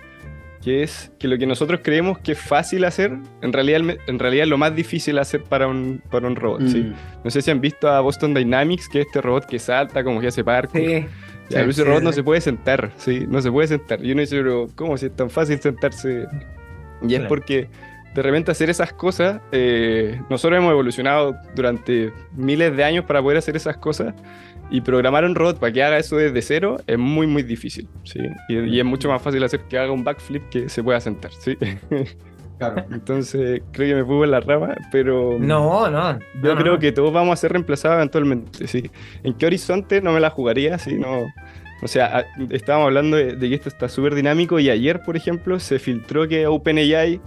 que 0.63 0.83
es 0.83 1.13
que 1.19 1.29
lo 1.29 1.39
que 1.39 1.47
nosotros 1.47 1.81
creemos 1.83 2.19
que 2.19 2.33
es 2.33 2.39
fácil 2.41 2.85
hacer, 2.85 3.13
en 3.43 3.53
realidad, 3.53 3.97
en 4.07 4.19
realidad 4.19 4.45
es 4.45 4.51
lo 4.51 4.59
más 4.59 4.75
difícil 4.75 5.19
hacer 5.19 5.43
para 5.45 5.69
un, 5.69 6.03
para 6.11 6.27
un 6.27 6.37
robot. 6.37 6.67
¿sí? 6.67 6.81
Mm. 6.81 6.95
No 7.25 7.31
sé 7.31 7.43
si 7.43 7.51
han 7.51 7.61
visto 7.61 7.89
a 7.89 8.01
Boston 8.01 8.35
Dynamics, 8.35 8.89
que 8.89 9.01
es 9.01 9.07
este 9.07 9.21
robot 9.21 9.47
que 9.47 9.59
salta, 9.59 10.03
como 10.03 10.21
que 10.21 10.29
hace 10.29 10.43
parkour. 10.43 10.81
Sí. 10.81 11.07
ese 11.51 11.85
robot 11.85 12.03
no 12.03 12.13
se 12.13 12.23
puede 12.23 12.41
sentar, 12.41 12.91
¿sí? 12.97 13.25
No 13.29 13.41
se 13.41 13.51
puede 13.51 13.69
sentar. 13.69 14.05
Y 14.05 14.13
uno 14.13 14.21
dice, 14.21 14.37
pero 14.37 14.69
¿cómo 14.75 14.97
si 14.97 15.07
es 15.07 15.17
tan 15.17 15.31
fácil 15.31 15.61
sentarse? 15.61 16.27
Y 17.03 17.15
es 17.15 17.23
porque 17.23 17.69
de 18.19 18.23
repente 18.23 18.51
hacer 18.51 18.69
esas 18.69 18.93
cosas, 18.93 19.41
eh, 19.53 20.21
nosotros 20.29 20.59
hemos 20.59 20.73
evolucionado 20.73 21.37
durante 21.55 22.13
miles 22.33 22.77
de 22.77 22.83
años 22.83 23.05
para 23.05 23.23
poder 23.23 23.39
hacer 23.39 23.55
esas 23.55 23.77
cosas 23.77 24.13
y 24.71 24.81
programar 24.81 25.25
un 25.25 25.37
robot 25.37 25.61
para 25.61 25.73
que 25.73 25.85
haga 25.85 25.99
eso 25.99 26.17
desde 26.17 26.43
cero 26.43 26.79
es 26.89 26.99
muy, 26.99 27.29
muy 27.29 27.45
difícil, 27.45 27.89
¿sí? 28.03 28.19
Y, 28.49 28.77
es 28.77 28.85
mucho 28.85 29.09
más 29.09 29.23
fácil 29.23 29.45
hacer 29.45 29.61
que 29.69 29.79
haga 29.79 29.93
un 29.93 30.03
backflip 30.03 30.49
que 30.49 30.69
se 30.69 30.83
pueda 30.83 31.01
sentar, 31.01 31.31
¿sí? 31.31 31.57
Claro. 32.59 32.85
Entonces, 32.91 33.63
creo 33.71 33.89
que 33.89 33.95
me 34.03 34.05
fui 34.05 34.25
en 34.25 34.33
la 34.33 34.41
rama, 34.41 34.75
pero... 34.91 35.37
No, 35.39 35.89
no. 35.89 36.19
Yo 36.43 36.57
creo 36.57 36.77
que 36.81 36.91
todos 36.91 37.13
vamos 37.13 37.35
a 37.35 37.37
ser 37.37 37.53
reemplazados 37.53 37.99
eventualmente, 37.99 38.67
¿sí? 38.67 38.91
¿En 39.23 39.33
qué 39.35 39.47
horizonte 39.47 40.03
no 40.03 40.11
me 40.13 40.19
la 40.19 40.31
jugaría? 40.31 40.77
¿sí? 40.79 40.95
No, 40.95 41.25
o 41.83 41.87
sea, 41.87 42.27
estábamos 42.51 42.87
hablando 42.87 43.17
de, 43.17 43.37
de 43.37 43.49
que 43.49 43.55
esto 43.55 43.69
está 43.69 43.89
súper 43.89 44.17
dinámico 44.17 44.59
y 44.59 44.71
ayer, 44.71 45.03
por 45.05 45.17
ejemplo, 45.17 45.61
se 45.61 45.79
filtró 45.79 46.27
que 46.27 46.49
OpenAI 46.49 47.21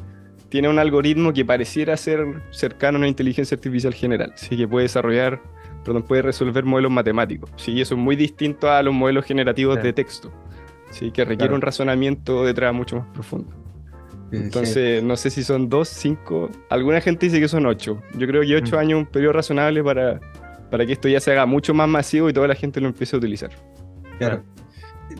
tiene 0.52 0.70
un 0.70 0.78
algoritmo 0.78 1.34
que 1.34 1.44
pareciera 1.44 1.98
ser 1.98 2.44
cercano 2.52 2.98
a 2.98 3.00
una 3.00 3.08
inteligencia 3.08 3.56
artificial 3.56 3.94
general, 3.96 4.34
¿sí? 4.36 4.56
Que 4.56 4.68
puede 4.68 4.84
desarrollar 4.84 5.42
perdón, 5.84 6.04
puede 6.04 6.22
resolver 6.22 6.64
modelos 6.64 6.92
matemáticos. 6.92 7.50
¿sí? 7.56 7.82
Eso 7.82 7.96
es 7.96 8.00
muy 8.00 8.16
distinto 8.16 8.72
a 8.72 8.82
los 8.84 8.94
modelos 8.94 9.26
generativos 9.26 9.82
de 9.82 9.94
texto, 9.94 10.32
¿sí? 10.90 11.12
que 11.12 11.26
requiere 11.26 11.54
un 11.54 11.62
razonamiento 11.62 12.46
detrás 12.46 12.74
mucho 12.74 12.98
más 12.98 13.08
profundo. 13.08 13.52
Entonces, 14.32 15.04
no 15.04 15.18
sé 15.18 15.30
si 15.30 15.44
son 15.44 15.68
dos, 15.68 15.90
cinco. 15.90 16.50
Alguna 16.70 17.02
gente 17.02 17.26
dice 17.26 17.42
que 17.42 17.50
son 17.50 17.66
ocho. 17.66 18.02
Yo 18.16 18.28
creo 18.28 18.44
que 18.44 18.56
ocho 18.56 18.78
mm. 18.78 18.80
años 18.80 19.00
es 19.00 19.06
un 19.06 19.12
periodo 19.12 19.34
razonable 19.34 19.84
para, 19.84 20.22
para 20.70 20.86
que 20.86 20.94
esto 20.94 21.10
ya 21.10 21.20
se 21.20 21.32
haga 21.32 21.46
mucho 21.46 21.74
más 21.74 21.90
masivo 21.90 22.30
y 22.30 22.34
toda 22.34 22.48
la 22.48 22.56
gente 22.56 22.80
lo 22.80 22.88
empiece 22.88 23.16
a 23.16 23.20
utilizar. 23.20 23.52
Claro. 24.20 24.44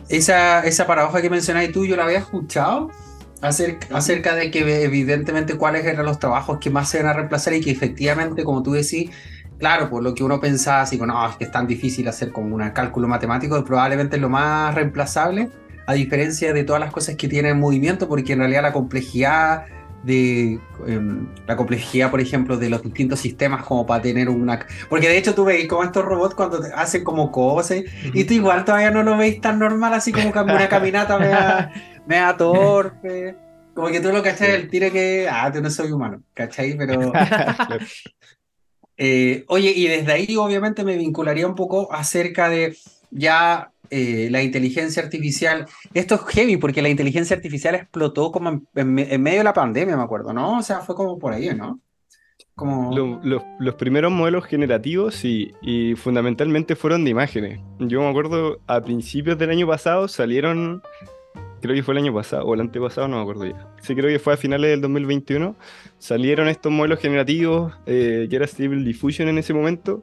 Esa, 0.08 0.66
esa 0.66 0.86
paradoja 0.86 1.20
que 1.20 1.28
mencionáis 1.28 1.72
tú, 1.72 1.84
yo 1.84 1.94
la 1.94 2.04
había 2.04 2.18
escuchado 2.18 2.90
acerca, 3.42 3.96
acerca 3.96 4.34
de 4.34 4.50
que 4.50 4.84
evidentemente 4.84 5.56
cuáles 5.56 5.84
eran 5.84 6.06
los 6.06 6.18
trabajos 6.18 6.58
que 6.58 6.70
más 6.70 6.88
se 6.88 6.98
van 6.98 7.08
a 7.08 7.12
reemplazar 7.12 7.52
y 7.54 7.60
que 7.60 7.70
efectivamente, 7.70 8.44
como 8.44 8.62
tú 8.62 8.72
decís, 8.72 9.10
claro, 9.58 9.90
por 9.90 10.02
lo 10.02 10.14
que 10.14 10.24
uno 10.24 10.40
pensaba, 10.40 10.82
así 10.82 10.96
como, 10.96 11.12
no, 11.12 11.28
es 11.28 11.36
que 11.36 11.44
es 11.44 11.52
tan 11.52 11.66
difícil 11.66 12.08
hacer 12.08 12.32
como 12.32 12.54
un 12.54 12.70
cálculo 12.70 13.08
matemático, 13.08 13.62
probablemente 13.64 14.16
es 14.16 14.22
lo 14.22 14.28
más 14.28 14.74
reemplazable, 14.74 15.50
a 15.86 15.92
diferencia 15.94 16.52
de 16.52 16.64
todas 16.64 16.80
las 16.80 16.92
cosas 16.92 17.16
que 17.16 17.28
tienen 17.28 17.58
movimiento, 17.58 18.08
porque 18.08 18.32
en 18.32 18.38
realidad 18.38 18.62
la 18.62 18.72
complejidad 18.72 19.66
de 20.02 20.58
em, 20.86 21.28
la 21.46 21.56
complejidad, 21.56 22.10
por 22.10 22.20
ejemplo, 22.20 22.56
de 22.56 22.68
los 22.70 22.82
distintos 22.82 23.20
sistemas 23.20 23.64
como 23.64 23.86
para 23.86 24.02
tener 24.02 24.28
una... 24.28 24.66
Porque 24.88 25.08
de 25.08 25.16
hecho 25.16 25.34
tú 25.34 25.44
veis 25.44 25.68
como 25.68 25.84
estos 25.84 26.04
robots 26.04 26.34
cuando 26.34 26.60
hacen 26.74 27.04
como 27.04 27.30
cosas 27.30 27.82
y 28.12 28.24
tú 28.24 28.34
igual 28.34 28.64
todavía 28.64 28.90
no 28.90 29.02
lo 29.02 29.16
veis 29.16 29.40
tan 29.40 29.58
normal 29.58 29.94
así 29.94 30.12
como 30.12 30.30
una 30.30 30.68
caminata 30.68 31.70
me 32.06 32.16
da 32.16 32.36
torpe. 32.36 33.36
Como 33.74 33.88
que 33.88 34.00
tú 34.00 34.12
lo 34.12 34.22
cachai 34.22 34.50
el 34.52 34.68
tiro 34.68 34.90
que... 34.92 35.26
Ah, 35.30 35.50
tú 35.50 35.62
no 35.62 35.70
soy 35.70 35.90
humano, 35.92 36.22
¿cachai? 36.34 36.76
Pero... 36.76 37.12
Eh, 39.04 39.44
oye, 39.48 39.72
y 39.74 39.88
desde 39.88 40.12
ahí 40.12 40.36
obviamente 40.36 40.84
me 40.84 40.96
vincularía 40.96 41.46
un 41.46 41.56
poco 41.56 41.92
acerca 41.92 42.48
de 42.48 42.76
ya 43.10 43.72
eh, 43.90 44.28
la 44.30 44.42
inteligencia 44.42 45.02
artificial. 45.02 45.66
Esto 45.92 46.14
es 46.14 46.20
heavy 46.34 46.56
porque 46.56 46.82
la 46.82 46.88
inteligencia 46.88 47.34
artificial 47.34 47.74
explotó 47.74 48.30
como 48.30 48.62
en, 48.74 48.94
medio 48.94 49.38
de 49.38 49.44
la 49.44 49.52
pandemia, 49.52 49.96
me 49.96 50.02
acuerdo, 50.02 50.32
¿no? 50.32 50.58
O 50.58 50.62
sea, 50.62 50.80
fue 50.80 50.94
como 50.94 51.18
por 51.18 51.32
ahí, 51.32 51.52
¿no? 51.54 51.80
Como... 52.54 53.20
los 53.58 53.74
primeros 53.74 54.12
modelos 54.12 54.44
generativos 54.44 55.24
y, 55.24 55.52
y 55.62 55.94
fundamentalmente 55.96 56.76
fueron 56.76 57.02
de 57.02 57.10
imágenes. 57.10 57.60
Yo 57.80 58.02
me 58.02 58.08
acuerdo 58.08 58.60
a 58.66 58.80
principios 58.82 59.36
del 59.38 59.50
año 59.50 59.66
pasado 59.66 60.06
salieron 60.06 60.82
creo 61.62 61.74
que 61.74 61.82
fue 61.82 61.94
el 61.94 61.98
año 61.98 62.12
pasado 62.12 62.44
o 62.44 62.54
el 62.54 62.60
antepasado, 62.60 63.08
no 63.08 63.16
me 63.16 63.22
acuerdo 63.22 63.46
ya. 63.46 63.68
Sí, 63.80 63.94
creo 63.94 64.10
que 64.10 64.18
fue 64.18 64.34
a 64.34 64.36
finales 64.36 64.70
del 64.70 64.80
2021. 64.82 65.56
Salieron 65.98 66.48
estos 66.48 66.70
modelos 66.72 66.98
generativos, 66.98 67.72
eh, 67.86 68.26
que 68.28 68.36
era 68.36 68.46
Stable 68.46 68.84
Diffusion 68.84 69.28
en 69.28 69.38
ese 69.38 69.54
momento, 69.54 70.02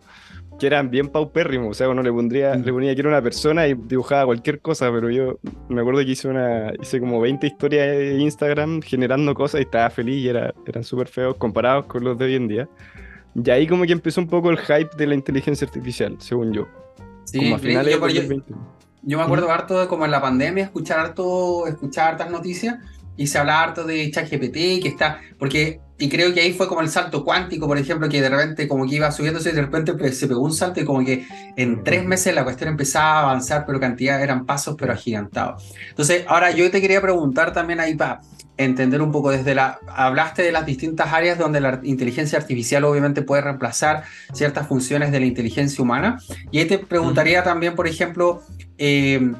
que 0.57 0.67
eran 0.67 0.89
bien 0.89 1.09
paupérrimos. 1.09 1.71
O 1.71 1.73
sea, 1.73 1.89
uno 1.89 2.01
le, 2.01 2.11
pondría, 2.11 2.55
mm. 2.55 2.63
le 2.63 2.73
ponía 2.73 2.95
que 2.95 3.01
era 3.01 3.09
una 3.09 3.21
persona 3.21 3.67
y 3.67 3.75
dibujaba 3.75 4.25
cualquier 4.25 4.61
cosa, 4.61 4.91
pero 4.91 5.09
yo 5.09 5.39
me 5.67 5.81
acuerdo 5.81 5.99
que 6.03 6.11
hice, 6.11 6.27
una, 6.29 6.71
hice 6.81 6.99
como 6.99 7.19
20 7.19 7.45
historias 7.45 7.97
de 7.97 8.17
Instagram 8.19 8.81
generando 8.81 9.33
cosas 9.35 9.59
y 9.59 9.63
estaba 9.65 9.89
feliz 9.89 10.23
y 10.23 10.29
era, 10.29 10.53
eran 10.65 10.83
súper 10.83 11.07
feos 11.07 11.35
comparados 11.35 11.85
con 11.85 12.03
los 12.03 12.17
de 12.17 12.25
hoy 12.25 12.35
en 12.35 12.47
día. 12.47 12.69
Y 13.35 13.49
ahí 13.51 13.67
como 13.67 13.85
que 13.85 13.91
empezó 13.91 14.21
un 14.21 14.27
poco 14.27 14.49
el 14.49 14.57
hype 14.57 14.89
de 14.97 15.07
la 15.07 15.15
inteligencia 15.15 15.67
artificial, 15.67 16.15
según 16.19 16.53
yo. 16.53 16.67
como 17.35 17.55
a 17.55 17.59
finales 17.59 17.93
yo, 17.93 18.07
de 18.07 18.13
yo- 18.13 18.21
2020. 18.21 18.78
Yo 19.01 19.17
me 19.17 19.23
acuerdo 19.23 19.51
harto 19.51 19.79
de 19.79 19.87
como 19.87 20.05
en 20.05 20.11
la 20.11 20.21
pandemia 20.21 20.63
escuchar 20.63 20.99
harto, 20.99 21.67
escuchar 21.67 22.11
hartas 22.11 22.29
noticias 22.29 22.77
y 23.19 23.27
se 23.27 23.37
hablaba 23.37 23.63
harto 23.63 23.83
de 23.83 24.09
ChatGPT 24.11 24.81
que 24.81 24.87
está, 24.87 25.19
porque, 25.37 25.81
y 25.97 26.07
creo 26.07 26.33
que 26.33 26.39
ahí 26.39 26.53
fue 26.53 26.69
como 26.69 26.79
el 26.79 26.89
salto 26.89 27.25
cuántico, 27.25 27.67
por 27.67 27.77
ejemplo, 27.77 28.07
que 28.07 28.21
de 28.21 28.29
repente 28.29 28.65
como 28.67 28.87
que 28.87 28.95
iba 28.95 29.11
subiéndose 29.11 29.49
y 29.49 29.53
de 29.53 29.61
repente 29.61 29.93
pues, 29.93 30.17
se 30.17 30.27
pegó 30.27 30.41
un 30.41 30.53
salto 30.53 30.79
y 30.79 30.85
como 30.85 31.03
que 31.03 31.27
en 31.57 31.83
tres 31.83 32.05
meses 32.05 32.33
la 32.33 32.45
cuestión 32.45 32.69
empezaba 32.69 33.19
a 33.19 33.21
avanzar, 33.23 33.65
pero 33.65 33.77
cantidad 33.77 34.23
eran 34.23 34.45
pasos, 34.45 34.75
pero 34.79 34.93
agigantados. 34.93 35.69
Entonces, 35.89 36.23
ahora 36.29 36.51
yo 36.51 36.71
te 36.71 36.79
quería 36.79 37.01
preguntar 37.01 37.51
también 37.51 37.81
ahí 37.81 37.95
para 37.95 38.21
entender 38.59 39.01
un 39.01 39.11
poco 39.11 39.31
desde 39.31 39.55
la, 39.55 39.79
hablaste 39.87 40.43
de 40.43 40.51
las 40.51 40.65
distintas 40.65 41.13
áreas 41.13 41.37
donde 41.37 41.61
la 41.61 41.79
inteligencia 41.81 42.37
artificial 42.37 42.83
obviamente 42.83 43.21
puede 43.21 43.41
reemplazar 43.41 44.03
ciertas 44.33 44.67
funciones 44.67 45.13
de 45.13 45.21
la 45.21 45.25
inteligencia 45.25 45.81
humana. 45.81 46.19
Y 46.51 46.59
ahí 46.59 46.65
te 46.65 46.77
preguntaría 46.77 47.41
también, 47.41 47.73
por 47.73 47.87
ejemplo, 47.87 48.43
eh, 48.77 49.31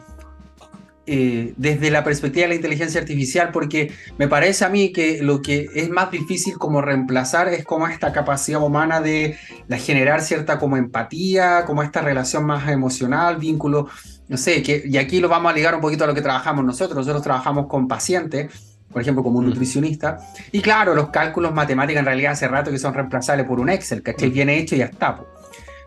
eh, 1.06 1.54
desde 1.58 1.92
la 1.92 2.06
perspectiva 2.06 2.44
de 2.44 2.50
la 2.50 2.56
inteligencia 2.56 3.02
artificial, 3.02 3.50
porque 3.52 3.92
me 4.18 4.30
parece 4.30 4.64
a 4.64 4.70
mí 4.70 4.94
que 4.94 5.22
lo 5.22 5.42
que 5.42 5.68
es 5.76 5.90
más 5.90 6.12
difícil 6.12 6.58
como 6.58 6.82
reemplazar 6.82 7.50
es 7.50 7.66
como 7.66 7.88
esta 7.88 8.14
capacidad 8.14 8.64
humana 8.64 9.02
de, 9.02 9.36
de 9.68 9.80
generar 9.80 10.22
cierta 10.22 10.60
como 10.60 10.78
empatía, 10.78 11.66
como 11.66 11.84
esta 11.84 12.02
relación 12.02 12.46
más 12.46 12.70
emocional, 12.70 13.36
vínculo, 13.36 13.90
no 14.30 14.38
sé, 14.38 14.64
que, 14.64 14.84
y 14.86 14.98
aquí 14.98 15.20
lo 15.20 15.28
vamos 15.28 15.52
a 15.52 15.56
ligar 15.56 15.76
un 15.76 15.82
poquito 15.82 16.06
a 16.06 16.08
lo 16.08 16.14
que 16.14 16.22
trabajamos 16.22 16.64
nosotros, 16.64 16.96
nosotros 16.96 17.24
trabajamos 17.24 17.68
con 17.68 17.88
pacientes, 17.90 18.69
por 18.92 19.02
ejemplo, 19.02 19.24
como 19.24 19.40
un 19.40 19.46
Mm. 19.46 19.50
nutricionista, 19.50 20.18
y 20.52 20.62
claro, 20.62 20.96
los 20.96 21.10
cálculos 21.10 21.54
matemáticos 21.54 22.00
en 22.00 22.06
realidad 22.06 22.32
hace 22.34 22.48
rato 22.48 22.72
que 22.72 22.80
son 22.80 22.94
reemplazables 22.94 23.46
por 23.46 23.60
un 23.60 23.70
Excel, 23.70 24.02
¿cachai? 24.02 24.30
Bien 24.30 24.50
hecho 24.50 24.76
y 24.76 24.80
ya 24.80 24.86
está. 24.86 25.16
po. 25.16 25.28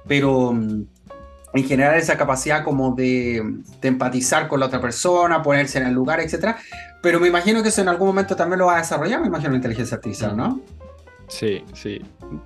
Pero 0.07 0.53
mm, 0.53 0.83
en 1.55 1.65
general 1.65 1.97
esa 1.97 2.17
capacidad 2.17 2.65
como 2.65 2.95
de, 2.95 3.43
de 3.81 3.89
empatizar 3.89 4.49
con 4.49 4.59
la 4.61 4.67
otra 4.67 4.81
persona, 4.81 5.43
ponerse 5.43 5.79
en 5.79 5.87
el 5.87 5.93
lugar, 5.95 6.21
etcétera. 6.21 6.57
Pero 7.03 7.21
me 7.21 7.29
imagino 7.29 7.63
que 7.63 7.69
eso 7.71 7.83
en 7.83 7.89
algún 7.89 8.07
momento 8.09 8.35
también 8.37 8.59
lo 8.61 8.67
va 8.67 8.77
a 8.77 8.79
desarrollar, 8.79 9.21
me 9.21 9.27
imagino 9.27 9.51
la 9.51 9.57
inteligencia 9.57 9.97
artificial, 9.97 10.37
¿no? 10.37 10.61
Sí, 11.29 11.65
sí. 11.75 12.01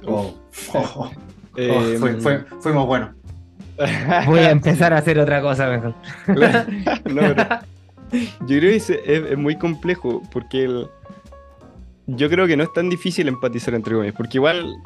Oh, 0.07 0.35
oh, 0.73 0.79
oh, 0.79 1.01
oh, 1.05 1.11
Eh, 1.57 1.97
fue- 2.01 2.21
fue- 2.21 2.45
fuimos 2.61 2.87
buenos. 2.87 3.11
Voy 4.27 4.41
a 4.41 4.51
empezar 4.51 4.93
a 4.95 4.99
hacer 4.99 5.19
otra 5.19 5.41
cosa 5.43 5.69
mejor. 5.69 5.95
No, 6.27 7.35
pero 7.35 7.59
yo 8.13 8.47
creo 8.47 8.61
que 8.71 8.77
es, 8.77 8.91
es- 8.91 9.37
muy 9.39 9.57
complejo 9.59 10.23
porque 10.33 10.65
el- 10.65 10.89
yo 12.07 12.29
creo 12.31 12.47
que 12.47 12.57
no 12.57 12.63
es 12.63 12.73
tan 12.73 12.89
difícil 12.89 13.27
empatizar 13.29 13.75
entre 13.75 13.95
comillas, 13.95 14.15
porque 14.17 14.39
igual, 14.39 14.77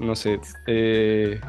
no 0.00 0.16
sé, 0.16 0.40
eh, 0.66 1.40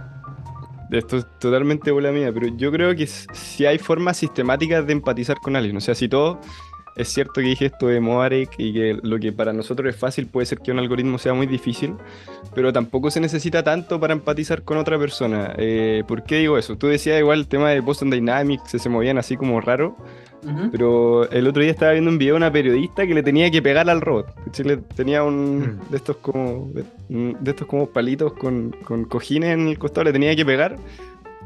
esto 0.92 1.18
es 1.18 1.26
totalmente 1.40 1.90
bola 1.92 2.12
mía, 2.12 2.32
pero 2.34 2.48
yo 2.56 2.72
creo 2.72 2.96
que 2.96 3.08
si 3.08 3.66
hay 3.66 3.80
formas 3.80 4.18
sistemáticas 4.18 4.86
de 4.86 4.94
empatizar 4.94 5.38
con 5.40 5.56
alguien, 5.56 5.76
o 5.78 5.82
sea, 5.82 5.96
si 5.96 6.08
todo 6.08 6.40
es 6.96 7.10
cierto 7.10 7.34
que 7.42 7.48
dije 7.48 7.66
esto 7.66 7.88
de 7.88 8.00
Moarek 8.00 8.52
y 8.58 8.72
que 8.72 8.98
lo 9.02 9.20
que 9.20 9.34
para 9.34 9.52
nosotros 9.52 9.90
es 9.94 10.00
fácil 10.00 10.28
puede 10.28 10.46
ser 10.46 10.60
que 10.60 10.72
un 10.72 10.80
algoritmo 10.80 11.18
sea 11.18 11.34
muy 11.34 11.48
difícil, 11.48 11.96
pero 12.54 12.72
tampoco 12.72 13.10
se 13.12 13.20
necesita 13.20 13.64
tanto 13.64 14.00
para 14.00 14.14
empatizar 14.14 14.62
con 14.62 14.78
otra 14.78 14.98
persona. 15.00 15.54
Eh, 15.58 16.04
¿Por 16.08 16.24
qué 16.24 16.38
digo 16.38 16.58
eso? 16.58 16.78
Tú 16.78 16.88
decías 16.88 17.20
igual 17.20 17.40
el 17.40 17.48
tema 17.48 17.72
de 17.72 17.80
Boston 17.82 18.12
Dynamics, 18.12 18.70
se 18.82 18.90
movían 18.90 19.18
así 19.18 19.36
como 19.36 19.60
raro. 19.60 19.98
Ujú. 20.46 20.70
Pero 20.72 21.30
el 21.32 21.48
otro 21.48 21.62
día 21.64 21.72
estaba 21.72 21.94
viendo 21.94 22.10
un 22.12 22.18
video 22.18 22.36
de 22.36 22.38
una 22.38 22.52
periodista 22.52 23.06
que 23.08 23.14
le 23.14 23.24
tenía 23.24 23.50
que 23.50 23.62
pegar 23.62 23.90
al 23.90 24.02
robot. 24.02 24.28
Le 24.64 24.78
tenía 24.78 25.24
un 25.24 25.60
Mm. 25.60 25.92
de 25.92 25.98
estos 25.98 26.18
como 26.18 26.70
de, 26.74 26.84
de 27.10 27.52
estos 27.52 27.68
como 27.68 27.88
palitos 27.88 28.34
con, 28.34 28.76
con 28.84 29.06
cojines 29.06 29.50
en 29.54 29.68
el 29.68 29.78
costado, 29.80 30.06
le 30.06 30.14
tenía 30.14 30.36
que 30.36 30.46
pegar. 30.46 30.78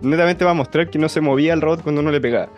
Netamente 0.01 0.45
va 0.45 0.51
a 0.51 0.55
mostrar 0.55 0.89
que 0.89 0.97
no 0.99 1.09
se 1.09 1.21
movía 1.21 1.53
el 1.53 1.61
robot 1.61 1.81
cuando 1.83 2.01
uno 2.01 2.11
le 2.11 2.21
pegaba. 2.21 2.49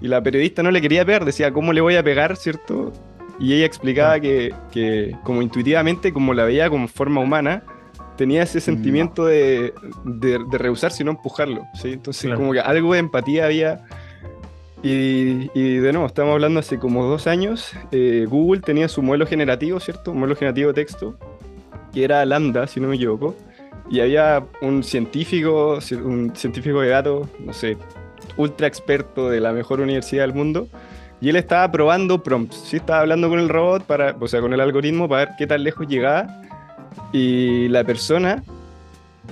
Y 0.00 0.08
la 0.08 0.22
periodista 0.22 0.62
no 0.62 0.70
le 0.70 0.80
quería 0.80 1.04
pegar, 1.04 1.24
decía, 1.24 1.52
¿cómo 1.52 1.72
le 1.72 1.80
voy 1.80 1.96
a 1.96 2.02
pegar, 2.02 2.36
cierto? 2.36 2.92
Y 3.38 3.52
ella 3.54 3.66
explicaba 3.66 4.20
que, 4.20 4.52
que 4.70 5.16
como 5.24 5.42
intuitivamente, 5.42 6.12
como 6.12 6.34
la 6.34 6.44
veía 6.44 6.68
como 6.70 6.86
forma 6.88 7.20
humana, 7.20 7.62
tenía 8.16 8.42
ese 8.44 8.60
sentimiento 8.60 9.24
de, 9.26 9.74
de, 10.04 10.38
de 10.50 10.58
rehusarse 10.58 11.02
y 11.02 11.06
no 11.06 11.12
empujarlo. 11.12 11.62
¿sí? 11.80 11.92
Entonces, 11.94 12.22
Claro. 12.26 12.38
como 12.38 12.52
que 12.52 12.60
algo 12.60 12.92
de 12.92 13.00
empatía 13.00 13.46
había. 13.46 13.84
Y, 14.86 15.48
de 15.78 15.92
nuevo, 15.92 16.06
estamos 16.06 16.34
hablando 16.34 16.60
hace 16.60 16.78
como 16.78 17.04
dos 17.06 17.26
años. 17.26 17.72
eh, 17.90 18.26
Google 18.28 18.60
tenía 18.60 18.86
su 18.86 19.00
modelo 19.02 19.26
generativo, 19.26 19.80
¿cierto? 19.80 20.10
Un 20.10 20.18
modelo 20.18 20.36
generativo 20.36 20.68
de 20.68 20.74
texto, 20.74 21.16
que 21.94 22.04
era 22.04 22.22
Lambda, 22.26 22.66
si 22.66 22.80
no 22.80 22.88
me 22.88 22.96
equivoco. 22.96 23.34
Y 23.90 24.00
había 24.00 24.44
un 24.60 24.82
científico, 24.84 25.78
ci- 25.78 26.02
un 26.02 26.36
científico 26.36 26.80
de 26.82 26.88
datos, 26.88 27.26
no 27.40 27.54
sé, 27.54 27.78
ultra 28.36 28.66
experto 28.66 29.30
de 29.30 29.40
la 29.40 29.52
mejor 29.52 29.80
universidad 29.80 30.24
del 30.24 30.34
mundo. 30.34 30.68
Y 31.18 31.30
él 31.30 31.36
estaba 31.36 31.70
probando 31.72 32.22
prompts, 32.22 32.56
¿sí? 32.56 32.76
Estaba 32.76 33.00
hablando 33.00 33.30
con 33.30 33.38
el 33.38 33.48
robot, 33.48 33.84
para, 33.84 34.14
o 34.20 34.28
sea, 34.28 34.42
con 34.42 34.52
el 34.52 34.60
algoritmo, 34.60 35.08
para 35.08 35.24
ver 35.24 35.34
qué 35.38 35.46
tan 35.46 35.64
lejos 35.64 35.86
llegaba. 35.88 36.26
Y 37.10 37.68
la 37.68 37.84
persona, 37.84 38.42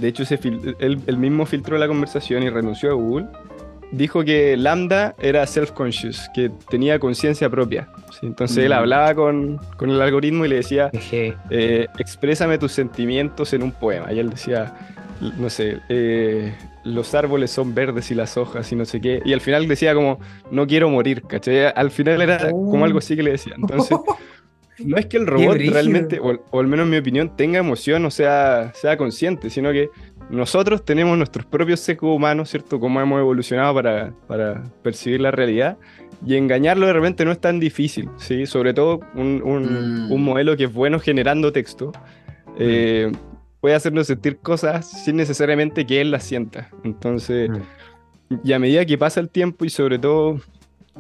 de 0.01 0.09
hecho, 0.09 0.25
se 0.25 0.37
él, 0.79 1.01
él 1.07 1.17
mismo 1.19 1.45
filtró 1.45 1.77
la 1.77 1.89
conversación 1.89 2.43
y 2.43 2.49
renunció 2.49 2.91
a 2.93 2.95
Google. 2.95 3.27
Dijo 3.93 4.25
que 4.25 4.57
Lambda 4.57 5.15
era 5.21 5.47
self-conscious, 5.47 6.29
que 6.35 6.51
tenía 6.71 6.99
conciencia 6.99 7.49
propia. 7.51 7.89
¿sí? 8.11 8.27
Entonces 8.27 8.59
él 8.59 8.71
Mm. 8.71 8.75
hablaba 8.75 9.15
con, 9.15 9.59
con 9.77 9.91
el 9.91 10.01
algoritmo 10.01 10.45
y 10.45 10.49
le 10.49 10.57
decía, 10.57 10.91
eh, 11.51 11.87
exprésame 11.99 12.57
tus 12.59 12.73
sentimientos 12.73 13.53
en 13.53 13.63
un 13.63 13.73
poema. 13.73 14.11
Y 14.13 14.19
él 14.19 14.31
decía, 14.31 14.75
no 15.39 15.51
sé, 15.51 15.79
eh, 15.91 16.55
los 16.85 17.15
árboles 17.15 17.51
son 17.51 17.75
verdes 17.75 18.11
y 18.11 18.15
las 18.15 18.37
hojas 18.39 18.73
y 18.73 18.77
no 18.77 18.85
sé 18.87 19.01
qué. 19.01 19.21
Y 19.25 19.35
al 19.35 19.41
final 19.43 19.69
decía 19.69 19.95
como, 19.95 20.19
no 20.51 20.67
quiero 20.67 20.89
morir, 20.89 21.23
¿cachai? 21.23 21.67
Al 21.67 21.91
final 21.91 22.23
era 22.23 22.51
como 22.51 22.85
algo 22.85 22.99
así 22.99 23.15
que 23.15 23.23
le 23.23 23.33
decía. 23.33 23.55
Entonces, 23.57 23.97
no 24.79 24.97
es 24.97 25.07
que 25.07 25.19
el 25.19 25.27
robot 25.27 25.59
realmente, 25.59 26.19
o, 26.19 26.43
o 26.51 26.61
al 26.61 26.67
menos 26.67 26.85
en 26.85 26.91
mi 26.91 26.97
opinión, 26.97 27.37
tenga 27.37 27.59
emoción 27.59 28.05
o 28.07 28.11
sea, 28.11 28.73
sea 28.75 28.97
consciente, 28.97 29.49
sino 29.51 29.71
que 29.71 29.91
nosotros 30.31 30.85
tenemos 30.85 31.17
nuestros 31.19 31.45
propios 31.47 31.81
sesgos 31.81 32.17
humanos, 32.17 32.49
¿cierto? 32.51 32.81
Cómo 32.81 33.01
hemos 33.01 33.21
evolucionado 33.21 33.75
para, 33.75 34.13
para 34.27 34.63
percibir 34.83 35.21
la 35.21 35.31
realidad. 35.31 35.77
Y 36.25 36.37
engañarlo 36.37 36.87
de 36.87 36.93
repente 36.93 37.25
no 37.25 37.33
es 37.33 37.41
tan 37.41 37.59
difícil, 37.61 38.09
¿sí? 38.17 38.47
Sobre 38.47 38.73
todo 38.75 39.01
un, 39.15 39.43
un- 39.45 40.07
Mm. 40.09 40.13
un 40.13 40.25
modelo 40.25 40.57
que 40.57 40.65
es 40.65 40.73
bueno 40.73 40.99
generando 41.01 41.53
texto. 41.53 41.93
eh, 42.59 43.11
puede 43.61 43.75
hacernos 43.75 44.09
sentir 44.09 44.37
cosas 44.39 45.05
sin 45.05 45.17
necesariamente 45.17 45.87
que 45.87 46.01
él 46.03 46.11
las 46.11 46.23
sienta. 46.25 46.69
Entonces, 46.85 47.49
Mm. 47.49 48.35
y 48.45 48.53
a 48.53 48.59
medida 48.59 48.85
que 48.85 48.99
pasa 48.99 49.21
el 49.21 49.31
tiempo 49.31 49.65
y 49.65 49.71
sobre 49.71 49.99
todo 49.99 50.39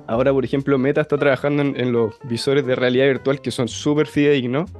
ahora, 0.06 0.32
por 0.32 0.44
ejemplo, 0.46 0.78
Meta 0.78 1.00
está 1.02 1.18
trabajando 1.18 1.60
en, 1.62 1.78
en 1.78 1.92
los 1.92 2.14
visores 2.24 2.64
de 2.64 2.74
realidad 2.74 3.06
virtual 3.06 3.40
que 3.42 3.50
son 3.50 3.68
súper 3.68 4.06
fidedignos. 4.06 4.70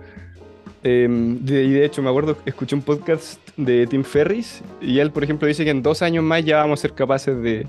Eh, 0.84 1.06
de, 1.08 1.62
y 1.64 1.70
de 1.70 1.84
hecho, 1.84 2.02
me 2.02 2.10
acuerdo, 2.10 2.36
escuché 2.44 2.74
un 2.74 2.82
podcast 2.82 3.38
de 3.56 3.86
Tim 3.86 4.02
Ferris 4.04 4.62
y 4.80 4.98
él, 4.98 5.10
por 5.12 5.22
ejemplo, 5.24 5.46
dice 5.46 5.64
que 5.64 5.70
en 5.70 5.82
dos 5.82 6.02
años 6.02 6.24
más 6.24 6.44
ya 6.44 6.56
vamos 6.58 6.80
a 6.80 6.82
ser 6.82 6.92
capaces 6.92 7.40
de, 7.40 7.66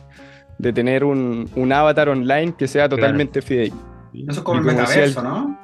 de 0.57 0.73
tener 0.73 1.03
un, 1.03 1.49
un 1.55 1.71
avatar 1.71 2.09
online 2.09 2.53
que 2.57 2.67
sea 2.67 2.89
totalmente 2.89 3.41
fidedigno. 3.41 3.79
Eso 4.13 4.31
es 4.31 4.39
como 4.39 4.57
Y 4.57 4.59
el 4.61 4.65
metaverso, 4.65 5.19
el- 5.19 5.25
¿no? 5.25 5.59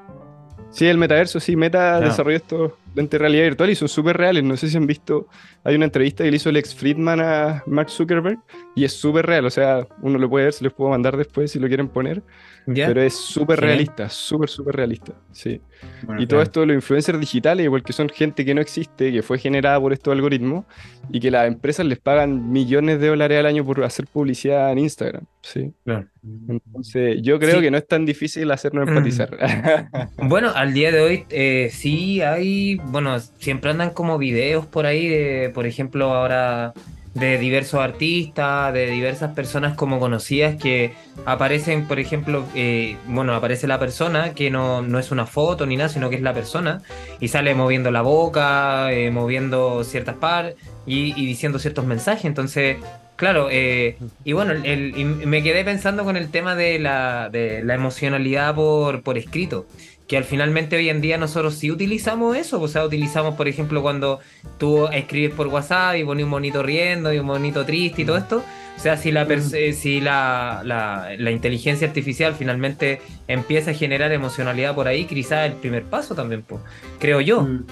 Sí, 0.71 0.85
el 0.85 0.97
metaverso, 0.99 1.39
sí, 1.39 1.55
Meta 1.55 1.95
Ah. 1.95 1.99
desarrolló 2.01 2.37
estos 2.37 2.71
lentes 2.95 3.11
de 3.11 3.17
realidad 3.19 3.43
virtual 3.43 3.69
y 3.69 3.75
son 3.75 3.87
súper 3.87 4.17
reales. 4.17 4.43
No 4.43 4.55
sé 4.57 4.69
si 4.69 4.77
han 4.77 4.87
visto, 4.87 5.27
hay 5.63 5.75
una 5.75 5.85
entrevista 5.85 6.23
que 6.23 6.31
le 6.31 6.37
hizo 6.37 6.51
Lex 6.51 6.73
Friedman 6.75 7.19
a 7.21 7.63
Mark 7.65 7.89
Zuckerberg 7.89 8.39
y 8.75 8.83
es 8.85 8.93
súper 8.93 9.25
real. 9.25 9.45
O 9.45 9.49
sea, 9.49 9.87
uno 10.01 10.17
lo 10.17 10.29
puede 10.29 10.45
ver, 10.45 10.53
se 10.53 10.63
los 10.63 10.73
puedo 10.73 10.89
mandar 10.91 11.17
después 11.17 11.51
si 11.51 11.59
lo 11.59 11.67
quieren 11.67 11.87
poner. 11.87 12.21
¿ya? 12.67 12.87
Pero 12.87 13.01
es 13.01 13.15
súper 13.15 13.59
realista, 13.61 14.09
súper, 14.09 14.47
súper 14.49 14.75
realista. 14.75 15.13
Sí. 15.31 15.59
Bueno, 16.03 16.21
Y 16.21 16.25
todo 16.27 16.37
claro. 16.37 16.43
esto 16.43 16.59
de 16.59 16.65
los 16.67 16.75
influencers 16.75 17.19
digitales, 17.19 17.63
igual 17.63 17.81
que 17.83 17.93
son 17.93 18.09
gente 18.09 18.45
que 18.45 18.53
no 18.53 18.61
existe, 18.61 19.11
que 19.11 19.23
fue 19.23 19.39
generada 19.39 19.79
por 19.79 19.91
estos 19.93 20.11
algoritmos 20.11 20.65
y 21.09 21.19
que 21.19 21.31
las 21.31 21.47
empresas 21.47 21.85
les 21.85 21.97
pagan 21.99 22.51
millones 22.51 22.99
de 22.99 23.07
dólares 23.07 23.39
al 23.39 23.45
año 23.47 23.65
por 23.65 23.83
hacer 23.83 24.05
publicidad 24.07 24.71
en 24.71 24.79
Instagram. 24.79 25.23
Sí. 25.41 25.71
Claro. 25.83 26.05
Entonces, 26.47 27.19
yo 27.21 27.39
creo 27.39 27.55
Sí. 27.55 27.61
que 27.61 27.71
no 27.71 27.77
es 27.77 27.87
tan 27.87 28.05
difícil 28.05 28.51
hacernos 28.51 28.85
Mm. 28.85 28.89
empatizar. 28.89 29.29
Bueno, 30.17 30.51
al 30.53 30.73
día 30.73 30.91
de 30.91 30.99
hoy 31.01 31.25
eh, 31.29 31.69
sí 31.71 32.21
hay, 32.21 32.78
bueno, 32.85 33.19
siempre 33.19 33.71
andan 33.71 33.91
como 33.91 34.17
videos 34.17 34.65
por 34.65 34.85
ahí 34.85 35.07
de, 35.07 35.49
por 35.53 35.65
ejemplo, 35.65 36.13
ahora 36.13 36.73
de 37.13 37.37
diversos 37.37 37.79
artistas, 37.81 38.73
de 38.73 38.87
diversas 38.87 39.33
personas 39.33 39.75
como 39.75 39.99
conocidas 39.99 40.55
que 40.61 40.93
aparecen, 41.25 41.87
por 41.87 41.99
ejemplo, 41.99 42.45
eh, 42.55 42.97
bueno, 43.07 43.33
aparece 43.33 43.67
la 43.67 43.79
persona 43.79 44.33
que 44.33 44.51
no, 44.51 44.81
no 44.81 44.99
es 44.99 45.11
una 45.11 45.25
foto 45.25 45.65
ni 45.65 45.75
nada, 45.75 45.89
sino 45.89 46.09
que 46.09 46.15
es 46.17 46.21
la 46.21 46.33
persona 46.33 46.81
y 47.19 47.27
sale 47.29 47.55
moviendo 47.55 47.91
la 47.91 48.01
boca, 48.01 48.91
eh, 48.93 49.11
moviendo 49.11 49.83
ciertas 49.83 50.15
partes 50.15 50.55
y, 50.85 51.13
diciendo 51.25 51.59
ciertos 51.59 51.85
mensajes. 51.85 52.25
Entonces, 52.25 52.77
claro, 53.15 53.49
eh, 53.51 53.97
y 54.23 54.33
bueno, 54.33 54.53
el- 54.53 54.93
y 54.97 55.03
me 55.03 55.43
quedé 55.43 55.63
pensando 55.65 56.03
con 56.03 56.15
el 56.15 56.29
tema 56.31 56.55
de 56.55 56.79
la, 56.79 57.29
de 57.31 57.63
la 57.63 57.73
emocionalidad 57.75 58.55
por, 58.55 59.01
por 59.03 59.17
escrito 59.17 59.65
que 60.09 60.17
al 60.17 60.23
finalmente 60.23 60.75
hoy 60.75 60.89
en 60.89 61.01
día 61.01 61.19
nosotros 61.19 61.53
sí 61.53 61.69
utilizamos 61.69 62.35
eso, 62.35 62.59
o 62.59 62.67
sea, 62.67 62.83
utilizamos, 62.83 63.35
por 63.35 63.47
ejemplo, 63.47 63.83
cuando 63.83 64.19
tú 64.57 64.87
escribes 64.87 65.35
por 65.35 65.47
WhatsApp 65.47 65.97
y 65.97 66.03
pones 66.03 66.23
un 66.23 66.31
monito 66.31 66.63
riendo 66.63 67.13
y 67.13 67.19
un 67.19 67.27
monito 67.27 67.63
triste 67.63 68.01
y 68.01 68.05
todo 68.05 68.17
esto, 68.17 68.43
O 68.75 68.81
sea, 68.81 68.97
si 68.97 69.11
la, 69.11 69.25
mm. 69.25 69.73
si 69.73 70.01
la, 70.01 70.63
la, 70.65 71.31
inteligencia 71.31 71.87
artificial 71.87 72.33
finalmente 72.33 73.01
empieza 73.27 73.69
a 73.69 73.73
generar 73.75 74.11
emocionalidad 74.11 74.73
por 74.73 74.87
ahí, 74.87 75.05
quizás 75.05 75.45
el 75.45 75.53
primer 75.53 75.83
paso 75.83 76.15
también, 76.15 76.41
pues, 76.41 76.59
creo 76.97 77.21
yo. 77.21 77.43
Mm. 77.43 77.65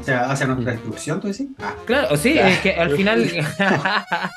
O 0.00 0.02
sea, 0.02 0.30
hacia 0.30 0.46
nuestra 0.46 0.72
destrucción, 0.72 1.20
tú 1.20 1.28
decís. 1.28 1.48
Ah. 1.58 1.74
Claro, 1.84 2.16
sí, 2.16 2.38
es 2.38 2.58
que 2.60 2.72
al 2.72 2.96
final. 2.96 3.22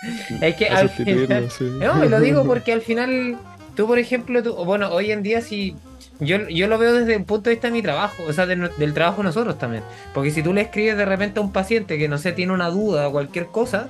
es 0.42 0.56
que 0.56 0.68
al 0.68 0.90
final. 0.90 1.48
No, 1.80 2.06
lo 2.06 2.20
digo 2.20 2.44
porque 2.46 2.74
al 2.74 2.82
final, 2.82 3.38
tú, 3.76 3.88
por 3.88 3.98
ejemplo, 3.98 4.44
tú, 4.44 4.54
bueno, 4.66 4.92
hoy 4.92 5.12
en 5.12 5.24
día, 5.24 5.42
si. 5.42 5.74
Yo, 6.20 6.48
yo 6.50 6.68
lo 6.68 6.78
veo 6.78 6.94
desde 6.94 7.16
un 7.16 7.26
punto 7.26 7.50
de 7.50 7.56
vista 7.56 7.68
de 7.68 7.74
mi 7.74 7.82
trabajo, 7.82 8.24
o 8.28 8.34
sea, 8.34 8.46
del 8.46 8.94
trabajo 8.94 9.18
de 9.18 9.26
nosotros 9.26 9.58
también. 9.58 9.84
Porque 10.14 10.32
si 10.32 10.42
tú 10.42 10.54
le 10.54 10.62
escribes 10.62 10.98
de 10.98 11.06
repente 11.06 11.40
a 11.40 11.44
un 11.44 11.52
paciente 11.52 11.98
que 11.98 12.08
no 12.08 12.18
sé, 12.18 12.32
tiene 12.32 12.54
una 12.54 12.70
duda 12.70 13.08
o 13.08 13.12
cualquier 13.12 13.48
cosa, 13.48 13.88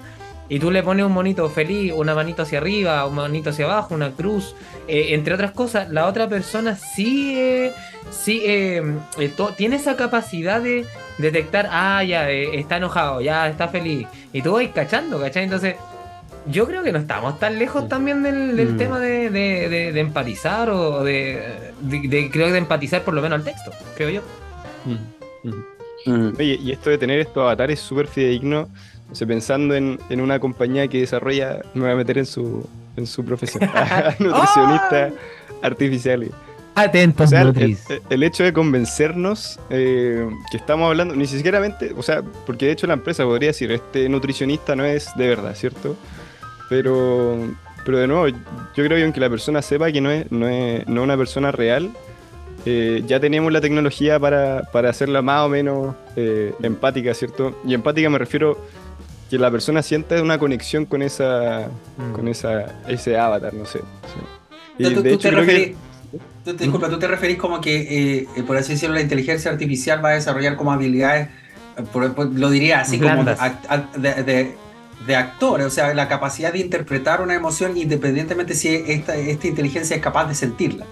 y 0.50 0.60
tú 0.60 0.72
le 0.72 0.84
pones 0.84 1.06
un 1.06 1.12
monito 1.12 1.50
feliz, 1.50 1.94
una 1.94 2.16
manito 2.16 2.44
hacia 2.44 2.60
arriba, 2.60 3.06
un 3.06 3.16
manito 3.16 3.50
hacia 3.50 3.66
abajo, 3.66 3.96
una 3.96 4.12
cruz, 4.12 4.56
eh, 4.88 5.08
entre 5.10 5.34
otras 5.34 5.52
cosas, 5.52 5.90
la 5.90 6.08
otra 6.08 6.28
persona 6.30 6.76
sí, 6.76 7.38
eh, 7.38 7.74
sí 8.12 8.42
eh, 8.46 8.82
tiene 9.58 9.76
esa 9.76 9.96
capacidad 9.96 10.62
de 10.62 10.86
detectar, 11.18 11.68
ah, 11.72 12.04
ya, 12.04 12.30
está 12.30 12.78
enojado, 12.78 13.22
ya 13.22 13.48
está 13.50 13.68
feliz, 13.68 14.08
y 14.32 14.42
tú 14.42 14.54
vas 14.54 14.68
cachando, 14.74 15.20
¿cachai? 15.20 15.44
Entonces, 15.44 15.76
yo 16.50 16.68
creo 16.68 16.84
que 16.84 16.92
no 16.92 17.00
estamos 17.00 17.40
tan 17.40 17.60
lejos 17.60 17.88
también 17.90 18.24
del, 18.24 18.74
mm. 18.74 18.78
tema 18.78 19.00
de, 19.00 20.00
empatizar 20.00 20.70
o 20.70 21.04
de, 21.04 21.74
creo 22.32 22.48
que 22.48 22.52
de 22.54 22.58
empatizar 22.58 23.04
por 23.04 23.14
lo 23.14 23.22
menos 23.22 23.40
al 23.40 23.46
texto, 23.46 23.72
creo 23.96 24.10
yo. 24.10 24.22
Mm, 24.86 25.50
mm. 26.10 26.34
Oye, 26.38 26.60
y 26.62 26.72
esto 26.72 26.90
de 26.90 26.98
tener 26.98 27.20
estos 27.20 27.42
avatares 27.42 27.80
súper 27.80 28.08
fidedignos 28.08 28.68
pensando 29.28 29.76
en, 29.76 30.00
una 30.10 30.40
compañía 30.40 30.88
que 30.88 31.00
desarrolla, 31.00 31.62
me 31.74 31.82
voy 31.82 31.92
a 31.92 31.96
meter 31.96 32.18
en 32.18 32.26
su, 32.26 32.68
en 32.96 33.08
su 33.08 33.24
profesión, 33.24 33.64
nutricionista 34.20 35.12
artificial. 35.62 36.30
Atentos, 36.76 37.32
el, 37.32 38.24
hecho 38.24 38.44
de 38.44 38.54
convencernos 38.54 39.60
eh, 39.72 40.30
que 40.52 40.58
estamos 40.58 40.88
hablando, 40.88 41.16
ni 41.16 41.26
siquiera, 41.26 41.60
o 41.96 42.04
sea, 42.04 42.22
porque 42.46 42.68
de 42.68 42.74
hecho 42.74 42.86
la 42.86 42.94
empresa 42.94 43.24
podría 43.24 43.50
decir, 43.50 43.72
este 43.72 44.08
nutricionista 44.08 44.76
no 44.76 44.86
es 44.86 45.10
de 45.16 45.28
verdad, 45.28 45.56
¿cierto? 45.56 45.96
Pero, 46.70 47.38
pero 47.86 48.00
de 48.00 48.08
nuevo, 48.08 48.28
yo 48.28 48.36
creo 48.74 48.98
que 48.98 49.04
aunque 49.04 49.20
la 49.20 49.30
persona 49.30 49.62
sepa 49.62 49.92
que 49.92 50.02
no 50.02 50.12
es, 50.12 50.32
no 50.32 50.48
es, 50.48 50.88
no 50.88 51.04
una 51.04 51.18
persona 51.18 51.52
real, 51.52 51.92
eh, 52.66 53.04
ya 53.06 53.20
tenemos 53.20 53.52
la 53.54 53.62
tecnología 53.62 54.20
para, 54.20 54.64
para 54.72 54.90
hacerla 54.90 55.22
más 55.22 55.46
o 55.46 55.50
menos 55.50 55.96
eh, 56.16 56.54
empática, 56.62 57.14
¿cierto? 57.14 57.62
Y 57.66 57.74
empática 57.74 58.10
me 58.10 58.18
refiero 58.18 58.58
que 59.30 59.38
la 59.38 59.52
persona 59.52 59.82
sienta 59.82 60.22
una 60.22 60.38
conexión 60.38 60.86
con 60.86 61.02
esa 61.02 61.68
mm. 61.98 62.12
con 62.14 62.28
esa 62.28 62.82
ese 62.88 63.18
avatar, 63.18 63.54
no 63.54 63.66
sé. 63.66 63.80
tú, 64.78 65.18
te 65.18 65.32
referís, 65.32 65.78
disculpa, 66.58 66.90
tú 66.90 67.00
te 67.00 67.08
referís 67.08 67.38
como 67.38 67.62
que, 67.62 68.28
eh, 68.36 68.44
por 68.46 68.58
así 68.58 68.74
decirlo, 68.74 68.96
la 68.96 69.02
inteligencia 69.02 69.52
artificial 69.52 70.04
va 70.04 70.10
a 70.10 70.14
desarrollar 70.14 70.56
como 70.56 70.72
habilidades, 70.72 71.30
lo 72.34 72.50
diría 72.50 72.82
así 72.82 73.00
como 73.00 73.24
de, 73.24 74.24
de, 74.24 74.56
actor, 75.15 75.62
o 75.62 75.70
sea, 75.70 75.93
la 75.93 76.08
capacidad 76.08 76.54
de 76.54 76.60
interpretar 76.60 77.22
una 77.22 77.36
emoción 77.36 77.78
independientemente 77.78 78.54
si 78.54 78.76
esta, 78.76 79.15
esta 79.15 79.48
inteligencia 79.48 79.96
es 79.96 80.02
capaz 80.02 80.28
de 80.28 80.36
sentirla 80.36 80.86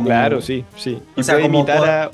claro, 0.00 0.40
sí, 0.40 0.64
sí. 0.76 1.00
Y 1.16 1.22
puede 1.22 1.44
imitar 1.44 1.88
a. 1.88 2.10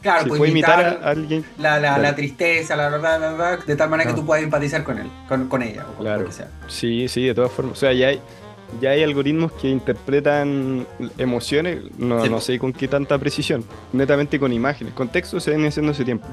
Claro, 0.00 0.28
puede, 0.28 0.50
imitar, 0.50 1.00
a 1.02 1.10
alguien. 1.10 1.44
La, 1.58 1.78
la, 1.78 2.14
tristeza, 2.14 2.74
la 2.76 2.88
verdad, 2.88 3.64
de 3.64 3.76
tal 3.76 3.88
manera 3.90 4.10
que 4.10 4.16
tú 4.16 4.26
puedas 4.26 4.42
empatizar 4.42 4.82
con 4.82 4.98
él, 4.98 5.08
con, 5.28 5.62
ella, 5.62 5.86
o 5.88 5.94
con 5.94 6.06
claro. 6.06 6.24
que 6.24 6.32
sea. 6.32 6.48
Sí, 6.68 7.08
sí, 7.08 7.24
de 7.24 7.34
todas 7.34 7.52
formas. 7.52 7.76
O 7.76 7.80
sea, 7.80 7.92
ya 7.92 8.08
hay, 8.08 8.20
ya 8.80 8.90
hay 8.90 9.02
algoritmos 9.02 9.52
que 9.52 9.68
interpretan 9.68 10.86
emociones, 11.18 11.80
no, 11.98 12.26
no 12.26 12.40
sé 12.40 12.58
con 12.58 12.72
qué 12.72 12.88
tanta 12.88 13.18
precisión, 13.18 13.64
netamente 13.92 14.38
con 14.38 14.52
imágenes. 14.52 14.94
Con 14.94 15.08
texto 15.08 15.40
se 15.40 15.50
ven 15.50 15.66
haciendo 15.66 15.92
ese 15.92 16.04
tiempo, 16.04 16.26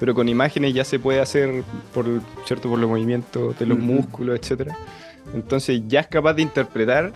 pero 0.00 0.14
con 0.14 0.28
imágenes 0.28 0.74
ya 0.74 0.84
se 0.84 0.98
puede 0.98 1.20
hacer 1.20 1.62
por, 1.92 2.06
¿cierto? 2.46 2.68
por 2.68 2.78
los 2.78 2.88
movimientos 2.88 3.58
de 3.58 3.66
los 3.66 3.78
músculos, 3.78 4.38
etcétera. 4.38 4.76
Entonces 5.34 5.82
ya 5.86 6.00
es 6.00 6.06
capaz 6.08 6.34
de 6.34 6.42
interpretar 6.42 7.12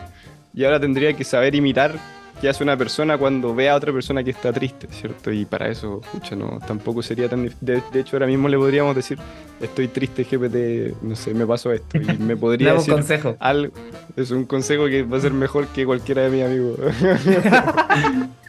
y 0.55 0.65
ahora 0.65 0.81
tendría 0.81 1.12
que 1.15 1.25
saber 1.25 1.55
imitar 1.55 1.99
que 2.40 2.49
hace 2.49 2.62
una 2.62 2.77
persona 2.77 3.16
cuando 3.16 3.55
ve 3.55 3.68
a 3.68 3.75
otra 3.77 3.92
persona 3.92 4.22
que 4.22 4.31
está 4.31 4.53
triste, 4.53 4.88
¿cierto? 4.90 5.33
Y 5.33 5.44
para 5.44 5.68
eso, 5.68 6.01
escucha, 6.05 6.37
no, 6.37 6.59
tampoco 6.66 7.03
sería 7.03 7.29
tan 7.29 7.51
de, 7.61 7.83
de, 7.92 8.01
hecho, 8.01 8.16
ahora 8.16 8.27
mismo 8.27 8.49
le 8.49 8.59
podríamos 8.59 8.94
decir, 8.94 9.18
estoy 9.61 9.88
triste, 9.88 10.25
GPT, 10.25 11.03
no 11.03 11.16
sé, 11.16 11.33
me 11.35 11.46
pasó 11.46 11.72
esto. 11.72 11.99
Y 11.99 12.18
me 12.18 12.37
podría 12.37 12.75
decir 12.75 12.92
un 12.92 12.99
consejo. 12.99 13.37
Algo, 13.40 13.72
es 14.16 14.31
un 14.31 14.44
consejo 14.44 14.87
que 14.87 15.03
va 15.03 15.16
a 15.16 15.20
ser 15.20 15.33
mejor 15.33 15.66
que 15.68 15.87
cualquiera 15.87 16.22
de 16.22 16.31
mis 16.31 16.44
amigos. 16.44 16.79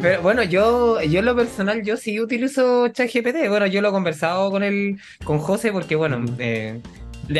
Pero 0.00 0.22
bueno, 0.22 0.42
yo, 0.42 1.00
yo 1.02 1.18
en 1.20 1.24
lo 1.24 1.34
personal, 1.34 1.82
yo 1.82 1.96
sí 1.96 2.20
utilizo 2.20 2.88
ChatGPT. 2.88 3.48
Bueno, 3.48 3.66
yo 3.66 3.80
lo 3.80 3.88
he 3.88 3.92
conversado 3.92 4.50
con 4.50 4.62
el, 4.62 4.98
con 5.24 5.38
José 5.38 5.72
porque, 5.72 5.96
bueno, 5.96 6.24
eh, 6.38 6.80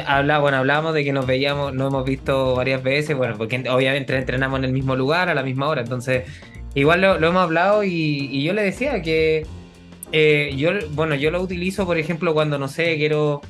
Habla, 0.07 0.39
bueno, 0.39 0.59
hablábamos 0.59 0.95
de 0.95 1.05
que 1.05 1.13
nos 1.13 1.27
veíamos, 1.27 1.75
nos 1.75 1.89
hemos 1.89 2.05
visto 2.05 2.55
varias 2.55 2.83
veces, 2.83 3.17
bueno, 3.17 3.37
porque 3.37 3.65
obviamente 3.69 4.17
entrenamos 4.17 4.59
en 4.61 4.65
el 4.65 4.73
mismo 4.73 4.97
lugar 4.97 5.29
a 5.29 5.35
la 5.35 5.43
misma 5.43 5.69
hora, 5.69 5.83
entonces 5.83 6.25
igual 6.75 7.01
lo, 7.01 7.17
hemos 7.17 7.43
hablado 7.43 7.85
y, 7.85 8.43
yo 8.43 8.53
le 8.53 8.63
decía 8.63 9.03
que 9.03 9.47
eh, 10.13 10.55
yo, 10.57 10.71
bueno, 10.91 11.15
yo 11.15 11.31
lo 11.31 11.41
utilizo, 11.43 11.85
por 11.85 11.99
ejemplo, 11.99 12.33
cuando 12.33 12.59
no 12.59 12.69
sé, 12.69 12.97
quiero 12.97 13.41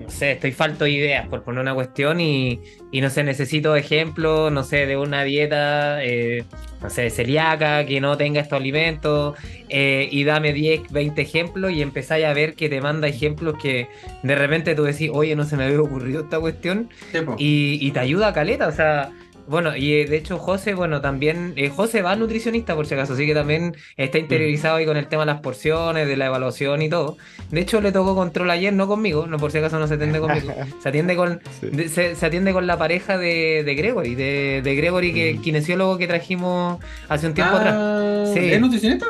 no 0.00 0.10
sé, 0.10 0.32
estoy 0.32 0.52
falto 0.52 0.84
de 0.84 0.92
ideas 0.92 1.28
por 1.28 1.42
poner 1.42 1.60
una 1.60 1.74
cuestión 1.74 2.20
y, 2.20 2.60
y 2.90 3.00
no 3.00 3.10
sé, 3.10 3.22
necesito 3.22 3.76
ejemplos, 3.76 4.50
no 4.50 4.64
sé, 4.64 4.86
de 4.86 4.96
una 4.96 5.24
dieta, 5.24 6.02
eh, 6.02 6.44
no 6.80 6.88
sé, 6.88 7.10
celíaca, 7.10 7.84
que 7.84 8.00
no 8.00 8.16
tenga 8.16 8.40
estos 8.40 8.58
alimentos, 8.58 9.38
eh, 9.68 10.08
y 10.10 10.24
dame 10.24 10.54
10, 10.54 10.90
20 10.90 11.20
ejemplos 11.20 11.72
y 11.72 11.82
empezáis 11.82 12.24
a 12.24 12.32
ver 12.32 12.54
que 12.54 12.70
te 12.70 12.80
manda 12.80 13.08
ejemplos 13.08 13.56
que 13.60 13.88
de 14.22 14.34
repente 14.34 14.74
tú 14.74 14.84
decís, 14.84 15.10
oye, 15.12 15.36
no 15.36 15.44
se 15.44 15.56
me 15.56 15.64
había 15.64 15.80
ocurrido 15.80 16.22
esta 16.22 16.40
cuestión, 16.40 16.88
y, 17.36 17.78
y, 17.86 17.90
te 17.90 18.00
ayuda 18.00 18.28
a 18.28 18.32
caleta, 18.32 18.68
o 18.68 18.72
sea, 18.72 19.12
bueno, 19.50 19.76
y 19.76 19.94
eh, 19.94 20.06
de 20.06 20.16
hecho 20.16 20.38
José, 20.38 20.74
bueno, 20.74 21.00
también, 21.00 21.54
eh, 21.56 21.70
José 21.70 22.02
va 22.02 22.14
nutricionista 22.14 22.76
por 22.76 22.86
si 22.86 22.94
acaso, 22.94 23.14
así 23.14 23.26
que 23.26 23.34
también 23.34 23.74
está 23.96 24.16
mm. 24.16 24.20
interiorizado 24.20 24.76
ahí 24.76 24.86
con 24.86 24.96
el 24.96 25.08
tema 25.08 25.22
de 25.22 25.32
las 25.32 25.40
porciones, 25.40 26.06
de 26.06 26.16
la 26.16 26.26
evaluación 26.26 26.82
y 26.82 26.88
todo. 26.88 27.16
De 27.50 27.60
hecho 27.60 27.80
le 27.80 27.90
tocó 27.90 28.14
control 28.14 28.48
ayer, 28.52 28.72
no 28.72 28.86
conmigo, 28.86 29.26
no 29.26 29.38
por 29.38 29.50
si 29.50 29.58
acaso 29.58 29.80
no 29.80 29.88
se 29.88 29.94
atiende 29.94 30.20
conmigo, 30.20 30.54
se 30.80 30.88
atiende 30.88 31.16
con, 31.16 31.40
se, 31.88 32.24
atiende 32.24 32.52
con 32.52 32.68
la 32.68 32.78
pareja 32.78 33.18
de, 33.18 33.74
Gregory, 33.76 34.14
de, 34.14 34.74
Gregory, 34.76 35.12
que 35.12 35.34
mm. 35.34 35.42
kinesiólogo 35.42 35.98
que 35.98 36.06
trajimos 36.06 36.78
hace 37.08 37.26
un 37.26 37.34
tiempo 37.34 37.56
atrás. 37.56 37.74
Ah, 37.76 38.32
¿Es 38.32 38.60
nutricionista? 38.60 39.06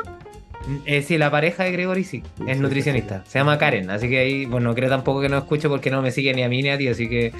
Eh, 0.87 1.03
sí, 1.03 1.19
la 1.19 1.29
pareja 1.29 1.65
de 1.65 1.71
Gregory 1.71 2.03
sí, 2.03 2.23
es 2.47 2.59
nutricionista. 2.59 3.23
Se 3.27 3.37
llama 3.37 3.59
Karen, 3.59 3.91
así 3.91 4.09
que 4.09 4.17
ahí, 4.17 4.45
bueno, 4.45 4.73
creo 4.73 4.89
tampoco 4.89 5.21
que 5.21 5.29
no 5.29 5.37
escucho 5.37 5.69
porque 5.69 5.91
no 5.91 6.01
me 6.01 6.09
sigue 6.09 6.33
ni 6.33 6.41
a 6.41 6.49
mí 6.49 6.63
ni 6.63 6.69
a 6.69 6.79
ti, 6.79 6.87
así 6.87 7.07
que 7.07 7.31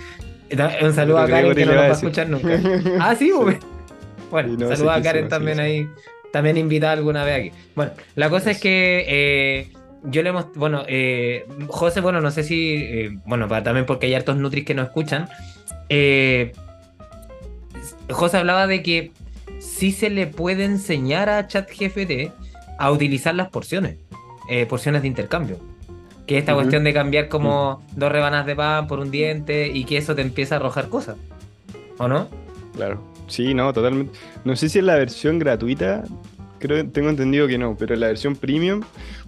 un 0.81 0.93
saludo 0.93 1.19
a 1.19 1.27
Karen 1.27 1.55
que 1.55 1.65
no 1.65 1.73
nos 1.73 1.83
va 1.83 1.87
a 1.87 1.91
escuchar 1.91 2.29
nunca. 2.29 2.59
ah, 2.99 3.15
sí, 3.15 3.31
Bueno, 4.29 4.53
un 4.53 4.75
saludo 4.75 4.91
a 4.91 5.01
Karen 5.01 5.27
también 5.27 5.59
ahí. 5.59 5.87
También 6.31 6.57
invitada 6.57 6.93
alguna 6.93 7.23
vez 7.25 7.39
aquí. 7.39 7.57
Bueno, 7.75 7.91
la 8.15 8.29
cosa 8.29 8.51
es 8.51 8.59
que 8.59 9.05
eh, 9.07 9.69
yo 10.03 10.23
le 10.23 10.29
hemos. 10.29 10.53
Bueno, 10.55 10.83
eh, 10.87 11.45
José, 11.67 11.99
bueno, 11.99 12.21
no 12.21 12.31
sé 12.31 12.43
si. 12.43 12.75
Eh, 12.75 13.17
bueno, 13.25 13.47
también 13.47 13.85
porque 13.85 14.07
hay 14.07 14.13
hartos 14.13 14.37
Nutris 14.37 14.65
que 14.65 14.73
no 14.73 14.81
escuchan. 14.81 15.27
José 18.09 18.37
hablaba 18.37 18.67
de 18.67 18.81
que 18.81 19.11
sí 19.59 19.91
se 19.91 20.09
le 20.09 20.27
puede 20.27 20.63
enseñar 20.63 21.29
a 21.29 21.47
ChatGPT 21.47 22.31
a 22.79 22.91
utilizar 22.91 23.35
las 23.35 23.49
porciones, 23.49 23.97
porciones 24.69 25.01
de 25.01 25.09
intercambio. 25.09 25.59
Que 26.27 26.37
esta 26.37 26.53
cuestión 26.53 26.83
de 26.83 26.93
cambiar 26.93 27.27
como 27.27 27.83
dos 27.95 28.11
rebanas 28.11 28.45
de 28.45 28.55
pan 28.55 28.87
por 28.87 28.99
un 28.99 29.11
diente 29.11 29.67
y 29.67 29.85
que 29.85 29.97
eso 29.97 30.15
te 30.15 30.21
empieza 30.21 30.55
a 30.55 30.57
arrojar 30.59 30.87
cosas. 30.87 31.17
¿O 31.97 32.07
no? 32.07 32.27
Claro. 32.75 33.01
Sí, 33.27 33.53
no, 33.53 33.71
totalmente. 33.73 34.17
No 34.43 34.55
sé 34.55 34.69
si 34.69 34.79
es 34.79 34.85
la 34.85 34.95
versión 34.95 35.39
gratuita, 35.39 36.03
creo 36.59 36.85
tengo 36.87 37.09
entendido 37.09 37.47
que 37.47 37.57
no, 37.57 37.75
pero 37.77 37.93
en 37.93 38.01
la 38.01 38.07
versión 38.07 38.35
premium 38.35 38.81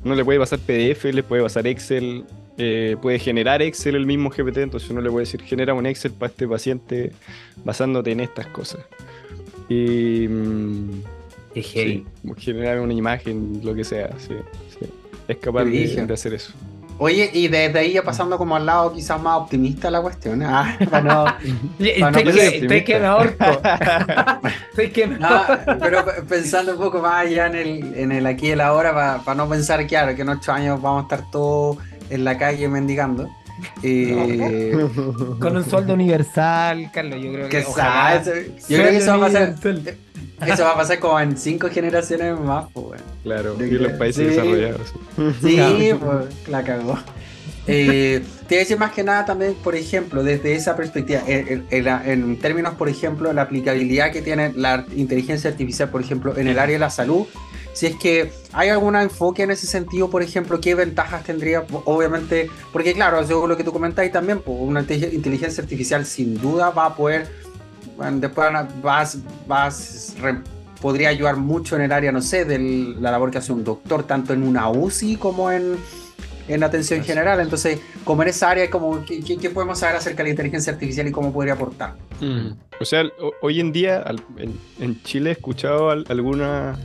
uno 0.03 0.15
le 0.15 0.23
puede 0.23 0.39
pasar 0.39 0.59
PDF, 0.59 1.05
le 1.05 1.23
puede 1.23 1.41
pasar 1.41 1.67
Excel, 1.67 2.25
eh, 2.57 2.95
puede 3.01 3.19
generar 3.19 3.61
Excel 3.61 3.95
el 3.95 4.05
mismo 4.05 4.29
GPT, 4.29 4.57
entonces 4.57 4.89
uno 4.89 5.01
le 5.01 5.09
puede 5.09 5.25
decir 5.25 5.41
genera 5.41 5.73
un 5.73 5.85
Excel 5.85 6.11
para 6.11 6.31
este 6.31 6.47
paciente 6.47 7.11
basándote 7.63 8.11
en 8.11 8.19
estas 8.19 8.47
cosas. 8.47 8.81
Y 9.69 10.27
mm, 10.27 10.89
generar 12.37 12.79
una 12.79 12.93
imagen, 12.93 13.61
lo 13.63 13.73
que 13.73 13.83
sea, 13.83 14.09
sí, 14.17 14.33
es 15.27 15.37
capaz 15.37 15.65
de, 15.65 16.07
hacer 16.13 16.33
eso. 16.33 16.53
Oye, 16.97 17.29
y 17.33 17.47
desde 17.47 17.79
ahí 17.79 17.93
ya 17.93 18.03
pasando 18.03 18.37
como 18.37 18.55
al 18.55 18.65
lado 18.65 18.93
quizás 18.93 19.21
más 19.21 19.37
optimista 19.37 19.89
la 19.89 20.01
cuestión. 20.01 20.41
¿eh? 20.41 20.45
Ah, 20.47 20.77
para 20.89 21.01
no, 21.01 21.25
estoy, 21.79 22.83
que, 22.83 22.99
me 22.99 23.05
ahorco. 23.05 23.45
estoy 24.69 24.89
que 24.91 25.07
me 25.07 25.17
Pero 25.79 26.05
pensando 26.27 26.73
un 26.73 26.77
poco 26.77 26.99
más 26.99 27.25
allá 27.25 27.47
en 27.47 27.55
el, 27.55 27.97
en 27.97 28.11
el 28.11 28.25
aquí 28.25 28.47
y 28.47 28.51
el 28.51 28.61
ahora, 28.61 29.21
para, 29.23 29.35
no 29.35 29.49
pensar, 29.49 29.85
claro, 29.87 30.15
que 30.15 30.21
en 30.21 30.29
ocho 30.29 30.51
años 30.51 30.81
vamos 30.81 31.01
a 31.01 31.03
estar 31.03 31.31
todos 31.31 31.77
en 32.09 32.23
la 32.23 32.37
calle 32.37 32.67
mendigando. 32.67 33.29
Eh, 33.81 34.87
Con 35.39 35.55
un 35.55 35.63
sueldo 35.63 35.93
universal, 35.93 36.89
Carlos, 36.91 37.19
yo 37.21 37.31
creo 37.31 37.49
que. 37.49 37.59
que 37.59 37.65
ojalá. 37.65 38.21
yo 38.23 38.31
creo 38.67 38.89
que 38.89 38.97
eso 38.97 39.19
va 39.19 39.27
a 39.27 39.29
pasar. 39.29 39.55
Eso 40.47 40.63
va 40.63 40.71
a 40.71 40.75
pasar 40.77 40.99
como 40.99 41.19
en 41.19 41.37
cinco 41.37 41.69
generaciones 41.69 42.39
más, 42.39 42.65
pues, 42.73 42.85
weón. 42.85 43.01
Claro, 43.23 43.53
De 43.55 43.67
y 43.67 43.71
los 43.71 43.91
que- 43.91 43.97
países 43.97 44.23
sí. 44.23 44.29
desarrollados. 44.35 44.93
Sí, 45.41 45.91
pues, 45.99 46.47
la 46.49 46.63
cagó. 46.63 46.97
Eh, 47.65 48.21
te 48.47 48.55
voy 48.55 48.57
a 48.57 48.59
decir 48.59 48.77
más 48.77 48.91
que 48.91 49.03
nada 49.03 49.23
también, 49.25 49.53
por 49.63 49.75
ejemplo, 49.75 50.21
desde 50.23 50.53
esa 50.53 50.75
perspectiva, 50.75 51.21
en, 51.27 51.47
en- 51.47 51.65
en 51.69 51.83
la- 51.85 52.01
en 52.05 52.37
términos, 52.39 52.73
por 52.73 52.89
ejemplo, 52.89 53.31
la 53.31 53.43
aplicabilidad 53.43 54.11
que 54.11 54.21
tiene 54.21 54.51
la 54.55 54.85
inteligencia 54.95 55.49
artificial, 55.49 55.89
por 55.89 56.01
ejemplo, 56.01 56.37
en 56.37 56.47
el 56.49 56.59
área 56.59 56.73
de 56.73 56.79
la 56.79 56.89
salud, 56.89 57.25
si 57.71 57.87
es 57.87 57.95
que 57.95 58.31
hay 58.51 58.69
algún 58.69 58.95
enfoque 58.97 59.43
en 59.43 59.51
ese 59.51 59.65
sentido, 59.65 60.09
por 60.09 60.21
ejemplo, 60.21 60.59
qué 60.59 60.75
ventajas 60.75 61.23
tendría, 61.23 61.63
obviamente, 61.85 62.49
porque 62.73 62.93
claro, 62.93 63.25
según 63.25 63.49
lo 63.49 63.55
que 63.57 63.63
tú 63.63 63.71
comentáis 63.71 64.11
también, 64.11 64.41
pues, 64.41 64.57
una 64.59 64.81
inte- 64.81 65.11
inteligencia 65.13 65.63
artificial 65.63 66.05
sin 66.05 66.35
duda 66.39 66.69
va 66.69 66.87
a 66.87 66.95
poder, 66.95 67.27
bueno, 67.97 68.19
después 68.19 68.47
vas, 68.81 69.17
vas, 69.47 70.15
re- 70.21 70.39
podría 70.81 71.09
ayudar 71.09 71.37
mucho 71.37 71.75
en 71.75 71.83
el 71.83 71.91
área, 71.91 72.11
no 72.11 72.21
sé, 72.21 72.45
de 72.45 72.59
la 72.99 73.11
labor 73.11 73.31
que 73.31 73.37
hace 73.37 73.51
un 73.53 73.63
doctor, 73.63 74.03
tanto 74.03 74.33
en 74.33 74.43
una 74.43 74.69
UCI 74.69 75.15
como 75.17 75.51
en, 75.51 75.75
en 76.47 76.63
atención 76.63 76.99
Así 76.99 77.07
general. 77.09 77.39
es. 77.39 77.45
Entonces, 77.45 77.79
como 78.03 78.21
en 78.23 78.29
esa 78.29 78.49
área, 78.49 78.69
como, 78.69 79.03
¿qué, 79.05 79.21
qué- 79.23 79.49
podemos 79.49 79.79
saber 79.79 79.95
acerca 79.95 80.17
de 80.17 80.23
la 80.25 80.29
inteligencia 80.31 80.73
artificial 80.73 81.07
y 81.07 81.11
cómo 81.11 81.31
podría 81.31 81.53
aportar? 81.53 81.95
O 82.79 82.85
sea, 82.85 83.03
hoy 83.41 83.59
en 83.59 83.71
día 83.71 84.03
en, 84.79 85.01
Chile 85.03 85.29
he 85.29 85.33
escuchado 85.33 85.89
al- 85.89 86.05
algunas 86.09 86.77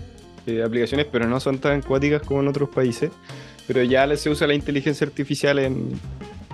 eh, 0.46 0.62
aplicaciones, 0.62 1.06
pero 1.10 1.26
no 1.26 1.40
son 1.40 1.58
tan 1.58 1.82
cuáticas 1.82 2.22
como 2.22 2.40
en 2.40 2.48
otros 2.48 2.68
países. 2.68 3.10
Pero 3.66 3.82
ya 3.82 4.16
se 4.16 4.30
usa 4.30 4.46
la 4.46 4.54
inteligencia 4.54 5.06
artificial 5.06 5.58
en, 5.58 5.90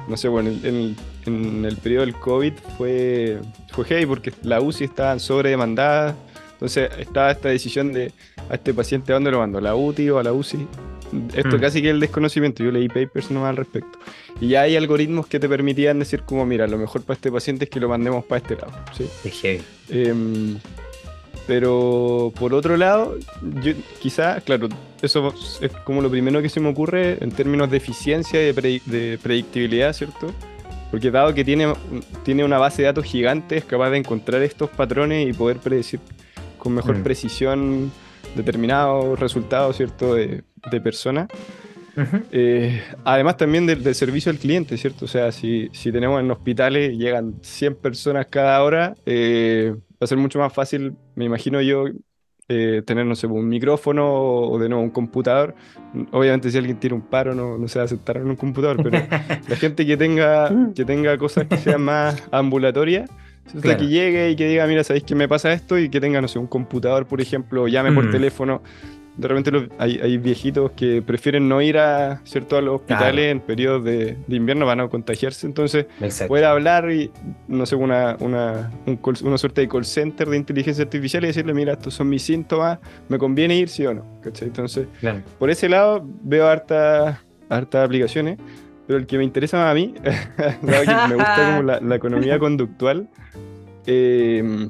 no 0.09 0.17
sé, 0.17 0.29
bueno, 0.29 0.51
en, 0.51 0.65
el- 0.65 0.97
en 1.27 1.65
el 1.65 1.77
periodo 1.77 2.05
del 2.07 2.15
COVID 2.15 2.53
fue, 2.77 3.39
fue 3.73 3.85
heavy 3.87 4.07
porque 4.07 4.33
la 4.43 4.61
UCI 4.61 4.85
estaban 4.85 5.21
sobredemandada. 5.21 6.15
Entonces 6.53 6.91
estaba 6.99 7.31
esta 7.31 7.49
decisión 7.49 7.93
de 7.93 8.13
a 8.49 8.55
este 8.55 8.73
paciente, 8.73 9.13
¿a 9.13 9.17
dónde 9.17 9.31
lo 9.31 9.39
mando? 9.39 9.59
¿A 9.59 9.61
la 9.61 9.75
UTI 9.75 10.11
o 10.11 10.19
a 10.19 10.23
la 10.23 10.33
UCI? 10.33 10.67
Esto 11.35 11.57
Mm. 11.57 11.61
casi 11.61 11.83
que 11.83 11.91
el 11.91 12.01
desconocimiento. 12.01 12.65
Yo 12.65 12.71
leí 12.71 12.89
papers 12.89 13.31
nomás 13.31 13.51
al 13.51 13.57
respecto. 13.57 13.99
Y 14.41 14.49
ya 14.49 14.63
hay 14.63 14.77
algoritmos 14.77 15.27
que 15.27 15.39
te 15.39 15.49
permitían 15.49 15.99
decir 15.99 16.23
como, 16.23 16.45
mira, 16.47 16.67
lo 16.67 16.77
mejor 16.79 17.03
para 17.03 17.15
este 17.17 17.31
paciente 17.31 17.65
es 17.65 17.71
que 17.71 17.81
lo 17.81 17.89
mandemos 17.89 18.25
para 18.25 18.41
este 18.41 18.57
lado. 18.57 18.73
¿sí? 18.97 19.07
Es 19.25 19.41
heavy. 19.41 19.63
Em, 19.91 20.59
pero 21.47 22.33
por 22.39 22.55
otro 22.55 22.77
lado, 22.77 23.17
yo, 23.63 23.73
quizá, 24.01 24.41
claro, 24.41 24.69
eso 25.03 25.35
es 25.61 25.71
como 25.85 26.01
lo 26.01 26.11
primero 26.11 26.41
que 26.41 26.49
se 26.49 26.61
me 26.61 26.69
ocurre 26.71 27.19
en 27.23 27.31
términos 27.31 27.71
de 27.71 27.77
eficiencia 27.77 28.41
y 28.43 28.47
de, 28.47 28.55
predi- 28.55 28.83
de 28.85 29.19
predictibilidad, 29.23 29.93
¿cierto? 29.93 30.33
Porque 30.91 31.11
dado 31.11 31.35
que 31.35 31.45
tiene, 31.45 31.73
tiene 32.25 32.45
una 32.45 32.59
base 32.59 32.83
de 32.83 32.87
datos 32.87 33.05
gigante, 33.05 33.57
es 33.57 33.65
capaz 33.65 33.91
de 33.91 33.99
encontrar 33.99 34.43
estos 34.43 34.71
patrones 34.71 35.29
y 35.29 35.33
poder 35.33 35.59
predecir 35.59 36.01
con 36.59 36.73
mejor 36.75 36.99
Mm. 36.99 37.03
precisión 37.03 37.93
determinados 38.37 39.19
resultados, 39.21 39.77
¿cierto? 39.77 40.15
De, 40.15 40.43
de 40.71 40.81
personas. 40.81 41.29
Eh, 42.33 42.83
además 43.05 43.37
también 43.37 43.67
del, 43.67 43.83
del 43.85 43.95
servicio 43.95 44.33
al 44.33 44.39
cliente, 44.39 44.77
¿cierto? 44.77 45.05
O 45.05 45.09
sea, 45.09 45.31
si, 45.31 45.69
si 45.73 45.93
tenemos 45.93 46.21
en 46.21 46.31
hospitales 46.31 46.97
llegan 46.97 47.35
100 47.43 47.77
personas 47.77 48.27
cada 48.29 48.61
hora, 48.65 48.95
eh, 49.07 49.75
va 50.05 50.07
a 50.07 50.09
ser 50.09 50.19
mucho 50.19 50.39
más 50.39 50.53
fácil, 50.53 50.95
me 51.15 51.25
imagino 51.25 51.61
yo, 51.61 51.87
eh, 52.49 52.83
tener, 52.87 53.07
no 53.07 53.15
sé, 53.15 53.27
un 53.27 53.49
micrófono 53.49 54.07
o, 54.13 54.59
de 54.59 54.69
nuevo 54.69 54.85
un 54.85 54.91
computador. 54.91 55.55
Obviamente 56.13 56.51
si 56.51 56.59
alguien 56.59 56.79
tiene 56.79 56.95
un 56.95 57.01
paro 57.03 57.35
no, 57.35 57.57
no 57.57 57.69
se 57.69 57.79
va 57.79 57.87
a 57.87 57.89
sentar 57.89 58.19
en 58.19 58.29
un 58.29 58.37
computador, 58.37 58.77
pero 58.83 58.99
la 59.49 59.57
gente 59.57 59.87
que 59.87 59.97
tenga, 59.97 60.53
que 60.75 60.85
tenga 60.85 61.17
cosas 61.17 61.47
que 61.47 61.57
sean 61.57 61.83
más 61.83 62.23
ambulatorias. 62.31 63.11
Claro. 63.61 63.79
que 63.79 63.87
llegue 63.89 64.31
y 64.31 64.37
que 64.37 64.49
diga, 64.49 64.67
mira, 64.67 64.83
¿sabéis 64.85 65.05
que 65.05 65.15
me 65.15 65.29
pasa 65.29 65.53
esto? 65.53 65.79
Y 65.79 65.91
que 65.91 66.01
tenga, 66.01 66.19
no 66.23 66.29
sé, 66.29 66.39
un 66.39 66.47
computador, 66.47 67.07
por 67.07 67.21
ejemplo, 67.21 67.69
llame 67.69 67.93
por 67.93 68.07
Mm. 68.07 68.11
teléfono. 68.11 68.63
De 69.17 69.29
repente 69.29 69.51
los- 69.53 69.69
hay, 69.79 70.01
hay 70.03 70.19
viejitos 70.19 70.73
que 70.73 71.01
prefieren 71.01 71.49
no 71.49 71.63
ir 71.63 71.79
a, 71.79 72.21
¿cierto? 72.25 72.57
a 72.57 72.61
los 72.63 72.77
hospitales 72.77 73.13
Claro. 73.15 73.31
en 73.31 73.41
periodos 73.41 73.85
de, 73.85 74.17
de 74.27 74.37
invierno, 74.37 74.67
van 74.67 74.81
a 74.81 74.89
contagiarse, 74.89 75.47
entonces 75.47 75.87
Exacto. 76.01 76.29
poder 76.31 76.47
hablar 76.47 76.91
y, 76.91 77.11
no 77.47 77.65
sé, 77.65 77.77
una, 77.77 78.17
una, 78.19 78.73
un 78.87 79.01
call- 79.01 79.23
una 79.25 79.39
suerte 79.39 79.61
de 79.61 79.69
call 79.69 79.85
center 79.85 80.29
de 80.29 80.37
inteligencia 80.37 80.83
artificial 80.83 81.23
y 81.25 81.29
decirle, 81.29 81.55
mira, 81.55 81.75
estos 81.75 81.95
son 81.95 82.09
mis 82.09 82.23
síntomas, 82.23 82.81
¿me 83.09 83.17
conviene 83.19 83.57
ir, 83.57 83.69
sí 83.69 83.87
o 83.87 83.95
no? 83.95 84.05
¿Cachai? 84.23 84.49
Entonces, 84.49 84.89
Claro. 84.99 85.23
por 85.39 85.49
ese 85.49 85.69
lado 85.69 86.05
veo 86.23 86.49
hartas 86.49 87.19
hartas 87.49 87.85
aplicaciones, 87.85 88.39
pero 88.87 88.99
el 88.99 89.07
que 89.07 89.17
me 89.17 89.23
interesa 89.25 89.59
más 89.59 89.71
a 89.71 89.75
mí, 89.75 89.95
me 90.63 91.15
gusta 91.15 91.37
como 91.47 91.63
la, 91.63 91.79
la 91.81 91.95
economía 91.95 92.39
conductual, 92.41 93.09
eh, 93.87 94.69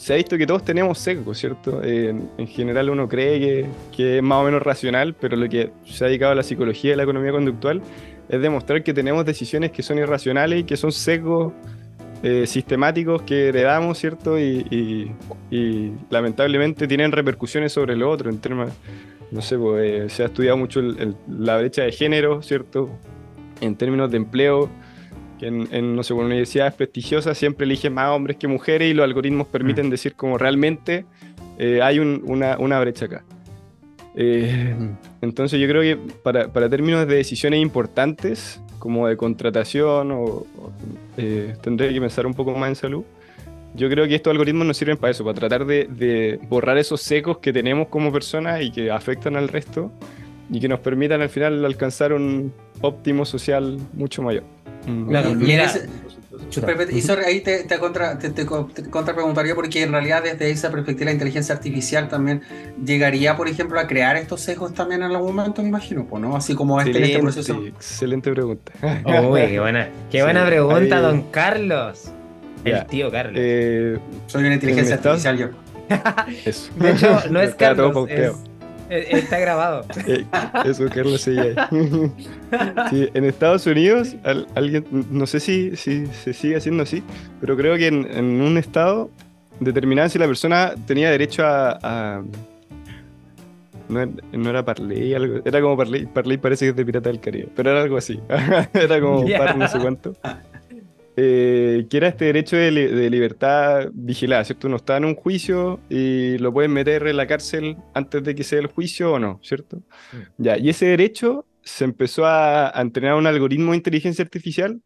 se 0.00 0.14
ha 0.14 0.16
visto 0.16 0.38
que 0.38 0.46
todos 0.46 0.64
tenemos 0.64 0.98
sesgos, 0.98 1.36
¿cierto? 1.38 1.82
Eh, 1.82 2.08
en, 2.08 2.30
en 2.38 2.46
general 2.46 2.88
uno 2.88 3.06
cree 3.06 3.38
que, 3.38 3.66
que 3.94 4.16
es 4.16 4.22
más 4.22 4.38
o 4.40 4.44
menos 4.44 4.62
racional, 4.62 5.14
pero 5.14 5.36
lo 5.36 5.46
que 5.46 5.72
se 5.84 6.04
ha 6.04 6.08
dedicado 6.08 6.32
a 6.32 6.34
la 6.34 6.42
psicología 6.42 6.92
de 6.92 6.96
la 6.96 7.02
economía 7.02 7.32
conductual 7.32 7.82
es 8.30 8.40
demostrar 8.40 8.82
que 8.82 8.94
tenemos 8.94 9.26
decisiones 9.26 9.72
que 9.72 9.82
son 9.82 9.98
irracionales 9.98 10.60
y 10.60 10.64
que 10.64 10.78
son 10.78 10.90
sesgos 10.90 11.52
eh, 12.22 12.46
sistemáticos 12.46 13.20
que 13.22 13.48
heredamos, 13.48 13.98
¿cierto? 13.98 14.38
Y, 14.38 14.64
y- 14.70 15.12
y 15.54 15.92
lamentablemente 16.08 16.88
tienen 16.88 17.12
repercusiones 17.12 17.72
sobre 17.72 17.94
lo 17.94 18.10
otro 18.10 18.30
en 18.30 18.38
términos, 18.38 18.70
no 19.30 19.42
sé, 19.42 19.58
pues, 19.58 19.82
eh, 19.82 20.08
se 20.08 20.22
ha 20.22 20.26
estudiado 20.26 20.56
mucho 20.56 20.80
la 21.28 21.58
brecha 21.58 21.82
de 21.82 21.92
género, 21.92 22.40
¿cierto? 22.42 22.88
En 23.60 23.76
términos 23.76 24.10
de 24.10 24.16
empleo, 24.16 24.70
que 25.40 25.46
en, 25.46 25.66
en, 25.72 25.96
no 25.96 26.02
sé, 26.02 26.12
universidades 26.12 26.74
prestigiosas 26.74 27.36
siempre 27.38 27.64
eligen 27.64 27.94
más 27.94 28.10
hombres 28.10 28.36
que 28.36 28.46
mujeres 28.46 28.90
y 28.90 28.94
los 28.94 29.04
algoritmos 29.04 29.46
permiten 29.48 29.88
decir 29.90 30.14
como 30.14 30.36
realmente 30.36 31.06
eh, 31.58 31.80
hay 31.82 31.98
un- 31.98 32.22
una, 32.26 32.58
una 32.58 32.78
brecha 32.78 33.06
acá. 33.06 33.24
Eh, 34.16 34.74
entonces 35.22 35.58
yo 35.60 35.66
creo 35.68 35.82
que 35.82 35.96
para, 36.22 36.48
para 36.52 36.68
términos 36.68 37.06
de 37.06 37.14
decisiones 37.14 37.60
importantes, 37.62 38.60
como 38.78 39.06
de 39.08 39.16
contratación, 39.16 40.10
o, 40.10 40.22
o, 40.24 40.46
eh, 41.16 41.54
tendré 41.62 41.92
que 41.92 42.00
pensar 42.00 42.26
un 42.26 42.34
poco 42.34 42.54
más 42.56 42.68
en 42.68 42.76
salud. 42.76 43.02
Yo 43.74 43.88
creo 43.88 44.06
que 44.08 44.16
estos 44.16 44.32
algoritmos 44.32 44.66
nos 44.66 44.76
sirven 44.76 44.96
para 44.96 45.12
eso, 45.12 45.24
para 45.24 45.38
tratar 45.38 45.64
de, 45.64 45.84
de 45.86 46.40
borrar 46.48 46.76
esos 46.76 47.00
secos 47.00 47.38
que 47.38 47.52
tenemos 47.52 47.88
como 47.88 48.12
personas 48.12 48.62
y 48.62 48.70
que 48.72 48.90
afectan 48.90 49.36
al 49.36 49.48
resto 49.48 49.92
y 50.50 50.58
que 50.58 50.68
nos 50.68 50.80
permitan 50.80 51.22
al 51.22 51.28
final 51.28 51.64
alcanzar 51.64 52.12
un 52.12 52.52
óptimo 52.80 53.24
social 53.24 53.78
mucho 53.92 54.22
mayor. 54.22 54.42
Claro, 55.08 55.36
Y- 55.40 55.52
ese- 55.52 55.88
sorry, 56.50 57.24
ahí 57.26 57.40
te, 57.40 57.64
te, 57.64 57.78
contra, 57.78 58.18
te, 58.18 58.30
te 58.30 58.46
co- 58.46 58.68
te 58.72 58.88
contrapreguntaría 58.88 59.54
porque 59.54 59.82
en 59.82 59.92
realidad 59.92 60.22
desde 60.22 60.50
esa 60.50 60.70
perspectiva 60.70 61.06
la 61.06 61.12
inteligencia 61.12 61.54
artificial 61.54 62.08
también 62.08 62.42
llegaría, 62.84 63.36
por 63.36 63.48
ejemplo, 63.48 63.78
a 63.78 63.86
crear 63.86 64.16
estos 64.16 64.40
sesgos 64.40 64.72
también 64.74 65.02
en 65.02 65.12
algún 65.12 65.34
momento, 65.36 65.62
me 65.62 65.68
imagino, 65.68 66.06
pues, 66.06 66.22
¿no? 66.22 66.36
Así 66.36 66.54
como 66.54 66.80
este 66.80 66.90
en 66.98 67.04
este 67.04 67.16
Excelente, 67.18 67.32
proceso. 67.34 67.66
excelente 67.66 68.32
pregunta. 68.32 68.72
Uy, 69.28 69.40
qué 69.48 69.60
buena, 69.60 69.88
qué 70.10 70.22
buena 70.22 70.40
Sí, 70.42 70.46
pregunta, 70.48 70.96
ahí- 70.96 71.02
don 71.02 71.22
Carlos. 71.30 72.10
El 72.64 72.72
Ya. 72.72 72.86
tío 72.86 73.10
Carlos. 73.10 73.34
Eh, 73.36 73.98
Soy 74.26 74.44
una 74.44 74.54
inteligencia 74.54 74.96
artificial 74.96 75.38
yo. 75.38 75.46
eso. 76.44 76.70
de 76.76 76.90
hecho, 76.92 77.20
no 77.30 77.40
es 77.42 77.54
Carlos, 77.54 78.08
es- 78.08 78.32
está 78.90 79.38
grabado. 79.38 79.84
Eh, 80.06 80.24
eso, 80.64 80.84
Carlos. 80.92 81.20
Sí, 81.22 81.36
en 83.14 83.24
Estados 83.24 83.66
Unidos, 83.66 84.16
al- 84.24 84.46
alguien, 84.54 84.84
no 85.10 85.26
sé 85.26 85.40
si, 85.40 85.76
si 85.76 86.06
se 86.06 86.32
sigue 86.32 86.56
haciendo 86.56 86.82
así, 86.82 87.02
pero 87.40 87.56
creo 87.56 87.76
que 87.76 87.86
en, 87.86 88.06
en 88.10 88.40
un 88.40 88.58
estado 88.58 89.10
determinaban 89.60 90.10
si 90.10 90.18
la 90.18 90.26
persona 90.26 90.74
tenía 90.86 91.10
derecho 91.10 91.44
a. 91.44 91.78
a- 91.82 92.22
no, 93.88 94.00
era- 94.00 94.12
no 94.32 94.50
era 94.50 94.64
Parley, 94.64 95.14
algo, 95.14 95.40
era 95.44 95.60
como 95.60 95.76
Parley, 95.76 96.06
Parley 96.06 96.36
parece 96.38 96.66
que 96.66 96.70
es 96.70 96.76
de 96.76 96.84
Pirata 96.84 97.08
del 97.10 97.18
Caribe, 97.20 97.48
pero 97.56 97.70
era 97.72 97.82
algo 97.82 97.96
así. 97.96 98.20
era 98.74 99.00
como 99.00 99.26
Ya. 99.26 99.38
par 99.38 99.56
no 99.56 99.66
sé 99.68 99.78
cuánto. 99.78 100.14
Eh, 101.22 101.86
que 101.90 101.96
era 101.98 102.08
este 102.08 102.24
derecho 102.26 102.56
de, 102.56 102.70
li- 102.70 102.86
de 102.86 103.10
libertad 103.10 103.90
vigilada, 103.92 104.42
¿cierto? 104.44 104.68
Uno 104.68 104.76
está 104.76 104.96
en 104.96 105.04
un 105.04 105.14
juicio 105.16 105.78
y 105.90 106.38
lo 106.38 106.50
pueden 106.50 106.72
meter 106.72 107.06
en 107.06 107.16
la 107.18 107.26
cárcel 107.26 107.76
antes 107.92 108.24
de 108.24 108.34
que 108.34 108.42
sea 108.42 108.58
el 108.58 108.68
juicio 108.68 109.12
o 109.12 109.18
no, 109.18 109.38
¿cierto? 109.42 109.82
Ya, 110.38 110.56
y 110.56 110.70
ese 110.70 110.86
derecho 110.86 111.44
se 111.62 111.84
empezó 111.84 112.24
a, 112.24 112.70
a 112.76 112.80
entrenar 112.80 113.16
un 113.16 113.26
algoritmo 113.26 113.72
de 113.72 113.76
inteligencia 113.76 114.22
artificial 114.22 114.80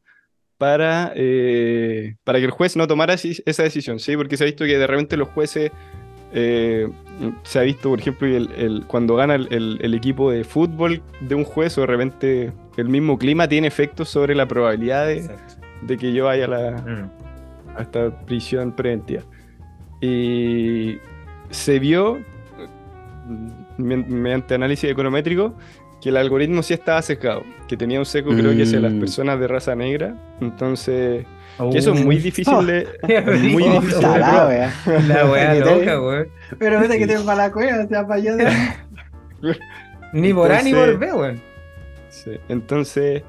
para, 0.58 1.12
eh, 1.14 2.16
para 2.24 2.40
que 2.40 2.46
el 2.46 2.50
juez 2.50 2.74
no 2.76 2.88
tomara 2.88 3.14
esa 3.14 3.62
decisión, 3.62 4.00
¿sí? 4.00 4.16
Porque 4.16 4.36
se 4.36 4.42
ha 4.42 4.46
visto 4.46 4.64
que 4.64 4.76
de 4.76 4.86
repente 4.88 5.16
los 5.16 5.28
jueces, 5.28 5.70
eh, 6.32 6.88
se 7.44 7.58
ha 7.60 7.62
visto, 7.62 7.90
por 7.90 8.00
ejemplo, 8.00 8.26
el, 8.26 8.48
el- 8.56 8.84
cuando 8.88 9.14
gana 9.14 9.36
el, 9.36 9.46
el- 9.52 9.78
el 9.82 9.94
equipo 9.94 10.32
de 10.32 10.42
fútbol 10.42 11.00
de 11.20 11.34
un 11.36 11.44
juez, 11.44 11.78
o 11.78 11.82
de 11.82 11.86
repente 11.86 12.52
el 12.76 12.88
mismo 12.88 13.18
clima 13.18 13.46
tiene 13.46 13.68
efectos 13.68 14.08
sobre 14.08 14.34
la 14.34 14.46
probabilidad 14.48 15.06
de, 15.06 15.18
Exacto. 15.18 15.54
De 15.86 15.96
que 15.98 16.12
yo 16.12 16.24
vaya 16.26 16.44
a 16.46 16.48
la, 16.48 16.70
Mm. 16.72 17.10
a 17.78 17.82
esta 17.82 18.10
prisión 18.26 18.72
preventiva. 18.72 19.22
Y 20.00 20.98
se 21.50 21.78
vio, 21.78 22.18
mm, 23.26 23.48
me- 23.78 23.96
mediante 23.96 24.54
análisis 24.54 24.90
econométrico, 24.90 25.54
que 26.00 26.10
el 26.10 26.16
algoritmo 26.18 26.62
sí 26.62 26.74
estaba 26.74 27.00
sesgado, 27.00 27.42
que 27.66 27.76
tenía 27.76 27.98
un 27.98 28.04
seco 28.04 28.30
creo 28.30 28.54
que 28.54 28.62
es 28.62 28.72
de 28.72 28.80
las 28.80 28.92
Mm. 28.92 29.00
personas 29.00 29.40
de 29.40 29.48
raza 29.48 29.74
negra, 29.74 30.14
entonces 30.40 31.24
Oh. 31.58 31.70
que 31.70 31.78
eso 31.78 31.94
es 31.94 32.04
muy 32.04 32.16
difícil 32.18 32.66
de 32.66 32.86
muy 33.56 33.62
Oh, 33.62 33.80
difícil 33.80 34.00
de 34.02 34.08
probar. 34.08 34.48
wea. 34.48 34.72
La 35.08 35.30
wea 35.30 35.54
loca, 35.54 36.00
weón. 36.00 36.28
Pero 36.58 36.80
vete 36.80 36.98
que 36.98 37.06
tengo 37.06 37.24
para 37.24 37.46
la 37.46 37.52
cueva, 37.52 37.84
o 37.84 37.88
sea, 37.88 38.02
para 38.06 38.14
allá. 38.16 38.36
de- 38.36 38.50
Ni 40.12 40.32
por 40.34 40.52
A 40.52 40.60
ni 40.62 40.72
por 40.74 40.98
B, 40.98 41.12
weón. 41.12 41.40
Sí, 42.10 42.32
Entonces, 42.48 43.22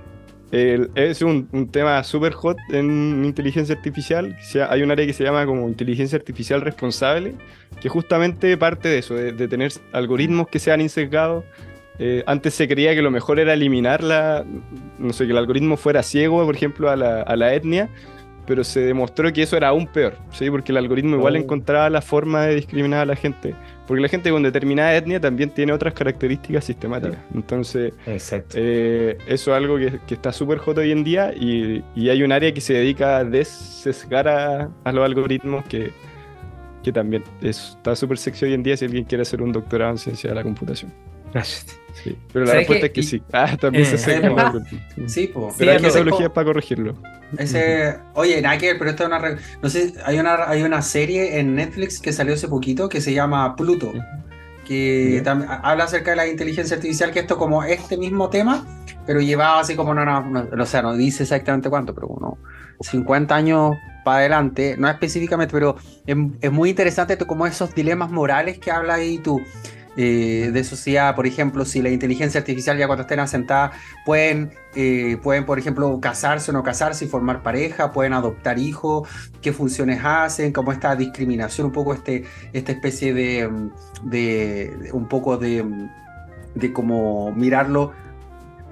el- 0.51 0.89
es 0.95 1.21
un, 1.21 1.47
un 1.51 1.67
tema 1.69 2.03
súper 2.03 2.33
hot 2.33 2.57
en 2.71 3.23
inteligencia 3.25 3.75
artificial. 3.75 4.35
Hay 4.69 4.81
un 4.83 4.91
área 4.91 5.05
que 5.05 5.13
se 5.13 5.23
llama 5.23 5.45
como 5.45 5.67
inteligencia 5.67 6.17
artificial 6.17 6.61
responsable, 6.61 7.35
que 7.81 7.89
justamente 7.89 8.55
parte 8.57 8.87
de 8.89 8.99
eso, 8.99 9.15
de, 9.15 9.31
de 9.31 9.47
tener 9.47 9.71
algoritmos 9.91 10.47
que 10.47 10.59
sean 10.59 10.81
insesgados. 10.81 11.43
Eh, 11.97 12.23
antes 12.27 12.53
se 12.53 12.67
creía 12.67 12.93
que 12.93 13.01
lo 13.01 13.09
mejor 13.11 13.39
era 13.39 13.53
eliminar 13.53 14.03
la, 14.03 14.43
no 14.99 15.13
sé, 15.13 15.25
que 15.25 15.31
el 15.31 15.37
algoritmo 15.37 15.77
fuera 15.77 16.03
ciego, 16.03 16.45
por 16.45 16.53
ejemplo, 16.55 16.89
a 16.89 16.95
la, 16.97 17.21
a 17.21 17.35
la 17.37 17.53
etnia, 17.53 17.89
pero 18.45 18.63
se 18.65 18.81
demostró 18.81 19.31
que 19.33 19.41
eso 19.41 19.55
era 19.57 19.69
aún 19.69 19.87
peor, 19.87 20.13
¿sí? 20.31 20.49
porque 20.51 20.71
el 20.73 20.77
algoritmo 20.77 21.15
igual 21.15 21.35
Oh. 21.35 21.39
encontraba 21.39 21.89
la 21.89 22.01
forma 22.01 22.43
de 22.45 22.55
discriminar 22.55 22.99
a 22.99 23.05
la 23.05 23.15
gente, 23.15 23.55
porque 23.87 24.01
la 24.01 24.07
gente 24.09 24.31
con 24.31 24.41
determinada 24.43 24.95
etnia 24.95 25.19
también 25.19 25.49
tiene 25.51 25.71
otras 25.73 25.93
características 25.93 26.65
sistemáticas. 26.65 27.19
Entonces, 27.33 27.93
eh, 28.53 29.17
eso 29.27 29.51
es 29.51 29.57
algo 29.57 29.77
que, 29.77 29.99
que 30.07 30.13
está 30.15 30.31
súper 30.31 30.57
hot 30.59 30.77
hoy 30.77 30.91
en 30.91 31.03
día 31.03 31.33
y, 31.35 31.83
y 31.95 32.09
hay 32.09 32.23
un 32.23 32.31
área 32.31 32.53
que 32.53 32.61
se 32.61 32.73
dedica 32.73 33.17
a 33.17 33.23
desesgar 33.23 34.27
a, 34.27 34.69
a 34.83 34.91
los 34.91 35.05
algoritmos 35.05 35.65
que, 35.65 35.91
que 36.83 36.91
también 36.91 37.23
es- 37.41 37.73
está 37.77 37.95
súper 37.95 38.17
sexy 38.17 38.45
hoy 38.45 38.53
en 38.53 38.63
día 38.63 38.77
si 38.77 38.85
alguien 38.85 39.05
quiere 39.05 39.21
hacer 39.23 39.41
un 39.41 39.51
doctorado 39.51 39.91
en 39.91 39.97
ciencia 39.97 40.29
de 40.29 40.35
la 40.35 40.43
computación. 40.43 40.93
Sí. 41.43 42.15
Pero 42.31 42.45
la 42.45 42.51
¿Sabes 42.51 42.67
respuesta 42.67 42.89
qué? 42.89 43.01
es 43.01 43.07
que 43.09 43.17
sí. 43.17 43.23
Ah, 43.33 43.57
también 43.57 43.85
Eh, 43.85 43.97
se 43.97 44.15
algoritmos. 44.15 44.63
Sí, 45.07 45.27
pues. 45.33 45.55
Pero 45.57 45.71
hay 45.71 45.79
Sí, 45.79 45.85
ese- 45.85 45.97
metodologías 45.99 46.29
para 46.31 46.45
corregirlo. 46.45 46.95
Ese, 47.37 47.95
oye, 48.13 48.41
que 48.59 48.67
ver, 48.67 48.77
pero 48.77 48.91
esto 48.91 49.03
es 49.03 49.07
una. 49.07 49.19
re- 49.19 49.37
No 49.61 49.69
sé, 49.69 49.93
hay 50.05 50.19
una, 50.19 50.47
hay 50.47 50.61
una 50.63 50.81
serie 50.81 51.39
en 51.39 51.55
Netflix 51.55 51.99
que 51.99 52.13
salió 52.13 52.33
hace 52.35 52.47
poquito 52.47 52.87
que 52.89 53.01
se 53.01 53.13
llama 53.13 53.55
Pluto, 53.55 53.91
que 54.67 55.21
tam- 55.23 55.45
habla 55.63 55.85
acerca 55.85 56.11
de 56.11 56.17
la 56.17 56.27
inteligencia 56.27 56.75
artificial, 56.75 57.11
que 57.11 57.19
esto 57.19 57.37
como 57.37 57.63
este 57.63 57.97
mismo 57.97 58.29
tema, 58.29 58.65
pero 59.05 59.19
llevaba 59.21 59.59
así 59.61 59.75
como, 59.75 59.93
no, 59.93 60.05
no, 60.05 60.21
no, 60.21 60.63
o 60.63 60.65
sea, 60.65 60.81
no 60.81 60.95
dice 60.95 61.23
exactamente 61.23 61.69
cuánto, 61.69 61.93
pero 61.93 62.07
unos 62.07 62.35
50 62.81 63.35
años 63.35 63.75
para 64.03 64.17
adelante, 64.19 64.75
no 64.77 64.87
específicamente, 64.89 65.51
pero 65.51 65.75
es, 66.05 66.15
es 66.41 66.51
muy 66.51 66.69
interesante 66.69 67.13
esto, 67.13 67.25
como 67.27 67.45
esos 67.47 67.73
dilemas 67.73 68.11
morales 68.11 68.59
que 68.59 68.71
habla 68.71 68.95
ahí 68.95 69.17
tú. 69.19 69.39
Eh, 69.97 70.49
de 70.53 70.63
sociedad, 70.63 71.15
por 71.15 71.25
ejemplo, 71.27 71.65
si 71.65 71.81
la 71.81 71.89
inteligencia 71.89 72.39
artificial 72.39 72.77
ya 72.77 72.87
cuando 72.87 73.03
estén 73.03 73.19
asentadas 73.19 73.71
pueden, 74.05 74.51
eh, 74.75 75.17
pueden, 75.23 75.45
por 75.45 75.57
ejemplo, 75.59 75.99
casarse 76.01 76.51
o 76.51 76.53
no 76.53 76.63
casarse 76.63 77.05
y 77.05 77.07
formar 77.07 77.41
pareja, 77.43 77.91
pueden 77.91 78.13
adoptar 78.13 78.59
hijos, 78.59 79.07
qué 79.41 79.53
funciones 79.53 80.01
hacen, 80.03 80.51
como 80.51 80.71
esta 80.71 80.95
discriminación, 80.95 81.67
un 81.67 81.73
poco 81.73 81.93
este, 81.93 82.23
esta 82.53 82.71
especie 82.71 83.13
de, 83.13 83.47
mm, 83.47 83.69
de, 84.03 84.75
de- 84.81 84.91
un 84.91 85.07
poco 85.07 85.37
de, 85.37 85.63
mm, 85.63 85.89
de 86.55 86.73
como 86.73 87.31
mirarlo. 87.33 87.93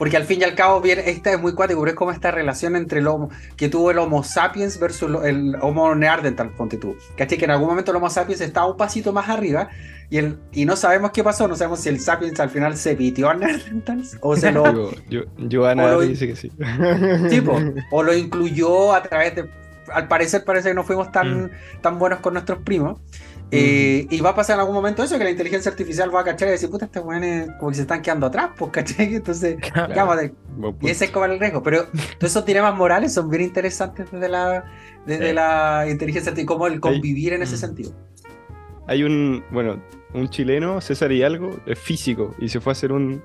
Porque 0.04 0.18
al 0.18 0.26
fin 0.26 0.42
y 0.42 0.44
al 0.44 0.54
cabo, 0.54 0.82
bien, 0.82 1.00
esta 1.06 1.32
es 1.32 1.40
muy 1.40 1.54
cuático, 1.54 1.80
pero 1.80 1.92
es 1.92 1.96
como 1.96 2.12
esta 2.12 2.30
relación 2.30 2.76
entre 2.76 3.00
el 3.00 3.08
homo, 3.08 3.30
que 3.56 3.70
tuvo 3.70 3.90
el 3.90 4.00
Homo 4.00 4.22
sapiens 4.22 4.78
versus 4.78 5.24
el 5.24 5.56
Homo 5.62 5.96
neanderthal, 5.96 6.50
ponte 6.50 6.76
tú. 6.76 6.98
¿Cachai? 7.16 7.38
Que 7.38 7.46
en 7.46 7.52
algún 7.52 7.70
momento 7.70 7.92
el 7.92 7.98
Homo 7.98 8.10
sapiens 8.10 8.42
estaba 8.42 8.68
un 8.70 8.76
pasito 8.76 9.14
más 9.14 9.30
arriba 9.30 9.70
y, 10.10 10.18
el, 10.18 10.40
y 10.52 10.66
no 10.66 10.76
sabemos 10.76 11.12
qué 11.12 11.24
pasó, 11.24 11.48
no 11.48 11.56
sabemos 11.56 11.80
si 11.80 11.88
el 11.88 12.02
sapiens 12.02 12.38
al 12.42 12.50
final 12.50 12.76
se 12.76 12.96
pitió 12.98 13.30
a 13.30 13.34
neanderthals 13.36 14.18
o 14.20 14.36
se 14.36 14.52
lo, 14.52 14.92
yo, 15.10 15.22
Joana 15.50 15.86
O 15.86 15.92
lo- 15.92 16.02
dice 16.02 16.28
que 16.28 16.36
sí. 16.36 16.52
Sí, 17.30 17.40
po, 17.40 17.58
o 17.92 18.04
lo 18.04 18.14
incluyó 18.14 18.94
a 18.94 19.02
través 19.04 19.36
de. 19.36 19.50
Al 19.94 20.10
parecer, 20.10 20.44
parece 20.44 20.70
que 20.70 20.76
no 20.76 20.84
fuimos 20.84 21.12
tan, 21.14 21.52
tan 21.82 21.98
buenos 21.98 22.20
con 22.20 22.34
nuestros 22.34 22.60
primos. 22.60 23.00
Eh, 23.52 24.08
y 24.10 24.20
va 24.22 24.32
a 24.32 24.36
pasar 24.36 24.56
en 24.56 24.62
algún 24.62 24.74
momento 24.74 25.04
eso, 25.04 25.18
que 25.20 25.24
la 25.24 25.30
inteligencia 25.30 25.70
artificial 25.70 26.14
va 26.14 26.22
a 26.22 26.24
cachar 26.24 26.48
y 26.48 26.52
decir, 26.52 26.70
puta, 26.72 26.86
estos 26.86 27.04
weones 27.06 27.50
como 27.60 27.70
que 27.70 27.76
se 27.76 27.82
están 27.84 28.02
quedando 28.02 28.26
atrás, 28.26 28.50
pues, 28.58 28.72
¿cachai? 28.72 29.14
Entonces, 29.16 29.58
Claro. 29.72 29.94
ya, 29.94 30.04
vale, 30.06 30.34
Buen 30.58 30.76
y 30.82 30.90
ese 30.90 31.06
es 31.06 31.12
como 31.12 31.26
el 31.26 31.40
riesgo. 31.40 31.62
Pero 31.62 31.84
todos 32.18 32.32
esos 32.32 32.46
dilemas 32.46 32.76
morales 32.76 33.14
son 33.14 33.30
bien 33.30 33.44
interesantes 33.44 34.12
desde 34.12 34.28
la, 34.30 34.66
desde 35.06 35.28
Sí. 35.30 35.34
la 35.34 35.86
inteligencia 35.90 36.32
artificial, 36.32 36.48
como 36.58 36.68
el 36.68 36.80
convivir 36.80 37.34
en 37.34 37.44
ese 37.44 37.58
sentido. 37.58 37.92
Hay 38.88 39.04
un, 39.04 39.44
bueno, 39.52 39.82
un 40.14 40.30
chileno, 40.30 40.82
César 40.82 41.12
Hidalgo, 41.12 41.58
es 41.66 41.78
físico 41.80 42.36
y 42.40 42.50
se 42.50 42.60
fue 42.60 42.72
a 42.72 42.74
hacer 42.74 42.92
un, 42.92 43.22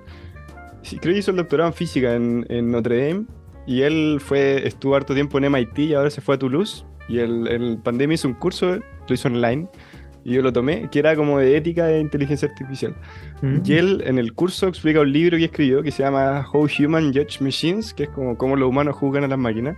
creo 1.01 1.15
que 1.15 1.19
hizo 1.19 1.31
el 1.31 1.37
doctorado 1.39 1.69
en 1.71 1.75
física 1.75 2.15
en, 2.15 2.45
en 2.49 2.71
Notre 2.71 3.09
Dame 3.09 3.25
y 3.67 3.83
él 3.83 4.21
fue, 4.25 4.67
estuvo 4.67 4.95
harto 4.95 5.15
tiempo 5.15 5.39
en 5.39 5.45
MIT 5.53 5.79
y 5.81 5.95
ahora 5.95 6.11
se 6.11 6.21
fue 6.21 6.37
a 6.37 6.39
Toulouse 6.39 6.85
y 7.09 7.19
el, 7.19 7.49
el 7.49 7.79
pandemia 7.79 8.15
hizo 8.15 8.29
un 8.29 8.35
curso, 8.35 8.77
lo 8.77 9.15
hizo 9.15 9.29
online 9.29 9.69
y 10.29 10.35
yo 10.35 10.43
lo 10.43 10.53
tomé, 10.53 10.89
que 10.91 10.99
era 10.99 11.17
como 11.17 11.39
de 11.39 11.57
ética 11.57 11.91
e 11.91 12.01
inteligencia 12.01 12.49
artificial. 12.49 12.95
Mm. 13.43 13.59
Y 13.65 13.73
él 13.75 14.03
en 14.07 14.19
el 14.19 14.33
curso 14.35 14.69
explica 14.69 15.01
un 15.01 15.13
libro 15.13 15.37
que 15.39 15.45
escribió 15.47 15.83
que 15.83 15.91
se 15.91 16.03
llama 16.03 16.47
How 16.53 16.69
Human 16.79 17.13
Judge 17.15 17.41
Machines, 17.41 17.95
que 17.95 18.05
es 18.05 18.09
como 18.11 18.37
cómo 18.37 18.57
los 18.57 18.69
humanos 18.69 18.97
juzgan 18.97 19.25
a 19.25 19.29
las 19.29 19.39
máquinas. 19.39 19.77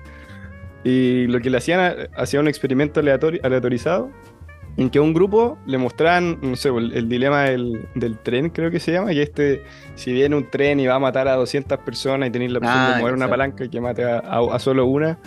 Y 0.83 1.27
lo 1.27 1.41
que 1.41 1.51
le 1.51 1.59
hacían, 1.59 2.09
hacía 2.17 2.41
un 2.41 2.49
experimento 2.49 3.01
aleatori- 3.03 3.39
aleatorizado 3.43 4.11
en 4.77 4.89
que 4.89 4.99
a 4.99 5.03
un 5.03 5.13
grupo 5.13 5.59
le 5.67 5.77
mostraban, 5.79 6.39
no 6.41 6.57
sé, 6.57 6.71
el, 6.71 6.93
el 6.95 7.09
dilema 7.09 7.43
del, 7.43 7.87
del 7.95 8.17
tren, 8.19 8.49
creo 8.51 8.71
que 8.71 8.81
se 8.81 8.93
llama, 8.93 9.11
que 9.11 9.21
este, 9.23 9.63
si 9.95 10.13
viene 10.13 10.37
un 10.37 10.49
tren 10.49 10.81
y 10.81 10.87
va 10.87 10.95
a 10.95 10.99
matar 10.99 11.29
a 11.29 11.35
200 11.35 11.79
personas 11.81 12.29
y 12.29 12.33
tenéis 12.33 12.53
la 12.53 12.59
opción 12.59 12.75
Ah, 12.77 12.93
de 12.95 13.01
mover 13.01 13.15
una 13.15 13.27
palanca 13.29 13.65
y 13.65 13.69
que 13.69 13.81
mate 13.81 14.05
a, 14.05 14.21
a- 14.21 14.55
a 14.55 14.59
solo 14.59 14.87
una, 14.87 15.19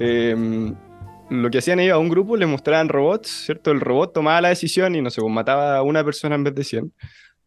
eh, 0.00 0.72
lo 1.30 1.50
que 1.50 1.58
hacían 1.58 1.80
ellos 1.80 1.94
a 1.94 1.98
un 1.98 2.08
grupo 2.08 2.36
le 2.36 2.46
mostraban 2.46 2.88
robots, 2.88 3.28
¿cierto? 3.46 3.70
El 3.70 3.80
robot 3.80 4.12
tomaba 4.12 4.40
la 4.40 4.48
decisión 4.50 4.94
y 4.94 5.00
no 5.02 5.10
sé, 5.10 5.20
pues, 5.20 5.32
mataba 5.32 5.76
a 5.78 5.82
una 5.82 6.04
persona 6.04 6.34
en 6.34 6.44
vez 6.44 6.54
de 6.54 6.64
100. 6.64 6.92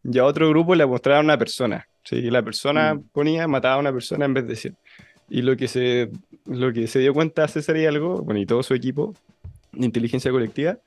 Y 0.04 0.18
a 0.18 0.24
otro 0.24 0.48
grupo 0.48 0.74
le 0.74 0.86
mostraban 0.86 1.24
una 1.24 1.38
persona, 1.38 1.86
¿sí? 2.04 2.16
Y 2.16 2.30
la 2.30 2.42
persona 2.42 2.94
Mm. 2.94 3.02
ponía, 3.12 3.48
mataba 3.48 3.74
a 3.74 3.78
una 3.78 3.92
persona 3.92 4.24
en 4.24 4.34
vez 4.34 4.46
de 4.46 4.56
100. 4.56 4.76
Y 5.30 5.42
lo 5.42 5.56
que 5.56 5.68
se, 5.68 6.10
lo 6.46 6.72
que 6.72 6.86
se 6.86 7.00
dio 7.00 7.12
cuenta 7.12 7.46
César 7.48 7.76
Hidalgo, 7.76 8.22
bueno, 8.22 8.40
y 8.40 8.46
todo 8.46 8.62
su 8.62 8.74
equipo 8.74 9.14
de 9.72 9.84
inteligencia 9.86 10.30
colectiva, 10.30 10.78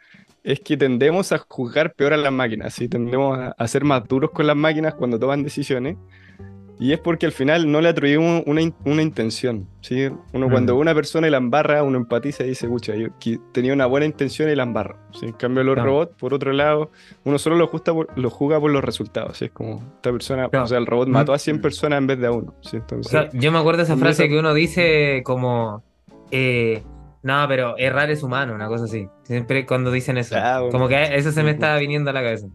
es 0.43 0.59
que 0.59 0.75
tendemos 0.75 1.31
a 1.31 1.37
juzgar 1.37 1.93
peor 1.93 2.13
a 2.13 2.17
las 2.17 2.31
máquinas, 2.33 2.73
¿sí? 2.73 2.87
Tendemos 2.87 3.37
a, 3.37 3.51
a 3.51 3.67
ser 3.67 3.83
más 3.83 4.07
duros 4.07 4.31
con 4.31 4.47
las 4.47 4.55
máquinas 4.55 4.95
cuando 4.95 5.19
toman 5.19 5.43
decisiones. 5.43 5.97
Y 6.81 6.93
es 6.93 6.99
porque 6.99 7.27
al 7.27 7.31
final 7.31 7.71
no 7.71 7.79
le 7.79 7.89
atribuimos 7.89 8.41
una, 8.47 8.61
una 8.85 9.01
intención, 9.03 9.67
¿sí? 9.81 10.09
Uno 10.33 10.47
Mm. 10.47 10.51
cuando 10.51 10.75
una 10.77 10.95
persona 10.95 11.29
la 11.29 11.37
embarra, 11.37 11.83
uno 11.83 11.95
empatiza 11.99 12.43
y 12.43 12.47
dice, 12.49 12.65
escucha, 12.65 12.95
yo 12.95 13.09
tenía 13.51 13.71
una 13.71 13.85
buena 13.85 14.07
intención 14.07 14.49
y 14.49 14.55
la 14.55 14.63
embarro. 14.63 14.97
¿sí? 15.11 15.27
En 15.27 15.33
cambio, 15.33 15.63
los 15.63 15.75
Claro. 15.75 15.89
robots, 15.91 16.15
por 16.17 16.33
otro 16.33 16.51
lado, 16.53 16.89
uno 17.23 17.37
solo 17.37 17.55
lo, 17.55 17.67
justa 17.67 17.93
por, 17.93 18.07
lo 18.17 18.31
juzga 18.31 18.59
por 18.59 18.71
los 18.71 18.83
resultados. 18.83 19.37
¿sí? 19.37 19.45
Es 19.45 19.51
como, 19.51 19.75
esta 19.97 20.11
persona, 20.11 20.49
Claro. 20.49 20.65
o 20.65 20.67
sea, 20.67 20.79
el 20.79 20.87
robot 20.87 21.07
Mm. 21.07 21.11
mató 21.11 21.33
a 21.33 21.37
100 21.37 21.61
personas 21.61 21.99
en 21.99 22.07
vez 22.07 22.19
de 22.19 22.25
a 22.25 22.31
uno. 22.31 22.55
¿sí? 22.61 22.77
O 22.77 22.79
Entonces, 22.79 23.11
sea, 23.11 23.29
yo 23.31 23.51
me 23.51 23.59
acuerdo 23.59 23.77
de 23.77 23.83
esa 23.83 23.95
frase 23.97 24.27
que 24.27 24.39
uno 24.39 24.55
dice 24.55 25.21
como, 25.23 25.83
eh, 26.31 26.81
no, 27.21 27.45
pero 27.47 27.77
errar 27.77 28.09
es 28.09 28.23
humano, 28.23 28.55
una 28.55 28.67
cosa 28.67 28.85
así. 28.85 29.07
Siempre 29.21 29.67
cuando 29.67 29.91
dicen 29.91 30.17
eso. 30.17 30.33
Bueno. 30.35 30.69
Como 30.71 30.87
que 30.87 31.15
eso 31.15 31.31
se 31.31 31.41
me 31.41 31.51
Buen 31.51 31.55
estaba 31.57 31.77
viniendo 31.77 32.09
a 32.09 32.13
la 32.13 32.23
cabeza. 32.23 32.47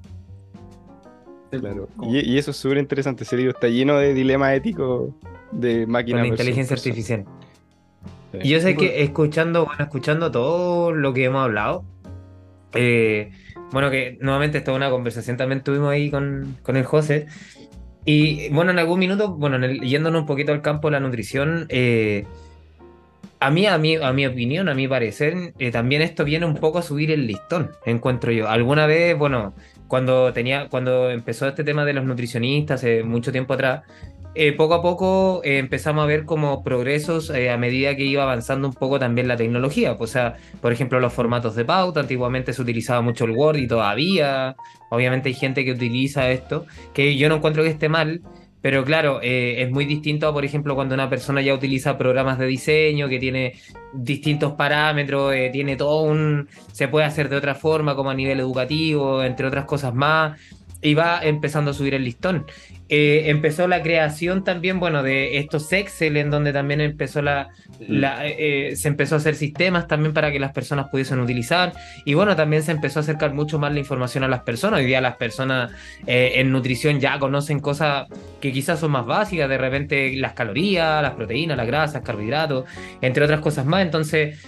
Claro. 1.51 1.88
Y, 2.03 2.18
y 2.32 2.38
eso 2.38 2.51
es 2.51 2.57
súper 2.57 2.78
interesante. 2.78 3.24
Ese 3.24 3.36
libro 3.36 3.53
está 3.53 3.68
lleno 3.68 3.99
de 3.99 4.14
dilemas 4.14 4.55
éticos 4.55 5.11
de 5.53 5.82
Con 5.84 5.92
máquinas. 5.92 6.22
la 6.22 6.28
inteligencia 6.28 6.74
artificial. 6.76 7.24
Sí. 8.32 8.38
Y 8.42 8.49
yo 8.51 8.61
sé 8.61 8.76
que 8.76 9.03
escuchando, 9.03 9.64
bueno, 9.66 9.84
escuchando 9.84 10.30
todo 10.30 10.92
lo 10.92 11.12
que 11.14 11.24
hemos 11.24 11.42
hablado, 11.44 11.84
eh, 12.74 13.30
bueno, 13.72 13.90
que 13.90 14.18
nuevamente 14.20 14.59
esta 14.59 14.72
es 14.72 14.76
una 14.76 14.90
conversación 14.90 15.36
también 15.36 15.62
tuvimos 15.62 15.90
ahí 15.90 16.11
con, 16.11 16.57
con 16.62 16.76
el 16.76 16.84
José. 16.84 17.26
Y 18.05 18.49
bueno, 18.51 18.70
en 18.70 18.78
algún 18.78 18.99
minuto, 19.01 19.34
bueno, 19.34 19.57
en 19.57 19.64
el- 19.64 19.80
yéndonos 19.80 20.20
un 20.20 20.26
poquito 20.26 20.53
al 20.53 20.62
campo 20.62 20.88
de 20.88 20.92
la 20.92 21.01
nutrición, 21.01 21.66
eh, 21.70 22.24
a 23.41 23.51
mí, 23.51 23.66
a 23.66 23.78
mí, 23.78 23.97
a 23.97 24.12
mi 24.12 24.26
opinión, 24.26 24.68
a 24.68 24.74
mi 24.74 24.89
parecer, 24.89 25.53
eh, 25.59 25.70
también 25.70 26.03
esto 26.03 26.24
viene 26.24 26.47
un 26.47 26.57
poco 26.57 26.78
a 26.78 26.82
subir 26.82 27.11
el 27.11 27.26
listón, 27.26 27.70
encuentro 27.84 28.32
yo. 28.32 28.49
Alguna 28.49 28.87
vez, 28.87 29.16
bueno, 29.16 29.55
cuando 29.89 30.32
tenía, 30.32 30.68
cuando 30.68 31.11
empezó 31.11 31.47
este 31.47 31.64
tema 31.64 31.84
de 31.84 31.93
los 31.93 32.05
nutricionistas, 32.05 32.80
hace 32.80 33.03
mucho 33.03 33.32
tiempo 33.32 33.55
atrás, 33.55 33.82
eh, 34.39 34.53
poco 34.53 34.74
a 34.74 34.82
poco 34.82 35.41
eh, 35.45 35.57
empezamos 35.57 36.05
a 36.05 36.07
ver 36.07 36.26
como 36.26 36.62
progresos 36.62 37.30
eh, 37.30 37.51
a 37.51 37.57
medida 37.57 37.97
que 37.97 38.05
iba 38.05 38.22
avanzando 38.22 38.68
un 38.68 38.74
poco 38.74 38.99
también 38.99 39.28
la 39.28 39.37
tecnología. 39.39 39.97
O 39.99 40.07
sea, 40.07 40.37
por 40.61 40.74
ejemplo, 40.74 41.01
los 41.01 41.14
formatos 41.14 41.57
de 41.57 41.64
pauta, 41.64 42.01
antiguamente 42.01 42.53
se 42.53 42.61
utilizaba 42.61 43.01
mucho 43.01 43.24
el 43.24 43.30
Word 43.30 43.57
y 43.57 43.66
todavía, 43.66 44.55
obviamente 44.91 45.30
hay 45.30 45.34
gente 45.34 45.64
que 45.64 45.72
utiliza 45.72 46.30
esto, 46.30 46.66
que 46.93 47.16
yo 47.16 47.30
no 47.30 47.37
encuentro 47.37 47.62
que 47.62 47.70
esté 47.70 47.89
mal, 47.89 48.20
pero 48.67 48.85
claro, 48.85 49.21
eh, 49.23 49.62
es 49.62 49.71
muy 49.71 49.85
distinto 49.85 50.33
por 50.33 50.45
ejemplo, 50.45 50.75
cuando 50.75 50.97
una 50.97 51.09
persona 51.09 51.41
ya 51.41 51.55
utiliza 51.55 51.97
programas 51.97 52.37
de 52.37 52.47
diseño, 52.47 53.09
que 53.09 53.21
tiene 53.21 53.55
distintos 53.95 54.55
parámetros, 54.55 55.33
eh, 55.37 55.51
tiene 55.53 55.77
todo 55.77 56.03
un... 56.03 56.49
se 56.73 56.89
puede 56.89 57.07
hacer 57.07 57.29
de 57.29 57.37
otra 57.37 57.55
forma, 57.55 57.95
como 57.95 58.11
a 58.11 58.14
nivel 58.14 58.41
educativo, 58.41 59.23
entre 59.23 59.47
otras 59.47 59.67
cosas 59.67 59.95
más. 59.95 60.41
Y 60.83 60.95
va 60.95 61.20
empezando 61.22 61.70
a 61.70 61.74
subir 61.74 61.95
el 61.95 62.05
listón. 62.05 62.47
Eh, 62.89 63.24
empezó 63.31 63.66
la 63.66 63.83
creación 63.83 64.45
también, 64.45 64.79
bueno, 64.79 65.03
de 65.03 65.39
estos 65.39 65.72
Excel, 65.72 66.16
en 66.16 66.31
donde 66.31 66.53
también 66.53 66.81
empezó 66.81 67.20
la, 67.20 67.49
la 67.81 68.24
eh, 68.27 68.77
se 68.77 68.87
empezó 68.87 69.16
a 69.16 69.18
hacer 69.18 69.35
sistemas 69.35 69.89
también 69.89 70.14
para 70.14 70.31
que 70.31 70.39
las 70.39 70.53
personas 70.53 70.87
pudiesen 70.89 71.18
utilizar. 71.18 71.72
Y 72.05 72.14
bueno, 72.14 72.37
también 72.37 72.62
se 72.62 72.70
empezó 72.70 73.01
a 73.01 73.03
acercar 73.03 73.35
mucho 73.35 73.59
más 73.59 73.72
la 73.72 73.81
información 73.81 74.22
a 74.22 74.29
las 74.29 74.43
personas. 74.43 74.81
Hoy 74.81 74.87
día 74.87 75.01
las 75.01 75.16
personas 75.16 75.72
eh, 76.07 76.35
en 76.37 76.53
nutrición 76.53 77.01
ya 77.01 77.18
conocen 77.18 77.59
cosas 77.59 78.07
que 78.41 78.53
quizás 78.53 78.79
son 78.79 78.93
más 78.93 79.05
básicas, 79.05 79.49
de 79.49 79.59
repente 79.59 80.14
las 80.16 80.35
calorías, 80.35 81.03
las 81.03 81.14
proteínas, 81.14 81.57
las 81.57 81.66
grasas, 81.66 82.03
carbohidratos, 82.03 82.66
entre 83.01 83.24
otras 83.24 83.41
cosas 83.41 83.66
más. 83.66 83.83
Entonces, 83.83 84.39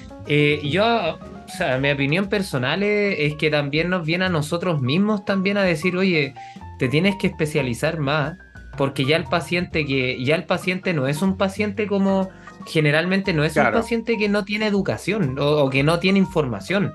yo 0.63 1.19
o 1.49 1.57
sea, 1.57 1.79
mi 1.79 1.91
opinión 1.91 2.29
personal 2.29 2.83
es, 2.83 3.35
que 3.37 3.51
también 3.51 3.89
nos 3.89 4.05
viene 4.05 4.27
a 4.27 4.29
nosotros 4.29 4.83
mismos 4.83 5.25
también 5.25 5.57
a 5.57 5.63
decir, 5.63 5.97
oye, 5.97 6.35
te 6.79 6.89
tienes 6.89 7.17
que 7.17 7.29
especializar 7.29 7.99
más, 7.99 8.37
porque 8.77 9.05
ya 9.05 9.17
el 9.17 9.25
paciente 9.25 9.85
que, 9.87 10.23
ya 10.23 10.35
el 10.35 10.45
paciente 10.45 10.93
no 10.93 11.09
es 11.09 11.23
un 11.23 11.37
paciente 11.37 11.87
como 11.87 12.29
generalmente 12.67 13.33
no 13.33 13.45
es 13.45 13.57
un 13.57 13.73
paciente 13.73 14.19
que 14.19 14.29
no 14.29 14.45
tiene 14.45 14.67
educación 14.67 15.37
o, 15.41 15.71
que 15.71 15.83
no 15.83 15.99
tiene 15.99 16.19
información. 16.19 16.95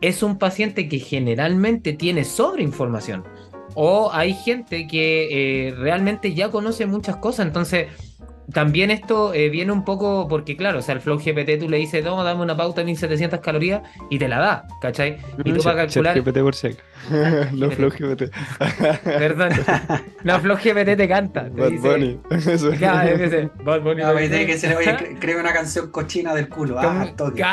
Es 0.00 0.22
un 0.22 0.38
paciente 0.38 0.88
que 0.88 0.98
generalmente 0.98 1.92
tiene 1.92 2.24
sobreinformación. 2.24 3.24
O 3.74 4.10
hay 4.12 4.34
gente 4.34 4.86
que 4.86 5.68
eh, 5.68 5.74
realmente 5.74 6.34
ya 6.34 6.50
conoce 6.50 6.86
muchas 6.86 7.16
cosas. 7.16 7.46
Entonces, 7.46 7.88
también 8.52 8.90
esto 8.90 9.32
eh, 9.32 9.48
viene 9.48 9.72
un 9.72 9.84
poco 9.84 10.28
porque, 10.28 10.56
claro, 10.56 10.80
o 10.80 10.82
sea, 10.82 10.94
el 10.94 11.00
Flow 11.00 11.18
GPT 11.18 11.58
tú 11.58 11.68
le 11.68 11.78
dices, 11.78 12.04
no, 12.04 12.22
dame 12.22 12.42
una 12.42 12.56
pauta 12.56 12.80
de 12.82 12.86
1700 12.86 13.40
calorías 13.40 13.82
y 14.10 14.18
te 14.18 14.28
la 14.28 14.38
da, 14.38 14.66
¿cachai? 14.80 15.18
Y 15.44 15.52
tú 15.52 15.62
para 15.62 15.86
calcular. 15.86 16.20
GPT 16.20 16.38
por 16.40 16.54
sec. 16.54 16.76
no 17.52 17.70
Flow 17.70 17.90
GPT. 17.90 18.30
Perdón. 19.04 19.50
No, 20.24 20.40
Flow 20.40 20.56
GPT 20.56 20.96
te 20.96 21.08
canta. 21.08 21.44
Te 21.44 21.60
Bad 21.60 21.70
dice, 21.70 21.88
Bunny. 21.88 22.20
Eso. 22.30 22.70
Claro, 22.72 23.16
que 23.16 23.50
Bad 23.62 23.80
Bunny. 23.82 24.02
No, 24.02 24.14
tiene 24.14 24.46
que 24.46 24.58
ser, 24.58 24.76
oye, 24.76 25.16
cree 25.20 25.36
una 25.36 25.52
canción 25.52 25.90
cochina 25.90 26.34
del 26.34 26.48
culo. 26.48 26.78
Ah, 26.78 27.06
toque. 27.16 27.44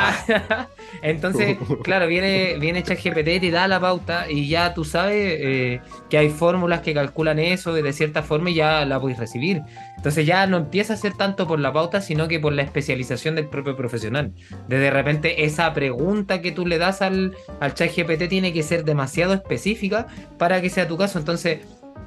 Entonces, 1.01 1.57
claro, 1.83 2.07
viene, 2.07 2.57
viene 2.59 2.83
ChatGPT, 2.83 3.41
te 3.41 3.51
da 3.51 3.67
la 3.67 3.79
pauta 3.79 4.29
y 4.29 4.47
ya 4.47 4.73
tú 4.73 4.83
sabes 4.83 5.37
eh, 5.39 5.81
que 6.09 6.17
hay 6.17 6.29
fórmulas 6.29 6.81
que 6.81 6.93
calculan 6.93 7.39
eso 7.39 7.73
de 7.73 7.93
cierta 7.93 8.23
forma 8.23 8.49
y 8.49 8.55
ya 8.55 8.85
la 8.85 8.99
puedes 8.99 9.17
recibir. 9.17 9.61
Entonces 9.97 10.25
ya 10.25 10.47
no 10.47 10.57
empieza 10.81 10.93
a 10.95 10.97
ser 10.97 11.13
tanto 11.13 11.47
por 11.47 11.59
la 11.59 11.71
pauta, 11.71 12.01
sino 12.01 12.27
que 12.27 12.39
por 12.39 12.53
la 12.53 12.63
especialización 12.63 13.35
del 13.35 13.47
propio 13.47 13.75
profesional. 13.75 14.33
De, 14.67 14.89
repente 14.89 15.45
esa 15.45 15.71
pregunta 15.73 16.41
que 16.41 16.51
tú 16.51 16.65
le 16.65 16.79
das 16.79 17.03
al, 17.03 17.35
al 17.59 17.75
chat 17.75 17.95
GPT 17.95 18.27
tiene 18.27 18.51
que 18.51 18.63
ser 18.63 18.83
demasiado 18.83 19.33
específica 19.33 20.07
para 20.39 20.59
que 20.59 20.71
sea 20.71 20.87
tu 20.87 20.97
caso. 20.97 21.19
Entonces, 21.19 21.59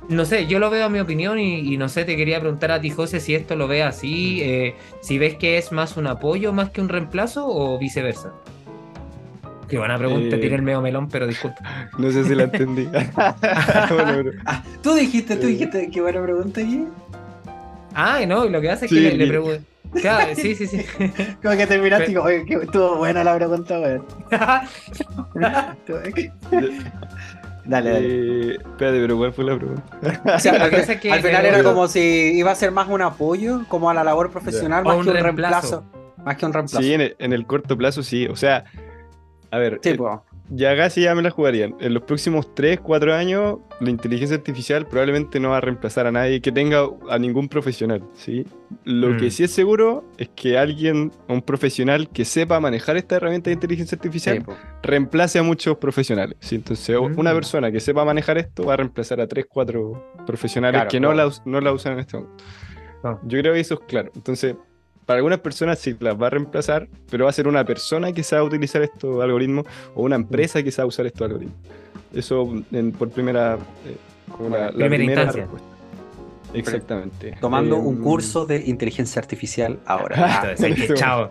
no 0.08 0.24
sé, 0.24 0.48
yo 0.48 0.58
lo 0.58 0.70
veo 0.70 0.86
a 0.86 0.88
mi 0.88 0.98
opinión 0.98 1.38
y, 1.38 1.76
no 1.76 1.88
sé, 1.88 2.04
te 2.04 2.16
quería 2.16 2.40
preguntar 2.40 2.72
a 2.72 2.80
ti, 2.80 2.90
José, 2.90 3.20
si 3.20 3.36
esto 3.36 3.54
lo 3.54 3.68
ve 3.68 3.84
así, 3.84 4.42
eh, 4.42 4.74
si 5.00 5.18
ves 5.18 5.36
que 5.36 5.56
es 5.56 5.70
más 5.70 5.96
un 5.96 6.08
apoyo 6.08 6.52
más 6.52 6.70
que 6.70 6.80
un 6.80 6.88
reemplazo 6.88 7.46
o 7.46 7.78
viceversa. 7.78 8.32
Qué 9.68 9.78
buena 9.78 9.96
pregunta, 9.96 10.38
tiene 10.38 10.56
el 10.56 10.62
medio 10.62 10.82
melón, 10.82 11.08
pero 11.08 11.28
disculpa. 11.28 11.90
No 11.96 12.10
sé 12.10 12.24
si 12.24 12.34
la 12.34 12.44
entendí. 12.44 12.88
Ah, 14.46 14.62
tú 14.82 14.94
dijiste, 14.94 15.36
tú 15.36 15.46
dijiste, 15.46 15.90
qué 15.92 16.00
buena 16.00 16.22
pregunta 16.22 16.60
aquí. 16.60 16.86
Ah, 17.94 18.20
no, 18.26 18.46
lo 18.46 18.60
que 18.60 18.70
hace 18.70 18.86
es 18.86 18.92
que 18.92 19.12
le, 19.12 19.26
pregunto. 19.26 19.62
Claro, 19.94 20.34
sí, 20.34 20.54
sí, 20.54 20.66
sí. 20.66 20.84
Como 21.42 21.56
que 21.56 21.66
terminaste 21.66 22.12
y 22.12 22.16
oye, 22.16 22.44
que 22.44 22.54
estuvo 22.54 22.96
buena 22.96 23.22
la 23.22 23.36
pregunta, 23.36 23.78
weón. 23.78 24.04
dale, 27.64 27.90
dale. 27.90 27.98
Eh, 28.00 28.56
espérate, 28.56 29.00
pero 29.00 29.16
¿cuál 29.16 29.32
fue 29.32 29.44
la 29.44 29.56
pregunta? 29.56 29.82
O 30.34 30.38
sea, 30.38 30.58
lo 30.58 30.70
que 30.70 30.76
hace 30.76 30.94
es 30.94 31.00
que 31.00 31.12
al 31.12 31.22
final 31.22 31.46
era 31.46 31.62
como 31.62 31.86
si 31.86 32.00
iba 32.00 32.50
a 32.50 32.54
ser 32.54 32.72
más 32.72 32.88
un 32.88 33.02
apoyo, 33.02 33.60
como 33.68 33.88
a 33.90 33.94
la 33.94 34.02
labor 34.02 34.30
profesional, 34.30 34.84
más 34.84 34.94
que 34.94 35.10
un 35.10 35.16
reemplazo. 35.16 35.84
Más 36.24 36.36
que 36.36 36.46
un 36.46 36.52
reemplazo. 36.52 36.82
Sí, 36.82 36.94
en 36.94 37.32
el, 37.32 37.46
corto 37.46 37.76
plazo 37.76 38.02
sí. 38.02 38.26
O 38.26 38.36
sea, 38.36 38.64
a 39.50 39.58
ver. 39.58 39.78
Sí, 39.82 39.90
eh, 39.90 39.94
pues 39.96 40.18
ya 40.50 40.76
casi 40.76 41.02
ya 41.02 41.14
me 41.14 41.22
la 41.22 41.30
jugarían. 41.30 41.74
En 41.80 41.94
los 41.94 42.02
próximos 42.02 42.54
3, 42.54 42.80
4 42.80 43.14
años, 43.14 43.58
la 43.80 43.90
inteligencia 43.90 44.36
artificial 44.36 44.86
probablemente 44.86 45.40
no 45.40 45.50
va 45.50 45.58
a 45.58 45.60
reemplazar 45.60 46.06
a 46.06 46.12
nadie 46.12 46.40
que 46.40 46.52
tenga 46.52 46.86
a 47.08 47.18
ningún 47.18 47.48
profesional, 47.48 48.02
¿sí? 48.14 48.46
Lo 48.84 49.16
que 49.16 49.26
mm. 49.26 49.30
sí 49.30 49.44
es 49.44 49.50
seguro 49.52 50.04
es 50.18 50.28
que 50.28 50.58
alguien, 50.58 51.12
un 51.28 51.42
profesional 51.42 52.10
que 52.10 52.24
sepa 52.24 52.60
manejar 52.60 52.96
esta 52.96 53.16
herramienta 53.16 53.50
de 53.50 53.54
inteligencia 53.54 53.96
artificial, 53.96 54.44
reemplace 54.82 55.38
a 55.38 55.42
muchos 55.42 55.78
profesionales, 55.78 56.36
¿sí? 56.40 56.56
Entonces, 56.56 56.96
una 56.98 57.32
mm. 57.32 57.34
persona 57.34 57.72
que 57.72 57.80
sepa 57.80 58.04
manejar 58.04 58.38
esto 58.38 58.64
va 58.64 58.74
a 58.74 58.76
reemplazar 58.76 59.20
a 59.20 59.26
3, 59.26 59.46
4 59.48 60.24
profesionales 60.26 60.84
que 60.90 61.00
no, 61.00 61.14
la, 61.14 61.30
no 61.46 61.60
la 61.60 61.72
usan 61.72 61.94
en 61.94 61.98
este 62.00 62.18
momento. 62.18 62.44
Ah. 63.02 63.18
Yo 63.24 63.38
creo 63.40 63.54
que 63.54 63.60
eso 63.60 63.74
es 63.74 63.80
claro. 63.80 64.10
Entonces, 64.14 64.56
para 65.06 65.18
algunas 65.18 65.40
personas 65.40 65.78
sí 65.78 65.94
las 66.00 66.20
va 66.20 66.28
a 66.28 66.30
reemplazar, 66.30 66.88
pero 67.10 67.24
va 67.24 67.30
a 67.30 67.32
ser 67.32 67.48
una 67.48 67.64
persona 67.64 68.12
que 68.12 68.22
sabe 68.22 68.42
utilizar 68.42 68.82
estos 68.82 69.22
algoritmos 69.22 69.66
o 69.94 70.02
una 70.02 70.16
empresa 70.16 70.62
que 70.62 70.70
sabe 70.70 70.88
usar 70.88 71.06
estos 71.06 71.22
algoritmos. 71.22 71.56
Eso 72.12 72.48
por 72.98 73.10
primera, 73.10 73.58
eh, 73.86 73.96
como 74.30 74.56
la, 74.56 74.70
primera, 74.70 75.30
respuesta. 75.30 75.74
Exactamente. 76.54 77.36
Tomando 77.40 77.76
un 77.78 77.96
em, 77.96 78.02
curso 78.02 78.46
de 78.46 78.62
inteligencia 78.66 79.20
artificial 79.20 79.80
ahora. 79.86 80.54
Entonces, 80.58 80.94
chao. 80.94 81.30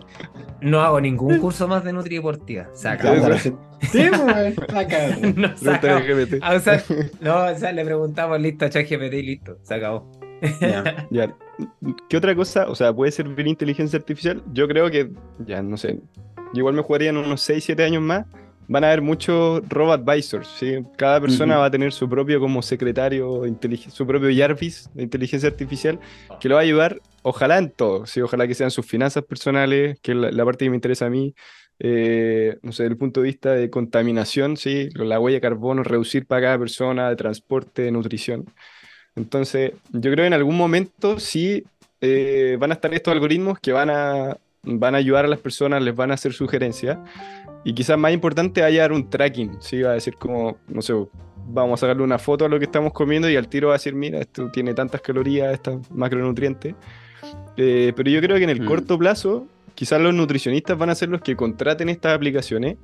No 0.60 0.80
hago 0.80 1.00
ningún 1.00 1.38
curso 1.38 1.66
más 1.66 1.82
de 1.84 1.92
Nutri 1.92 2.16
Deportiva. 2.16 2.68
Se 2.74 2.88
acabó. 2.88 3.14
Sí, 3.38 3.52
pues, 4.10 5.36
no, 5.36 5.56
se 5.56 5.70
acabó. 5.70 6.00
Ah, 6.42 6.54
o 6.54 6.60
sea, 6.60 6.82
no, 7.20 7.44
o 7.44 7.56
sea, 7.56 7.72
le 7.72 7.84
preguntamos, 7.84 8.40
listo, 8.40 8.68
ChatGPT 8.68 9.14
y 9.14 9.22
listo. 9.22 9.58
Se 9.62 9.74
acabó. 9.74 10.10
Ya, 11.10 11.34
¿Qué 12.08 12.16
otra 12.16 12.34
cosa? 12.34 12.68
O 12.68 12.74
sea, 12.74 12.92
¿puede 12.92 13.12
servir 13.12 13.46
inteligencia 13.46 13.98
artificial? 13.98 14.42
Yo 14.52 14.66
creo 14.68 14.90
que, 14.90 15.10
ya 15.46 15.62
no 15.62 15.76
sé, 15.76 16.00
igual 16.52 16.74
me 16.74 16.82
jugaría 16.82 17.10
en 17.10 17.16
unos 17.16 17.40
6, 17.42 17.64
7 17.64 17.84
años 17.84 18.02
más. 18.02 18.26
Van 18.66 18.82
a 18.82 18.86
haber 18.86 19.02
muchos 19.02 19.62
robot 19.68 20.08
advisors, 20.08 20.48
¿sí? 20.48 20.78
Cada 20.96 21.20
persona 21.20 21.58
va 21.58 21.66
a 21.66 21.70
tener 21.70 21.92
su 21.92 22.08
propio 22.08 22.40
como 22.40 22.62
secretario, 22.62 23.42
su 23.90 24.06
propio 24.06 24.30
Jarvis 24.34 24.88
de 24.94 25.02
inteligencia 25.02 25.50
artificial, 25.50 26.00
que 26.40 26.48
lo 26.48 26.54
va 26.54 26.62
a 26.62 26.64
ayudar, 26.64 26.98
ojalá 27.22 27.58
en 27.58 27.68
todo, 27.68 28.06
¿sí? 28.06 28.22
Ojalá 28.22 28.48
que 28.48 28.54
sean 28.54 28.70
sus 28.70 28.86
finanzas 28.86 29.22
personales, 29.24 29.98
que 30.00 30.12
es 30.12 30.16
la, 30.16 30.44
parte 30.46 30.64
que 30.64 30.70
me 30.70 30.76
interesa 30.76 31.06
a 31.06 31.10
mí, 31.10 31.34
eh, 31.78 32.56
no 32.62 32.72
sé, 32.72 32.84
desde 32.84 32.92
el 32.92 32.96
punto 32.96 33.20
de 33.20 33.26
vista 33.26 33.52
de 33.52 33.68
contaminación, 33.68 34.56
¿sí? 34.56 34.88
La 34.94 35.20
huella 35.20 35.36
de 35.36 35.40
carbono, 35.42 35.82
reducir 35.82 36.26
para 36.26 36.40
cada 36.40 36.58
persona, 36.58 37.10
de 37.10 37.16
transporte, 37.16 37.82
de 37.82 37.92
nutrición. 37.92 38.46
Entonces, 39.16 39.72
yo 39.92 40.10
creo 40.10 40.24
que 40.24 40.26
en 40.26 40.34
algún 40.34 40.56
momento 40.56 41.20
sí 41.20 41.64
eh, 42.00 42.56
van 42.58 42.70
a 42.70 42.74
estar 42.74 42.92
estos 42.92 43.12
algoritmos 43.12 43.58
que 43.60 43.72
van 43.72 43.90
a, 43.90 44.36
van 44.62 44.94
a 44.94 44.98
ayudar 44.98 45.24
a 45.24 45.28
las 45.28 45.38
personas, 45.38 45.82
les 45.82 45.94
van 45.94 46.10
a 46.10 46.14
hacer 46.14 46.32
sugerencias. 46.32 46.98
Y 47.64 47.72
quizás 47.74 47.96
más 47.96 48.12
importante, 48.12 48.62
hallar 48.62 48.92
un 48.92 49.08
tracking, 49.08 49.56
¿sí? 49.60 49.80
Va 49.82 49.90
a 49.90 49.94
decir 49.94 50.16
como, 50.16 50.58
no 50.68 50.82
sé, 50.82 50.92
vamos 51.46 51.80
a 51.80 51.82
sacarle 51.82 52.02
una 52.02 52.18
foto 52.18 52.44
a 52.44 52.48
lo 52.48 52.58
que 52.58 52.66
estamos 52.66 52.92
comiendo 52.92 53.30
y 53.30 53.36
al 53.36 53.48
tiro 53.48 53.68
va 53.68 53.74
a 53.74 53.78
decir, 53.78 53.94
mira, 53.94 54.20
esto 54.20 54.50
tiene 54.50 54.74
tantas 54.74 55.00
calorías, 55.00 55.52
estos 55.52 55.90
macronutrientes. 55.90 56.74
Eh, 57.56 57.92
pero 57.96 58.10
yo 58.10 58.20
creo 58.20 58.36
que 58.36 58.44
en 58.44 58.50
el 58.50 58.62
mm. 58.62 58.66
corto 58.66 58.98
plazo, 58.98 59.46
quizás 59.74 60.00
los 60.00 60.14
nutricionistas 60.14 60.78
van 60.78 60.90
a 60.90 60.94
ser 60.94 61.08
los 61.08 61.20
que 61.20 61.36
contraten 61.36 61.88
estas 61.88 62.14
aplicaciones 62.14 62.76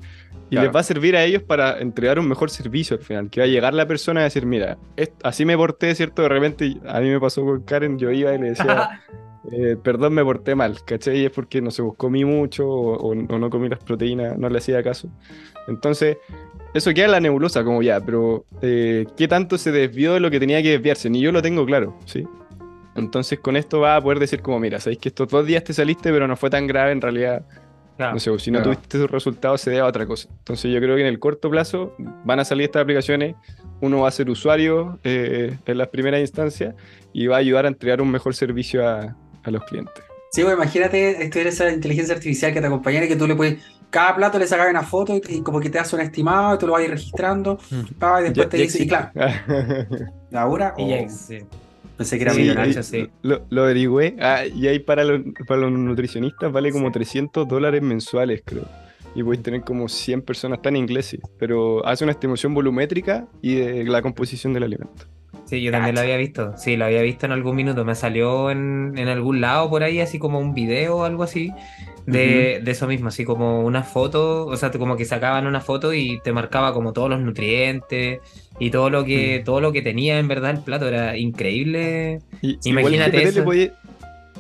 y 0.51 0.57
les 0.57 0.75
va 0.75 0.81
a 0.81 0.83
servir 0.83 1.17
a 1.17 1.25
ellos 1.25 1.43
para 1.43 1.79
entregar 1.79 2.19
un 2.19 2.29
mejor 2.29 2.51
servicio 2.51 2.97
al 2.97 3.03
final, 3.03 3.31
que 3.31 3.41
va 3.41 3.45
a 3.45 3.49
llegar 3.49 3.73
la 3.73 3.87
persona 3.87 4.21
a 4.21 4.25
decir, 4.25 4.47
mira, 4.47 4.79
así 5.23 5.45
me 5.45 5.57
porté, 5.57 5.95
¿cierto? 5.95 6.23
De 6.23 6.29
repente 6.29 6.77
a 6.87 7.01
mí 7.01 7.09
me 7.09 7.21
pasó 7.21 7.45
con 7.45 7.63
Karen, 7.63 7.99
yo 7.99 8.11
iba 8.11 8.35
y 8.35 8.39
le 8.39 8.49
decía, 8.51 9.01
eh, 9.53 9.77
perdón, 9.83 10.15
me 10.15 10.25
porté 10.25 10.55
mal, 10.55 10.79
¿cachai? 10.85 11.21
Y 11.21 11.25
es 11.27 11.31
porque, 11.31 11.61
no 11.61 11.71
sé, 11.71 11.83
pues, 11.83 11.97
comí 11.97 12.25
mucho 12.25 12.69
o, 12.69 13.15
no 13.15 13.51
comí 13.51 13.69
las 13.69 13.79
proteínas, 13.79 14.37
no 14.37 14.49
le 14.49 14.59
hacía 14.59 14.83
caso. 14.83 15.09
Entonces, 15.69 16.19
eso 16.75 16.93
queda 16.93 17.07
en 17.07 17.13
la 17.13 17.21
nebulosa, 17.21 17.63
como 17.63 17.83
ya, 17.83 18.01
pero 18.01 18.45
eh, 18.61 19.07
¿qué 19.17 19.29
tanto 19.29 19.57
se 19.57 19.71
desvió 19.71 20.15
de 20.15 20.21
lo 20.21 20.31
que 20.31 20.41
tenía 20.41 20.63
que 20.63 20.71
desviarse? 20.71 21.11
Ni 21.11 21.21
yo 21.21 21.31
lo 21.31 21.43
tengo 21.43 21.65
claro, 21.65 21.97
¿sí? 22.07 22.27
Entonces 22.95 23.39
con 23.39 23.57
esto 23.57 23.81
va 23.81 23.97
a 23.97 24.01
poder 24.01 24.19
decir 24.19 24.43
como, 24.43 24.59
mira, 24.59 24.81
sabéis 24.81 25.01
que 25.01 25.09
estos 25.09 25.29
dos 25.29 25.47
días 25.47 25.65
te 25.65 25.73
saliste, 25.73 26.11
pero 26.11 26.27
no 26.27 26.37
fue 26.37 26.51
tan 26.51 26.67
grave 26.67 26.93
en 26.93 27.01
realidad 27.01 27.45
no 28.01 28.19
sé, 28.19 28.39
si 28.39 28.51
no 28.51 28.63
tuviste 28.63 28.99
tus 28.99 29.11
resultados 29.11 29.61
se 29.61 29.71
debe 29.71 29.83
a 29.83 29.87
otra 29.87 30.07
cosa. 30.07 30.29
Entonces 30.39 30.73
yo 30.73 30.81
creo 30.81 30.97
que 30.97 31.03
en 31.03 31.09
el 31.09 31.19
corto 31.19 31.51
plazo 31.51 31.95
van 32.25 32.41
a 32.41 32.45
salir 32.45 32.65
estas 32.65 32.83
aplicaciones, 32.83 33.37
uno 33.81 34.01
va 34.01 34.09
a 34.09 34.11
ser 34.11 34.31
usuario 34.31 34.99
eh, 35.05 35.57
en 35.67 35.79
las 35.79 35.89
primeras 35.89 36.21
instancias 36.21 36.75
y 37.13 37.27
va 37.27 37.37
a 37.37 37.39
ayudar 37.41 37.67
a 37.67 37.69
entregar 37.69 38.01
un 38.01 38.11
mejor 38.11 38.35
servicio 38.35 38.89
a, 38.89 39.17
los 39.45 39.65
clientes. 39.65 40.05
Sí, 40.33 40.43
pues 40.43 40.55
imagínate, 40.55 41.25
esto 41.25 41.41
es 41.41 41.47
esa 41.47 41.73
inteligencia 41.73 42.15
artificial 42.15 42.53
que 42.53 42.61
te 42.61 42.67
acompaña 42.67 43.05
y 43.05 43.09
que 43.09 43.17
tú 43.17 43.27
le 43.27 43.35
puedes, 43.35 43.59
cada 43.91 44.15
plato 44.15 44.39
le 44.39 44.47
sacas 44.47 44.71
una 44.71 44.83
foto 44.83 45.17
y, 45.17 45.41
como 45.43 45.59
que 45.59 45.71
te 45.71 45.79
hace 45.79 45.97
un 45.97 46.03
estimado 46.03 46.55
y 46.55 46.59
tú 46.59 46.67
lo 46.67 46.75
vas 46.75 46.83
a 46.83 46.85
ir 46.85 46.91
registrando, 46.91 47.59
y 47.71 48.23
después 48.23 48.49
te 48.49 48.57
dice, 48.59 48.85
y 48.85 48.87
claro, 48.87 49.11
ahora 50.33 50.75
o... 50.77 50.89
Pensé 52.01 52.17
que 52.17 52.23
era 52.25 52.33
millonario, 52.33 52.83
sí. 52.83 53.11
Lo, 53.21 53.45
lo 53.51 53.65
averigüé. 53.65 54.17
Ah, 54.21 54.47
y 54.47 54.67
ahí 54.69 54.79
para 54.79 55.05
los, 55.05 55.21
para 55.47 55.61
los 55.61 55.71
nutricionistas 55.73 56.51
vale 56.51 56.73
como 56.73 56.91
300 56.91 57.47
dólares 57.47 57.83
mensuales, 57.83 58.41
creo. 58.43 58.65
y 59.15 59.23
podéis 59.23 59.43
tener 59.43 59.61
como 59.61 59.87
100 59.87 60.23
personas, 60.23 60.61
está 60.61 60.71
en 60.71 60.77
inglés, 60.77 61.05
sí, 61.07 61.19
pero 61.39 61.85
hace 61.87 62.05
una 62.05 62.13
estimación 62.13 62.55
volumétrica 62.55 63.27
y 63.43 63.57
de 63.57 63.85
la 63.85 64.01
composición 64.01 64.55
del 64.55 64.63
alimento. 64.63 65.05
Sí, 65.45 65.61
yo 65.61 65.71
también 65.73 65.95
lo 65.95 66.01
había 66.01 66.17
visto. 66.17 66.57
Sí, 66.57 66.77
lo 66.77 66.87
había 66.87 67.03
visto 67.03 67.27
en 67.27 67.33
algún 67.33 67.55
minuto. 67.57 67.85
Me 67.85 67.95
salió 67.95 68.51
en, 68.51 68.95
en 68.97 69.09
algún 69.09 69.43
lado 69.43 69.69
por 69.69 69.83
ahí, 69.83 70.01
así 70.01 70.19
como 70.19 70.39
un 70.39 70.55
video 70.55 70.99
o 70.99 71.05
algo 71.05 71.25
así, 71.25 71.53
de, 72.11 72.61
de 72.63 72.71
eso 72.71 72.87
mismo, 72.87 73.09
así 73.09 73.25
como 73.25 73.61
una 73.61 73.83
foto, 73.83 74.47
o 74.47 74.57
sea, 74.57 74.71
como 74.71 74.97
que 74.97 75.05
sacaban 75.05 75.47
una 75.47 75.61
foto 75.61 75.95
y 75.95 76.21
te 76.23 76.33
marcaba 76.33 76.73
como 76.73 76.93
todos 76.93 77.11
los 77.11 77.21
nutrientes 77.21 78.21
y 78.59 78.71
todo 78.71 78.91
lo 78.91 79.05
que, 79.05 79.43
todo 79.45 79.61
lo 79.61 79.73
que 79.73 79.83
tenía 79.83 80.19
en 80.19 80.29
verdad 80.29 80.51
el 80.51 80.61
plato. 80.61 80.89
Era 80.89 81.17
increíble. 81.17 82.21
Y, 82.43 82.59
Imagínate 82.65 83.17
igual 83.17 83.25
GPT 83.25 83.29
eso. 83.29 83.39
le 83.41 83.45
podía, 83.45 83.73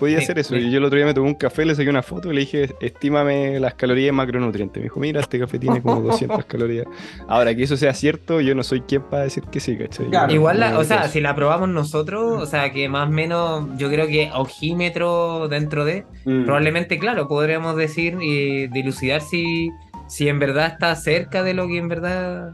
podía 0.00 0.18
hacer 0.18 0.38
eso. 0.38 0.56
Y 0.56 0.70
yo 0.70 0.78
el 0.78 0.84
otro 0.84 0.96
día 0.96 1.06
me 1.06 1.14
tomé 1.14 1.28
un 1.28 1.34
café, 1.36 1.64
le 1.64 1.74
saqué 1.76 1.88
una 1.90 2.02
foto 2.02 2.32
y 2.32 2.34
le 2.34 2.40
dije, 2.40 2.74
estímame 2.80 3.60
las 3.60 3.74
calorías 3.74 4.08
y 4.08 4.12
macronutrientes. 4.12 4.80
Me 4.80 4.84
dijo, 4.84 4.98
mira, 4.98 5.20
este 5.20 5.38
café 5.38 5.58
tiene 5.60 5.80
como 5.80 6.00
200 6.10 6.44
calorías. 6.46 6.86
Ahora, 7.28 7.54
que 7.54 7.62
eso 7.62 7.76
sea 7.76 7.94
cierto, 7.94 8.40
yo 8.40 8.54
no 8.56 8.62
soy 8.64 8.80
quien 8.80 9.02
para 9.02 9.22
decir 9.24 9.44
que 9.44 9.60
sí, 9.60 9.76
¿cachai? 9.76 10.06
Claro. 10.10 10.32
Igual, 10.32 10.58
la, 10.58 10.78
o 10.78 10.82
sea, 10.84 11.06
si 11.08 11.20
la 11.20 11.36
probamos 11.36 11.68
nosotros, 11.68 12.42
o 12.42 12.46
sea, 12.46 12.72
que 12.72 12.88
más 12.88 13.08
o 13.08 13.12
menos, 13.12 13.68
yo 13.76 13.88
creo 13.88 14.06
que 14.08 14.30
ojímetro 14.34 15.48
dentro 15.48 15.84
de, 15.84 16.04
Mm. 16.24 16.44
probablemente, 16.44 16.98
claro, 16.98 17.28
podríamos 17.28 17.76
decir 17.76 18.16
y 18.20 18.66
dilucidar 18.68 19.20
si, 19.20 19.70
si 20.08 20.28
en 20.28 20.38
verdad 20.38 20.66
está 20.66 20.94
cerca 20.96 21.42
de 21.42 21.54
lo 21.54 21.66
que 21.66 21.78
en 21.78 21.88
verdad 21.88 22.52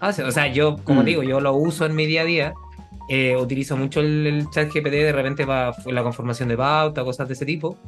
hace. 0.00 0.22
O 0.24 0.30
sea, 0.30 0.46
yo, 0.48 0.76
como 0.84 1.02
Mm. 1.02 1.04
digo, 1.04 1.22
yo 1.22 1.40
lo 1.40 1.52
uso 1.54 1.86
en 1.86 1.94
mi 1.94 2.06
día 2.06 2.22
a 2.22 2.24
día. 2.24 2.52
Eh, 3.08 3.36
utilizo 3.36 3.76
mucho 3.76 4.00
el, 4.00 4.26
el 4.26 4.50
chat 4.50 4.72
GPT 4.72 4.90
de 4.90 5.12
repente 5.12 5.46
para 5.46 5.74
la 5.86 6.02
conformación 6.02 6.48
de 6.48 6.56
pauta, 6.56 7.04
cosas 7.04 7.28
de 7.28 7.34
ese 7.34 7.46
tipo. 7.46 7.78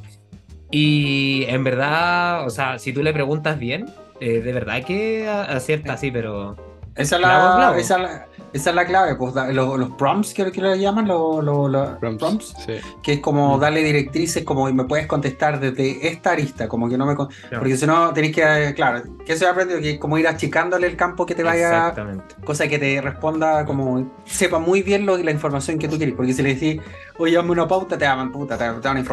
Y 0.70 1.44
en 1.48 1.62
verdad, 1.62 2.46
o 2.46 2.50
sea, 2.50 2.78
si 2.78 2.92
tú 2.92 3.02
le 3.02 3.12
preguntas 3.12 3.58
bien, 3.58 3.86
eh, 4.20 4.40
de 4.40 4.52
verdad 4.52 4.84
que 4.84 5.28
acierta 5.28 5.94
así, 5.94 6.10
pero 6.10 6.56
Esa 6.96 7.16
es 7.16 7.22
la, 7.22 7.28
clavo. 7.56 7.74
esa 7.76 7.96
es 7.96 8.02
la, 8.02 8.26
esa 8.52 8.70
es 8.70 8.76
la 8.76 8.84
clave, 8.86 9.16
pues 9.16 9.34
da- 9.34 9.48
los, 9.50 9.76
los 9.78 9.90
prompts 9.92 10.32
que, 10.32 10.52
que 10.52 10.60
le 10.62 10.78
llaman, 10.78 11.08
los, 11.08 11.42
los- 11.44 11.68
los 11.70 11.88
Prompts, 11.98 12.18
prompts, 12.20 12.54
sí. 12.64 12.74
que 13.02 13.14
es 13.14 13.20
como 13.20 13.56
Mm. 13.56 13.60
darle 13.60 13.82
directrices, 13.82 14.44
como 14.44 14.70
me 14.72 14.84
puedes 14.84 15.06
contestar 15.08 15.58
desde 15.58 16.06
esta 16.06 16.30
arista, 16.32 16.68
como 16.68 16.88
que 16.88 16.96
no 16.96 17.04
me... 17.06 17.14
Claro. 17.16 17.28
Porque 17.58 17.76
si 17.76 17.84
no, 17.86 18.12
tenés 18.12 18.32
que, 18.32 18.72
claro, 18.76 19.02
que 19.26 19.32
eso 19.32 19.44
he 19.44 19.48
aprendido, 19.48 19.80
que 19.80 19.92
es 19.94 19.98
como 19.98 20.18
ir 20.18 20.28
achicándole 20.28 20.86
el 20.86 20.96
campo 20.96 21.26
que 21.26 21.34
te 21.34 21.42
vaya, 21.42 21.68
exactamente. 21.88 22.36
cosa 22.44 22.68
que 22.68 22.78
te 22.78 23.00
responda 23.00 23.64
como, 23.64 24.08
sepa 24.24 24.60
muy 24.60 24.82
bien 24.82 25.04
lo, 25.04 25.16
la 25.16 25.32
información 25.32 25.78
que 25.78 25.88
tú 25.88 25.96
quieres, 25.96 26.14
porque 26.14 26.32
si 26.32 26.42
le 26.44 26.54
decís, 26.54 26.80
oye, 27.18 27.34
dame 27.34 27.50
una 27.50 27.66
pauta, 27.66 27.98
te 27.98 28.04
daban 28.04 28.30
puta, 28.30 28.56
te, 28.56 28.64
dan 28.80 29.04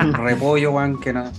un 0.00 0.12
repollo, 0.14 0.72
weón, 0.72 0.98
que 0.98 1.12
no... 1.12 1.30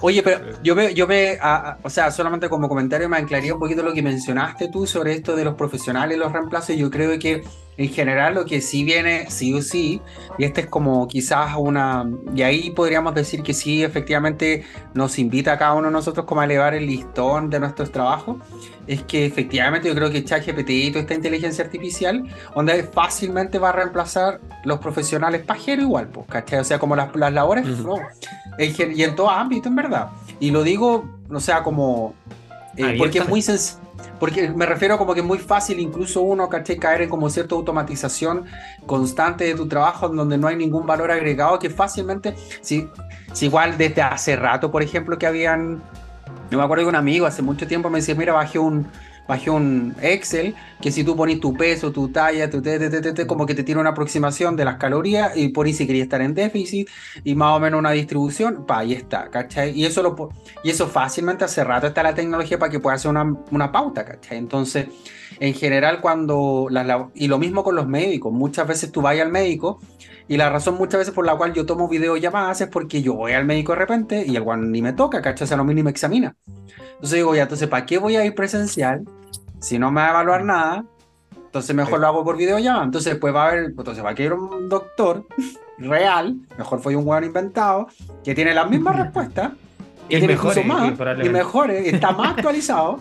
Oye, 0.00 0.22
pero 0.22 0.40
yo 0.62 0.74
me, 0.74 0.94
yo 0.94 1.06
me, 1.06 1.36
a- 1.40 1.56
a- 1.72 1.78
o 1.82 1.90
sea, 1.90 2.10
solamente 2.10 2.48
como 2.48 2.68
comentario 2.70 3.06
me 3.08 3.18
aclaré 3.18 3.52
un 3.52 3.58
poquito 3.60 3.82
lo 3.82 3.92
que 3.92 4.02
mencionaste 4.02 4.68
tú 4.68 4.86
sobre 4.86 5.12
esto 5.12 5.25
de 5.34 5.44
los 5.44 5.54
profesionales 5.54 6.18
los 6.18 6.30
reemplazos. 6.32 6.76
Yo 6.76 6.90
creo 6.90 7.18
que 7.18 7.42
en 7.78 7.88
general 7.90 8.34
lo 8.34 8.44
que 8.46 8.60
sí 8.62 8.84
viene, 8.84 9.26
sí 9.30 9.52
o 9.52 9.60
sí, 9.60 10.00
y 10.38 10.44
este 10.44 10.62
es 10.62 10.66
como 10.66 11.06
quizás 11.08 11.54
una, 11.58 12.08
y 12.34 12.40
ahí 12.42 12.70
podríamos 12.70 13.14
decir 13.14 13.42
que 13.42 13.52
sí, 13.52 13.82
efectivamente 13.84 14.64
nos 14.94 15.18
invita 15.18 15.52
a 15.52 15.58
cada 15.58 15.74
uno 15.74 15.88
de 15.88 15.92
nosotros 15.92 16.24
como 16.24 16.40
a 16.40 16.44
elevar 16.46 16.72
el 16.74 16.86
listón 16.86 17.50
de 17.50 17.60
nuestros 17.60 17.92
trabajos, 17.92 18.36
es 18.86 19.02
que 19.02 19.26
efectivamente 19.26 19.88
yo 19.88 19.94
creo 19.94 20.10
que 20.10 20.24
ChatGPT 20.24 20.70
y 20.70 20.88
toda 20.90 21.00
esta 21.02 21.12
inteligencia 21.14 21.64
artificial, 21.64 22.24
donde 22.54 22.82
fácilmente 22.84 23.58
va 23.58 23.68
a 23.70 23.72
reemplazar 23.72 24.40
los 24.64 24.78
profesionales 24.78 25.42
pajeros 25.44 25.84
igual, 25.84 26.08
pues, 26.08 26.26
¿cachai? 26.28 26.60
O 26.60 26.64
sea, 26.64 26.78
como 26.78 26.96
las, 26.96 27.14
las 27.14 27.32
labores, 27.32 27.68
Ujú. 27.68 27.88
no, 27.88 27.96
en 28.58 28.72
gen- 28.74 28.92
y 28.98 29.02
en 29.02 29.14
todo 29.14 29.28
ámbito, 29.28 29.68
en 29.68 29.76
verdad. 29.76 30.08
Y 30.40 30.50
lo 30.50 30.62
digo, 30.62 31.04
o 31.30 31.40
sea, 31.40 31.62
como. 31.62 32.14
eh, 32.78 32.94
porque 32.96 33.18
es 33.18 33.28
muy 33.28 33.40
sens- 33.40 33.78
Porque 34.18 34.50
me 34.50 34.66
refiero 34.66 34.98
como 34.98 35.14
que 35.14 35.20
es 35.20 35.26
muy 35.26 35.38
fácil, 35.38 35.78
incluso 35.78 36.22
uno, 36.22 36.48
¿cachai? 36.48 36.76
Caer 36.76 37.02
en 37.02 37.08
como 37.08 37.28
cierta 37.28 37.54
automatización 37.54 38.46
constante 38.86 39.44
de 39.44 39.54
tu 39.54 39.68
trabajo, 39.68 40.08
donde 40.08 40.38
no 40.38 40.48
hay 40.48 40.56
ningún 40.56 40.86
valor 40.86 41.10
agregado, 41.10 41.58
que 41.58 41.70
fácilmente. 41.70 42.34
Si, 42.60 42.88
igual 43.40 43.76
desde 43.76 44.02
hace 44.02 44.36
rato, 44.36 44.70
por 44.70 44.82
ejemplo, 44.82 45.18
que 45.18 45.26
habían. 45.26 45.82
Yo 46.50 46.58
me 46.58 46.64
acuerdo 46.64 46.84
que 46.84 46.88
un 46.88 46.96
amigo 46.96 47.26
hace 47.26 47.42
mucho 47.42 47.66
tiempo 47.66 47.90
me 47.90 47.98
decía: 47.98 48.14
Mira, 48.14 48.32
bajé 48.32 48.58
un. 48.58 48.86
Bajé 49.28 49.50
un 49.50 49.94
Excel 50.00 50.54
que 50.80 50.92
si 50.92 51.02
tú 51.02 51.16
pones 51.16 51.40
tu 51.40 51.52
peso, 51.54 51.90
tu 51.90 52.08
talla, 52.08 52.48
tu 52.48 52.62
te, 52.62 52.78
te, 52.78 52.88
te, 52.88 53.12
te, 53.12 53.26
como 53.26 53.44
que 53.44 53.54
te 53.54 53.64
tiene 53.64 53.80
una 53.80 53.90
aproximación 53.90 54.54
de 54.54 54.64
las 54.64 54.76
calorías 54.76 55.36
y 55.36 55.52
ahí 55.56 55.72
si 55.72 55.86
quería 55.86 56.04
estar 56.04 56.20
en 56.20 56.32
déficit 56.34 56.88
y 57.24 57.34
más 57.34 57.56
o 57.56 57.60
menos 57.60 57.78
una 57.78 57.90
distribución, 57.90 58.64
pa, 58.66 58.78
ahí 58.78 58.92
está, 58.92 59.28
¿cachai? 59.30 59.72
Y 59.72 59.84
eso, 59.84 60.02
lo, 60.02 60.28
y 60.62 60.70
eso 60.70 60.86
fácilmente 60.86 61.44
hace 61.44 61.64
rato 61.64 61.88
está 61.88 62.02
la 62.02 62.14
tecnología 62.14 62.58
para 62.58 62.70
que 62.70 62.78
pueda 62.78 62.96
hacer 62.96 63.10
una, 63.10 63.24
una 63.50 63.72
pauta, 63.72 64.04
¿cachai? 64.04 64.38
Entonces, 64.38 64.86
en 65.40 65.54
general, 65.54 66.00
cuando, 66.00 66.68
lab- 66.70 67.10
y 67.14 67.26
lo 67.28 67.38
mismo 67.38 67.64
con 67.64 67.74
los 67.74 67.88
médicos, 67.88 68.32
muchas 68.32 68.66
veces 68.68 68.92
tú 68.92 69.02
vas 69.02 69.18
al 69.18 69.32
médico 69.32 69.80
y 70.28 70.36
la 70.36 70.50
razón 70.50 70.76
muchas 70.76 70.98
veces 71.00 71.14
por 71.14 71.26
la 71.26 71.36
cual 71.36 71.52
yo 71.52 71.66
tomo 71.66 71.88
videollamadas 71.88 72.60
es 72.60 72.68
porque 72.68 73.02
yo 73.02 73.14
voy 73.14 73.32
al 73.32 73.44
médico 73.44 73.72
de 73.72 73.78
repente 73.78 74.24
y 74.26 74.36
el 74.36 74.42
guan 74.42 74.70
ni 74.70 74.82
me 74.82 74.92
toca, 74.92 75.20
¿cachai? 75.22 75.44
O 75.44 75.48
sea, 75.48 75.56
no, 75.56 75.64
ni 75.64 75.82
me 75.82 75.90
examina. 75.90 76.36
Entonces 76.94 77.16
digo, 77.16 77.34
ya, 77.34 77.42
entonces, 77.42 77.68
¿para 77.68 77.86
qué 77.86 77.98
voy 77.98 78.16
a 78.16 78.24
ir 78.24 78.34
presencial 78.34 79.04
si 79.60 79.78
no 79.78 79.90
me 79.90 80.00
va 80.00 80.08
a 80.08 80.10
evaluar 80.10 80.44
nada? 80.44 80.84
Entonces 81.46 81.74
mejor 81.74 82.00
lo 82.00 82.06
hago 82.06 82.24
por 82.24 82.36
videollamada. 82.36 82.84
Entonces 82.84 83.14
después 83.14 83.34
va 83.34 83.44
a 83.44 83.48
haber, 83.48 83.64
entonces 83.64 84.04
va 84.04 84.10
a 84.10 84.14
querer 84.14 84.34
un 84.34 84.68
doctor 84.68 85.26
real, 85.78 86.36
mejor 86.58 86.80
fue 86.80 86.96
un 86.96 87.06
hueón 87.06 87.24
inventado, 87.24 87.88
que 88.22 88.34
tiene 88.34 88.54
las 88.54 88.68
mismas 88.68 88.96
respuestas, 89.04 89.52
que 90.08 90.16
Y 90.16 90.18
tiene 90.18 90.34
incluso 90.34 90.62
más, 90.64 90.92
y 91.22 91.28
mejores, 91.28 91.86
está 91.92 92.12
más 92.12 92.32
actualizado, 92.36 92.98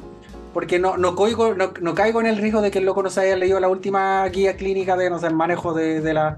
porque 0.54 0.80
no, 0.80 0.98
no, 0.98 1.16
caigo, 1.16 1.54
no, 1.54 1.74
no 1.82 1.94
caigo 1.94 2.22
en 2.22 2.28
el 2.28 2.38
riesgo 2.38 2.62
de 2.62 2.72
que 2.72 2.80
el 2.80 2.86
loco 2.86 3.04
no 3.04 3.10
se 3.10 3.22
haya 3.22 3.36
leído 3.36 3.60
la 3.60 3.68
última 3.68 4.26
guía 4.30 4.56
clínica 4.56 4.96
de, 4.96 5.10
no 5.10 5.20
sé, 5.20 5.28
el 5.28 5.36
manejo 5.36 5.74
de, 5.74 6.00
de 6.00 6.14
la, 6.14 6.38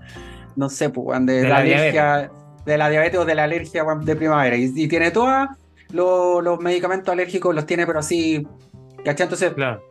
no 0.55 0.69
sé, 0.69 0.89
pues, 0.89 1.05
weón, 1.07 1.25
de, 1.27 1.33
De 1.33 1.43
la, 1.43 1.49
la 1.49 1.57
alergia, 1.57 2.31
de 2.65 2.77
la 2.77 2.89
diabetes 2.89 3.19
o 3.19 3.25
de 3.25 3.35
la 3.35 3.43
alergia 3.43 3.83
weón, 3.83 4.03
de 4.05 4.15
primavera, 4.15 4.57
y, 4.57 4.73
y 4.75 4.87
tiene 4.87 5.11
todos 5.11 5.47
los, 5.91 6.43
los 6.43 6.59
medicamentos 6.59 7.11
alérgicos, 7.11 7.53
los 7.53 7.65
tiene, 7.67 7.85
pero 7.85 7.99
así, 7.99 8.45
¿cachai? 9.05 9.25
Entonces, 9.25 9.53
Claro. 9.53 9.86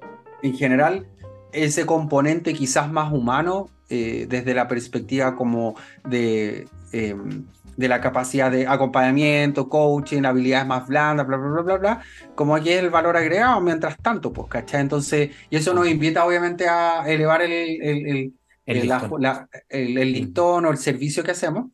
En 0.46 0.56
general, 0.56 1.06
ese 1.52 1.86
componente 1.86 2.52
quizás 2.54 2.90
más 2.90 3.12
humano, 3.12 3.68
eh, 3.88 4.26
desde 4.28 4.54
la 4.54 4.66
perspectiva 4.68 5.36
como 5.36 5.74
de, 6.04 6.66
eh, 6.92 7.14
de 7.76 7.88
la 7.88 8.00
capacidad 8.00 8.50
de 8.50 8.66
acompañamiento, 8.66 9.68
coaching, 9.68 10.24
habilidades 10.24 10.66
más 10.66 10.86
blandas, 10.88 11.26
bla, 11.26 11.36
bla, 11.36 11.48
bla, 11.48 11.62
bla, 11.62 11.76
bla, 11.78 12.00
como 12.34 12.56
aquí 12.56 12.70
es 12.70 12.80
el 12.82 12.90
valor 12.90 13.16
agregado, 13.16 13.60
mientras 13.60 13.96
tanto, 13.98 14.32
pues, 14.32 14.48
¿cachai? 14.48 14.80
Entonces, 14.80 15.30
y 15.50 15.56
eso 15.56 15.72
nos 15.74 15.86
invita 15.88 16.24
obviamente 16.24 16.68
a 16.68 17.04
elevar 17.06 17.42
el, 17.42 17.52
el, 17.82 18.80
listón. 18.80 19.22
la- 19.22 19.48
o 20.68 20.70
el 20.70 20.78
servicio 20.78 21.22
que 21.22 21.30
hacemos. 21.30 21.66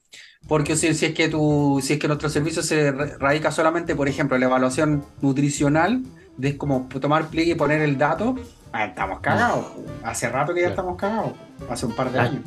Porque 0.48 0.74
si, 0.76 0.92
si 0.94 1.06
es 1.06 1.14
que 1.14 1.28
tu, 1.28 1.80
si 1.82 1.94
es 1.94 1.98
que 2.00 2.08
nuestro 2.08 2.28
servicio 2.28 2.62
se 2.62 2.90
ra- 2.90 3.16
radica 3.18 3.52
solamente, 3.52 3.94
por 3.94 4.08
ejemplo, 4.08 4.36
en 4.36 4.40
la 4.40 4.48
evaluación 4.48 5.04
nutricional, 5.20 6.02
de 6.36 6.56
como 6.56 6.88
tomar 7.00 7.28
pliegue 7.28 7.52
y 7.52 7.54
poner 7.54 7.80
el 7.80 7.96
dato, 7.96 8.34
ah, 8.72 8.84
estamos 8.86 9.20
cagados. 9.20 9.66
Hace 10.04 10.28
rato 10.28 10.54
que 10.54 10.60
ya 10.60 10.68
Claro. 10.68 10.82
estamos 10.82 10.96
cagados. 11.00 11.32
Hace 11.70 11.86
un 11.86 11.92
par 11.92 12.10
de 12.12 12.18
Ah. 12.18 12.22
años. 12.24 12.42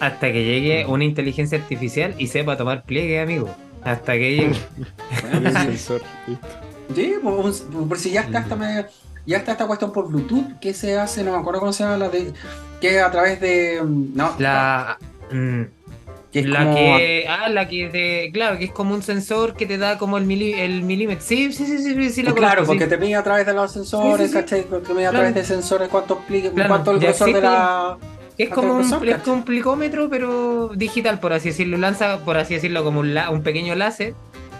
Hasta 0.00 0.32
que 0.32 0.44
llegue 0.44 0.86
una 0.86 1.04
inteligencia 1.04 1.58
artificial 1.58 2.14
y 2.18 2.26
sepa 2.28 2.56
tomar 2.56 2.84
pliegue, 2.84 3.20
amigo. 3.20 3.48
Hasta 3.84 4.12
que 4.14 4.36
llegue. 4.36 4.54
Sí, 5.20 5.52
sensor, 5.52 6.02
listo. 6.26 6.46
sí, 6.94 7.14
pues, 7.22 7.66
un- 7.74 7.88
por 7.88 7.98
si 7.98 8.10
ya 8.10 8.22
está 8.22 8.40
esta 8.40 8.56
me- 8.56 8.86
ya 9.26 9.36
está 9.38 9.52
esta 9.52 9.66
cuestión 9.66 9.92
por 9.92 10.08
Bluetooth 10.08 10.58
que 10.60 10.72
se 10.74 10.98
hace, 10.98 11.22
no 11.22 11.32
me 11.32 11.38
acuerdo 11.38 11.60
cómo 11.60 11.72
se 11.72 11.84
llama 11.84 11.96
la 11.98 12.08
de 12.08 12.32
que 12.80 12.96
es 12.96 13.02
a 13.02 13.10
través 13.10 13.40
de 13.40 13.80
mm, 13.82 14.16
no, 14.16 14.34
La. 14.38 14.98
mm, 15.30 15.62
que 16.32 16.40
es 16.40 16.46
la 16.46 16.64
como- 16.64 16.74
que. 16.74 17.26
Ah, 17.28 17.48
la 17.48 17.68
que 17.68 17.88
te. 17.88 18.30
Claro, 18.32 18.58
que 18.58 18.64
es 18.66 18.72
como 18.72 18.94
un 18.94 19.02
sensor 19.02 19.54
que 19.54 19.66
te 19.66 19.78
da 19.78 19.98
como 19.98 20.16
el, 20.18 20.24
mili, 20.24 20.52
el 20.54 20.82
milímetro. 20.82 21.24
Sí, 21.26 21.52
sí, 21.52 21.66
sí, 21.66 21.78
sí, 21.78 21.94
sí, 21.94 22.10
sí 22.10 22.22
la 22.22 22.32
claro, 22.32 22.56
conozco, 22.64 22.72
sí. 22.74 22.78
porque 22.78 22.86
te 22.96 22.96
mide 22.98 23.16
a 23.16 23.22
través 23.22 23.46
de 23.46 23.52
los 23.52 23.72
sensores, 23.72 24.28
Sí. 24.30 24.34
¿cachai? 24.36 24.62
Porque 24.62 24.86
te 24.88 24.94
mide 24.94 25.06
a 25.06 25.10
Claro. 25.10 25.26
través 25.26 25.34
de 25.48 25.54
sensores 25.54 25.88
cuánto, 25.88 26.18
Claro, 26.26 26.68
cuánto 26.68 26.90
el 26.92 27.00
grosor 27.00 27.32
de 27.32 27.40
la. 27.40 27.98
Es 28.38 28.48
como, 28.48 28.74
un, 28.76 28.80
es 28.82 29.26
un 29.28 29.42
plicómetro, 29.44 30.08
pero 30.08 30.70
digital, 30.74 31.20
por 31.20 31.32
así 31.34 31.48
decirlo. 31.50 31.76
Lanza, 31.76 32.20
por 32.24 32.38
así 32.38 32.54
decirlo, 32.54 32.82
como 32.84 33.00
un, 33.00 33.12
la- 33.12 33.28
un 33.30 33.42
pequeño 33.42 33.74
láser 33.74 34.14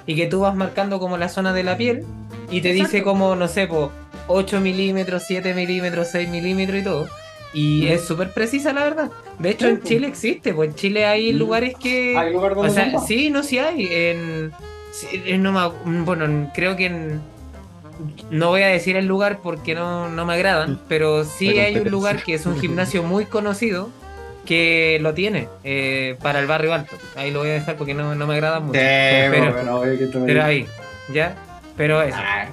y 0.06 0.16
que 0.16 0.26
tú 0.26 0.40
vas 0.40 0.54
marcando 0.54 0.98
como 1.00 1.16
la 1.16 1.28
zona 1.30 1.52
de 1.54 1.62
la 1.62 1.76
piel 1.78 2.04
y 2.50 2.60
te 2.60 2.72
dice 2.74 3.02
como, 3.02 3.36
no 3.36 3.48
sé, 3.48 3.68
po, 3.68 3.90
8 4.26 4.60
milímetros, 4.60 5.22
7 5.26 5.54
milímetros, 5.54 6.08
6 6.08 6.28
milímetros 6.28 6.80
y 6.80 6.84
todo. 6.84 7.08
Y 7.52 7.86
Mm. 7.88 7.92
es 7.92 8.04
súper 8.04 8.32
precisa, 8.32 8.72
la 8.72 8.84
verdad. 8.84 9.10
De 9.38 9.50
hecho, 9.50 9.66
Sí, 9.66 9.72
en. 9.72 9.82
Chile 9.82 10.06
existe, 10.06 10.54
pues 10.54 10.70
en 10.70 10.76
Chile 10.76 11.06
hay 11.06 11.32
Mm. 11.32 11.36
lugares 11.38 11.74
que... 11.82 12.16
Hay 12.16 12.32
lugar 12.32 12.52
O 12.52 12.54
donde 12.56 12.70
sea, 12.72 12.98
sí, 13.00 13.30
no, 13.30 13.42
sí 13.42 13.58
hay. 13.58 13.88
En, 13.90 14.52
bueno, 16.04 16.24
en- 16.26 16.50
creo 16.54 16.76
que 16.76 16.86
en, 16.86 17.20
no 18.30 18.48
voy 18.48 18.62
a 18.62 18.68
decir 18.68 18.96
el 18.96 19.06
lugar 19.06 19.40
porque 19.42 19.74
no, 19.74 20.08
no 20.08 20.24
me 20.26 20.34
agradan, 20.34 20.80
pero 20.88 21.24
sí 21.24 21.58
hay 21.58 21.76
un 21.78 21.90
lugar 21.90 22.22
que 22.22 22.34
es 22.34 22.46
un 22.46 22.58
gimnasio 22.58 23.02
muy 23.02 23.24
conocido 23.26 23.90
que 24.46 24.98
lo 25.00 25.12
tiene 25.14 25.48
eh, 25.64 26.16
para 26.22 26.38
el 26.40 26.46
barrio 26.46 26.72
alto. 26.72 26.96
Ahí 27.16 27.30
lo 27.30 27.40
voy 27.40 27.50
a 27.50 27.54
dejar 27.54 27.76
porque 27.76 27.94
no, 27.94 28.14
no 28.14 28.26
me 28.26 28.34
agrada 28.34 28.60
mucho. 28.60 28.72
Sí, 28.78 28.78
Pero- 28.86 29.52
bueno, 29.52 29.82
que 29.98 30.06
Pero 30.26 30.44
ahí, 30.44 30.66
¿ya? 31.12 31.34
Pero 31.76 32.02
eso. 32.02 32.16
Ah, 32.18 32.46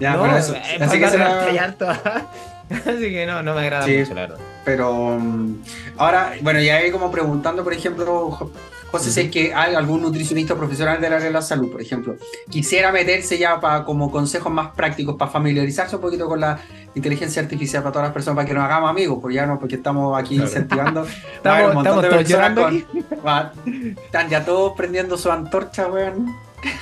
Ya, 0.00 0.12
no, 0.14 0.22
pero 0.22 0.36
eso. 0.38 0.54
eh, 0.54 0.78
Así 0.80 0.98
que 0.98 1.08
será-. 1.08 1.46
Así 2.86 3.10
que 3.10 3.24
no, 3.26 3.42
no 3.42 3.54
me 3.54 3.60
agrada 3.62 3.84
Sí. 3.84 3.96
mucho, 3.98 4.14
la 4.14 4.20
verdad. 4.22 4.38
Pero 4.64 5.16
mm, 5.18 5.54
ahora, 5.96 6.32
bueno, 6.42 6.60
ya 6.60 6.76
ahí 6.76 6.90
como 6.90 7.10
preguntando, 7.10 7.64
por 7.64 7.72
ejemplo, 7.72 8.30
Jo- 8.30 8.50
José, 8.90 9.10
si 9.10 9.20
es 9.20 9.30
que 9.30 9.52
hay 9.54 9.74
algún 9.74 10.00
nutricionista 10.00 10.54
profesional 10.54 10.98
del 11.00 11.12
área 11.12 11.26
de 11.26 11.32
la 11.32 11.42
salud, 11.42 11.70
por 11.70 11.80
ejemplo, 11.82 12.16
quisiera 12.48 12.90
meterse 12.90 13.36
ya 13.36 13.60
para 13.60 13.84
como 13.84 14.10
consejos 14.10 14.50
más 14.50 14.68
prácticos, 14.72 15.16
para 15.16 15.30
familiarizarse 15.30 15.96
un 15.96 16.00
poquito 16.02 16.26
con 16.26 16.40
la 16.40 16.58
inteligencia 16.94 17.42
artificial 17.42 17.82
para 17.82 17.92
todas 17.92 18.06
las 18.08 18.14
personas, 18.14 18.36
para 18.36 18.48
que 18.48 18.54
nos 18.54 18.64
hagamos 18.64 18.88
amigos, 18.90 19.18
porque 19.20 19.34
ya 19.36 19.44
no, 19.46 19.58
porque 19.58 19.74
estamos 19.76 20.18
aquí 20.18 20.36
Claro. 20.36 20.48
incentivando. 20.50 21.02
Va 21.04 21.08
a 21.08 21.34
Estamos, 21.36 21.68
un 21.68 21.74
montón 21.74 21.84
estamos 21.84 22.02
de 22.02 22.08
todos 22.08 22.22
personas 22.22 22.28
llorando 22.30 22.62
con- 22.62 22.76
aquí. 22.76 23.18
va- 23.26 23.52
están 24.04 24.28
ya 24.30 24.44
todos 24.46 24.72
prendiendo 24.74 25.18
su 25.18 25.30
antorcha, 25.30 25.86
weón. 25.88 26.34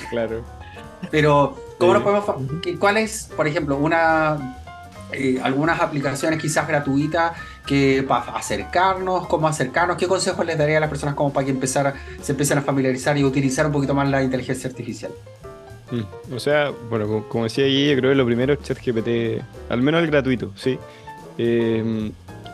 Claro. 0.09 0.43
Pero, 1.11 1.57
¿cómo 1.77 1.91
Sí. 1.91 1.99
nos 1.99 2.03
podemos... 2.03 2.25
fa- 2.25 2.35
qué- 2.61 2.77
¿Cuál 2.79 2.97
es, 2.97 3.29
por 3.35 3.47
ejemplo, 3.47 3.75
una... 3.77 4.56
eh, 5.11 5.39
algunas 5.41 5.79
aplicaciones 5.79 6.41
quizás 6.41 6.67
gratuitas 6.67 7.31
que 7.65 8.03
para 8.07 8.31
acercarnos, 8.37 9.27
cómo 9.27 9.47
acercarnos, 9.47 9.97
qué 9.97 10.07
consejos 10.07 10.45
les 10.45 10.57
daría 10.57 10.77
a 10.77 10.81
las 10.81 10.89
personas 10.89 11.15
como 11.15 11.31
para 11.31 11.45
que 11.45 11.51
empezar, 11.51 11.93
se 12.21 12.33
empiecen 12.33 12.57
a 12.57 12.61
familiarizar 12.61 13.17
y 13.17 13.23
utilizar 13.23 13.65
un 13.65 13.71
poquito 13.71 13.93
más 13.93 14.09
la 14.09 14.23
inteligencia 14.23 14.69
artificial? 14.69 15.11
Mm, 15.91 16.33
O 16.33 16.39
sea, 16.39 16.71
bueno, 16.89 17.25
como, 17.29 17.45
decía 17.45 17.65
allí, 17.65 17.89
yo 17.89 17.97
creo 17.97 18.11
que 18.11 18.15
lo 18.15 18.25
primero 18.25 18.53
es 18.53 18.61
ChatGPT, 18.61 19.41
al 19.69 19.81
menos 19.81 20.03
el 20.03 20.07
gratuito, 20.07 20.51
¿sí? 20.55 20.77
Eh, 21.37 22.11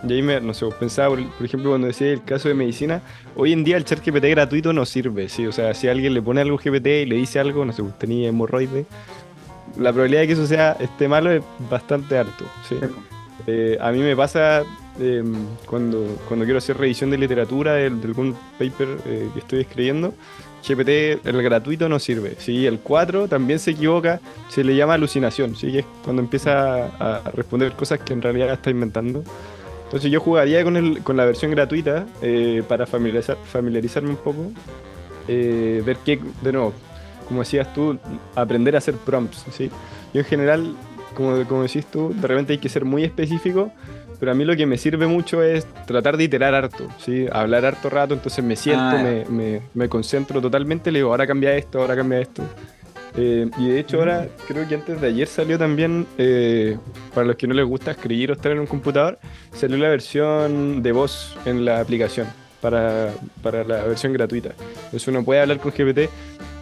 y 0.07 0.13
ahí 0.13 0.21
me, 0.21 0.39
no 0.41 0.53
sé, 0.53 0.65
pensaba, 0.79 1.15
por, 1.15 1.25
por 1.25 1.45
ejemplo, 1.45 1.71
cuando 1.71 1.87
decía 1.87 2.11
el 2.11 2.23
caso 2.23 2.49
de 2.49 2.53
medicina, 2.53 3.01
hoy 3.35 3.53
en 3.53 3.63
día 3.63 3.77
el 3.77 3.85
ChatGPT 3.85 4.25
gratuito 4.25 4.73
no 4.73 4.85
sirve, 4.85 5.29
¿sí? 5.29 5.47
O 5.47 5.51
sea, 5.51 5.73
si 5.73 5.87
alguien 5.87 6.13
le 6.13 6.21
pone 6.21 6.41
algo 6.41 6.57
GPT 6.57 6.87
y 6.87 7.05
le 7.05 7.15
dice 7.15 7.39
algo, 7.39 7.63
no 7.63 7.71
sé, 7.71 7.83
tenía 7.97 8.29
hemorroides, 8.29 8.85
la 9.77 9.91
probabilidad 9.91 10.21
de 10.21 10.27
que 10.27 10.33
eso 10.33 10.47
sea 10.47 10.77
esté 10.79 11.07
malo 11.07 11.31
es 11.31 11.43
bastante 11.69 12.17
alto, 12.17 12.45
¿sí? 12.67 12.75
Eh, 13.47 13.77
a 13.81 13.91
mí 13.91 13.99
me 13.99 14.15
pasa 14.15 14.63
eh, 14.99 15.23
cuando, 15.65 16.17
cuando 16.27 16.45
quiero 16.45 16.59
hacer 16.59 16.77
revisión 16.77 17.09
de 17.09 17.17
literatura 17.17 17.73
de, 17.73 17.89
de 17.89 18.07
algún 18.07 18.35
paper 18.57 18.99
eh, 19.05 19.29
que 19.33 19.39
estoy 19.39 19.61
escribiendo, 19.61 20.13
GPT, 20.65 21.25
el 21.27 21.43
gratuito 21.43 21.89
no 21.89 21.99
sirve. 21.99 22.35
¿sí? 22.37 22.65
El 22.65 22.79
4 22.79 23.27
también 23.27 23.59
se 23.59 23.71
equivoca, 23.71 24.21
se 24.49 24.63
le 24.63 24.75
llama 24.75 24.93
alucinación, 24.93 25.55
¿sí? 25.55 25.71
que 25.71 25.79
es 25.79 25.85
cuando 26.03 26.21
empieza 26.21 26.85
a, 26.85 27.17
a 27.17 27.31
responder 27.31 27.73
cosas 27.73 27.99
que 27.99 28.13
en 28.13 28.21
realidad 28.21 28.53
está 28.53 28.69
inventando. 28.69 29.23
Entonces 29.93 30.09
yo 30.09 30.19
jugaría 30.21 30.63
con, 30.63 30.75
el, 30.75 31.03
con 31.03 31.17
la 31.17 31.25
versión 31.25 31.51
gratuita 31.51 32.07
eh, 32.23 32.63
para 32.67 32.87
familiarizar, 32.87 33.37
familiarizarme 33.45 34.09
un 34.09 34.15
poco, 34.15 34.51
eh, 35.27 35.83
ver 35.85 35.97
qué, 36.03 36.19
de 36.41 36.51
nuevo, 36.51 36.73
como 37.33 37.41
decías 37.41 37.73
tú, 37.73 37.97
aprender 38.35 38.75
a 38.75 38.77
hacer 38.77 38.95
prompts. 38.95 39.45
¿sí? 39.51 39.69
Yo 40.13 40.19
en 40.21 40.25
general, 40.25 40.75
como, 41.15 41.43
como 41.45 41.63
decís 41.63 41.85
tú, 41.85 42.13
de 42.15 42.27
repente 42.27 42.53
hay 42.53 42.59
que 42.59 42.69
ser 42.69 42.85
muy 42.85 43.03
específico, 43.03 43.71
pero 44.19 44.31
a 44.31 44.35
mí 44.35 44.45
lo 44.45 44.55
que 44.55 44.65
me 44.65 44.77
sirve 44.77 45.05
mucho 45.07 45.43
es 45.43 45.65
tratar 45.85 46.15
de 46.17 46.23
iterar 46.23 46.55
harto, 46.55 46.87
¿sí? 46.97 47.25
hablar 47.31 47.65
harto 47.65 47.89
rato, 47.89 48.13
entonces 48.13 48.43
me 48.43 48.55
siento, 48.55 48.95
Ah, 48.95 49.01
me, 49.03 49.25
me- 49.25 49.61
me 49.73 49.89
concentro 49.89 50.39
totalmente, 50.41 50.91
le 50.91 50.99
digo, 50.99 51.09
ahora 51.11 51.27
cambia 51.27 51.55
esto, 51.57 51.79
ahora 51.81 51.95
cambia 51.95 52.19
esto. 52.19 52.41
Eh, 53.15 53.47
y 53.59 53.67
de 53.67 53.79
hecho 53.79 53.99
ahora, 53.99 54.27
creo 54.47 54.67
que 54.67 54.73
antes 54.75 54.99
de 54.99 55.07
ayer 55.07 55.27
salió 55.27 55.59
también, 55.59 56.07
eh, 56.17 56.77
para 57.13 57.27
los 57.27 57.35
que 57.35 57.47
no 57.47 57.53
les 57.53 57.65
gusta 57.65 57.91
escribir 57.91 58.31
o 58.31 58.33
estar 58.33 58.51
en 58.51 58.59
un 58.59 58.65
computador, 58.65 59.19
salió 59.53 59.77
la 59.77 59.89
versión 59.89 60.81
de 60.81 60.91
voz 60.93 61.35
en 61.45 61.63
la 61.65 61.79
aplicación 61.79 62.25
para, 62.61 63.11
para 63.43 63.63
la 63.65 63.83
versión 63.83 64.13
gratuita. 64.13 64.51
Entonces 64.85 65.07
uno 65.09 65.23
puede 65.23 65.41
hablar 65.41 65.59
con 65.59 65.71
GPT 65.73 66.09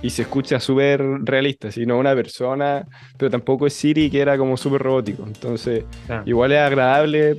y 0.02 0.10
se 0.10 0.24
escucha 0.24 0.60
súper 0.60 1.02
realista, 1.24 1.72
si 1.72 1.86
no 1.86 1.98
una 1.98 2.16
persona, 2.16 2.88
pero 3.18 3.30
tampoco 3.30 3.68
es 3.68 3.74
Siri 3.74 4.10
que 4.10 4.20
era 4.20 4.38
como 4.38 4.58
súper 4.58 4.82
robótico. 4.82 5.24
Entonces, 5.26 5.84
Ah. 6.10 6.24
igual 6.26 6.52
es 6.52 6.60
agradable. 6.60 7.38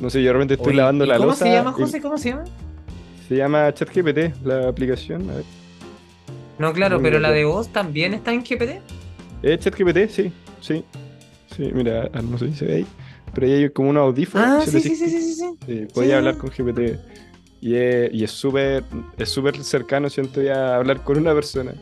No 0.00 0.08
sé, 0.08 0.20
yo 0.22 0.28
de 0.28 0.32
repente 0.34 0.54
estoy 0.54 0.68
Oye, 0.70 0.76
lavando 0.78 1.04
¿y 1.04 1.08
la 1.08 1.16
¿Cómo 1.16 1.28
losa. 1.30 1.44
se 1.44 1.52
llama, 1.52 1.74
y- 1.76 1.80
José? 1.82 2.00
¿Cómo 2.00 2.16
se 2.18 2.30
llama? 2.30 2.44
Se 3.28 3.36
llama 3.36 3.72
ChatGPT, 3.74 4.44
la 4.44 4.68
aplicación. 4.68 5.28
A 5.30 5.34
ver. 5.34 5.44
No, 6.58 6.72
claro, 6.72 7.00
pero 7.02 7.18
la 7.20 7.30
de 7.30 7.44
voz 7.44 7.68
también 7.72 8.12
está 8.14 8.32
en 8.32 8.42
GPT. 8.44 8.80
¿Es 9.42 9.60
ChatGPT? 9.60 10.08
Sí, 10.10 10.32
sí. 10.60 10.84
Sí, 11.56 11.70
mira, 11.74 12.08
ah, 12.12 12.22
no 12.22 12.38
sé 12.38 12.48
si 12.48 12.54
se 12.54 12.64
ve 12.66 12.74
ahí. 12.76 12.86
Pero 13.34 13.46
ahí 13.46 13.52
hay 13.54 13.70
como 13.70 13.90
unos 13.90 14.02
audífonos. 14.02 14.46
Ah, 14.48 14.60
sí, 14.64 14.70
sí, 14.70 14.76
decís 14.88 14.98
sí, 14.98 15.08
sí, 15.10 15.20
sí, 15.22 15.34
sí. 15.34 15.50
Sí, 15.66 15.86
podía 15.94 16.10
Sí. 16.10 16.14
hablar 16.16 16.36
con 16.36 16.50
GPT. 16.50 16.98
Y 17.60 17.74
es 17.74 18.10
y 18.12 18.26
súper 18.26 18.84
es 19.18 19.28
súper 19.28 19.62
cercano, 19.62 20.08
siento 20.08 20.40
ya, 20.42 20.76
hablar 20.76 21.02
con 21.02 21.18
una 21.18 21.34
persona. 21.34 21.72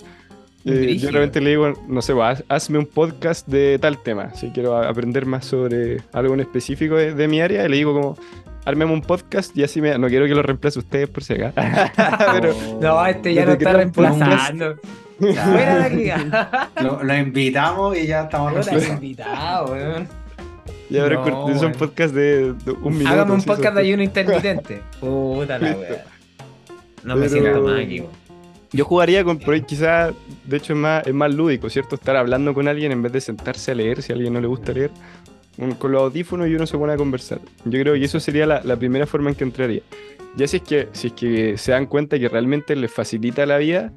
Eh, 0.64 0.96
yo 0.98 1.10
realmente 1.10 1.40
le 1.40 1.50
digo, 1.50 1.72
no 1.86 2.02
sé, 2.02 2.12
pues, 2.14 2.40
haz- 2.40 2.44
hazme 2.48 2.78
un 2.78 2.86
podcast 2.86 3.46
de 3.46 3.78
tal 3.78 4.02
tema. 4.02 4.34
Si 4.34 4.50
quiero 4.50 4.76
aprender 4.76 5.24
más 5.24 5.44
sobre 5.46 6.02
algo 6.12 6.34
en 6.34 6.40
específico 6.40 6.96
de, 6.96 7.14
de 7.14 7.28
mi 7.28 7.40
área, 7.40 7.64
y 7.64 7.68
le 7.68 7.76
digo 7.76 7.94
como, 7.94 8.18
ármeme 8.66 8.92
un 8.92 9.00
podcast 9.00 9.56
y 9.56 9.62
así 9.62 9.80
me... 9.80 9.96
No 9.98 10.08
quiero 10.08 10.26
que 10.26 10.34
lo 10.34 10.42
reemplace 10.42 10.78
ustedes 10.80 11.08
por 11.08 11.22
si 11.24 11.34
acá. 11.34 11.52
Pero 12.32 12.54
No, 12.82 13.06
este 13.06 13.32
ya 13.32 13.46
te 13.46 13.52
está 13.52 13.72
reemplazando. 13.72 14.74
Fuera 15.18 15.88
de 15.88 16.12
aquí. 16.12 16.30
Lo, 16.82 17.02
lo 17.02 17.16
invitamos 17.16 17.96
y 17.96 18.06
ya 18.06 18.22
estamos 18.24 18.52
reemplazando. 18.52 18.94
invitado, 18.94 19.72
weón. 19.72 20.08
Ya 20.90 21.02
habrá 21.02 21.16
No, 21.16 21.42
bueno. 21.42 21.72
podcast 21.78 22.14
de, 22.14 22.52
de 22.52 22.70
un 22.72 22.92
minuto. 22.94 23.08
Hágame 23.10 23.32
un 23.32 23.42
podcast 23.42 23.74
de 23.74 23.80
ayuno 23.82 24.02
intermitente. 24.02 24.80
Puta 25.00 25.58
la 25.58 25.76
wea. 25.76 26.04
No 27.04 27.16
me 27.16 27.28
Pero- 27.28 27.42
siento 27.42 27.62
más 27.62 27.80
aquí. 27.80 28.02
Yo 28.70 28.84
jugaría 28.84 29.24
con, 29.24 29.40
ahí 29.50 29.62
quizás, 29.62 30.12
de 30.44 30.56
hecho 30.58 30.74
es 30.74 30.78
más, 30.78 31.06
es 31.06 31.14
más 31.14 31.32
lúdico, 31.32 31.70
¿cierto? 31.70 31.94
Estar 31.94 32.16
hablando 32.16 32.52
con 32.52 32.68
alguien 32.68 32.92
en 32.92 33.00
vez 33.02 33.12
de 33.12 33.20
sentarse 33.22 33.70
a 33.70 33.74
leer, 33.74 34.02
si 34.02 34.12
a 34.12 34.14
alguien 34.14 34.34
no 34.34 34.42
le 34.42 34.46
gusta 34.46 34.72
leer, 34.72 34.90
un- 35.56 35.72
con 35.72 35.90
los 35.92 36.02
audífonos 36.02 36.48
y 36.48 36.54
uno 36.54 36.66
se 36.66 36.76
pone 36.76 36.92
a 36.92 36.96
conversar. 36.98 37.38
Yo 37.64 37.80
creo 37.80 37.94
que 37.94 38.04
eso 38.04 38.20
sería 38.20 38.44
la, 38.46 38.60
la 38.62 38.76
primera 38.76 39.06
forma 39.06 39.30
en 39.30 39.36
que 39.36 39.44
entraría. 39.44 39.80
Ya 40.36 40.46
si 40.46 40.58
es 40.58 40.62
que, 40.62 40.88
si 40.92 41.06
es 41.06 41.12
que 41.14 41.56
se 41.56 41.72
dan 41.72 41.86
cuenta 41.86 42.18
que 42.18 42.28
realmente 42.28 42.76
les 42.76 42.92
facilita 42.92 43.46
la 43.46 43.56
vida, 43.56 43.90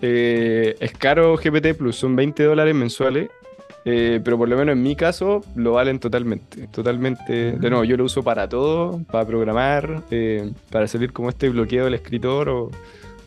eh, 0.00 0.76
es 0.80 0.92
caro 0.92 1.36
GPT 1.36 1.74
Plus, 1.76 1.96
son 1.96 2.16
20 2.16 2.42
dólares 2.44 2.74
mensuales, 2.74 3.28
eh, 3.84 4.20
pero 4.22 4.36
por 4.38 4.48
lo 4.48 4.56
menos 4.56 4.74
en 4.74 4.82
mi 4.82 4.94
caso 4.96 5.42
lo 5.54 5.72
valen 5.72 5.98
totalmente. 5.98 6.66
Totalmente. 6.68 7.52
De 7.52 7.70
nuevo, 7.70 7.84
yo 7.84 7.96
lo 7.96 8.04
uso 8.04 8.22
para 8.22 8.48
todo, 8.48 9.00
para 9.10 9.24
programar, 9.26 10.02
eh, 10.10 10.50
para 10.70 10.86
salir 10.86 11.12
como 11.12 11.28
este 11.30 11.48
bloqueo 11.48 11.84
del 11.84 11.94
escritor 11.94 12.48
o, 12.48 12.70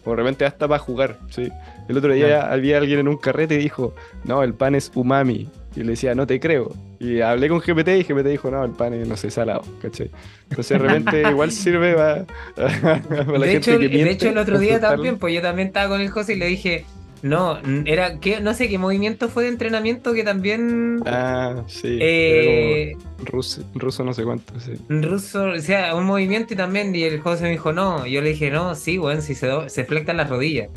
o 0.06 0.10
de 0.12 0.16
repente 0.16 0.46
hasta 0.46 0.68
para 0.68 0.80
jugar. 0.80 1.18
¿sí? 1.30 1.50
El 1.90 1.98
otro 1.98 2.14
día 2.14 2.28
Claro. 2.28 2.54
había 2.54 2.78
alguien 2.78 3.00
en 3.00 3.08
un 3.08 3.18
carrete 3.18 3.56
y 3.56 3.58
dijo, 3.60 3.94
no, 4.26 4.44
el 4.44 4.54
pan 4.54 4.76
es 4.76 4.92
umami. 4.96 5.50
Y 5.76 5.80
le 5.82 5.92
decía, 5.92 6.14
no 6.14 6.28
te 6.28 6.40
creo. 6.40 6.72
Y 7.00 7.22
hablé 7.22 7.50
con 7.50 7.58
GPT 7.60 7.88
y 7.98 8.04
GPT 8.04 8.28
dijo, 8.28 8.52
no, 8.52 8.64
el 8.64 8.72
pan 8.72 8.94
es, 8.94 9.08
no 9.08 9.18
sé, 9.18 9.32
salado. 9.32 9.64
¿cachai? 9.82 10.12
Entonces 10.52 10.80
de 10.80 10.88
repente 10.88 11.24
igual 11.32 11.52
sirve 11.52 11.96
para, 11.96 12.26
para 12.56 13.26
la 13.40 13.46
De 13.46 13.52
gente 13.54 13.58
hecho, 13.58 13.80
que 13.80 13.86
el- 13.86 13.92
de 13.92 13.98
miente, 13.98 14.12
hecho, 14.14 14.30
el 14.30 14.38
otro 14.38 14.60
día 14.60 14.80
también, 14.80 15.18
pues 15.18 15.34
yo 15.34 15.42
también 15.42 15.70
estaba 15.70 15.90
con 15.90 16.00
el 16.00 16.10
José 16.12 16.34
y 16.34 16.38
le 16.38 16.46
dije, 16.46 16.86
no, 17.24 17.58
era, 17.86 18.20
¿qué? 18.20 18.40
no 18.42 18.54
sé 18.54 18.70
qué 18.70 18.78
movimiento 18.78 19.30
fue 19.30 19.44
de 19.46 19.50
entrenamiento 19.50 20.14
que 20.14 20.24
también 20.24 21.02
Ah, 21.06 21.64
sí. 21.68 21.98
eh, 22.02 22.96
ruso, 23.26 23.64
ruso 23.74 24.04
no 24.04 24.14
sé 24.14 24.24
cuánto, 24.24 24.60
sí. 24.60 24.74
ruso, 24.90 25.46
o 25.52 25.60
sea, 25.60 25.96
un 25.96 26.06
movimiento 26.06 26.54
y 26.54 26.58
también, 26.58 26.94
y 26.96 27.04
el 27.04 27.20
José 27.22 27.44
me 27.44 27.52
dijo, 27.52 27.72
no, 27.74 28.06
yo 28.06 28.22
le 28.22 28.30
dije, 28.30 28.52
no, 28.52 28.76
sí, 28.76 29.00
weón, 29.00 29.22
si 29.22 29.34
se, 29.36 29.48
do- 29.48 29.70
se 29.70 29.86
flectan 29.86 30.18
las 30.18 30.30
rodillas. 30.30 30.70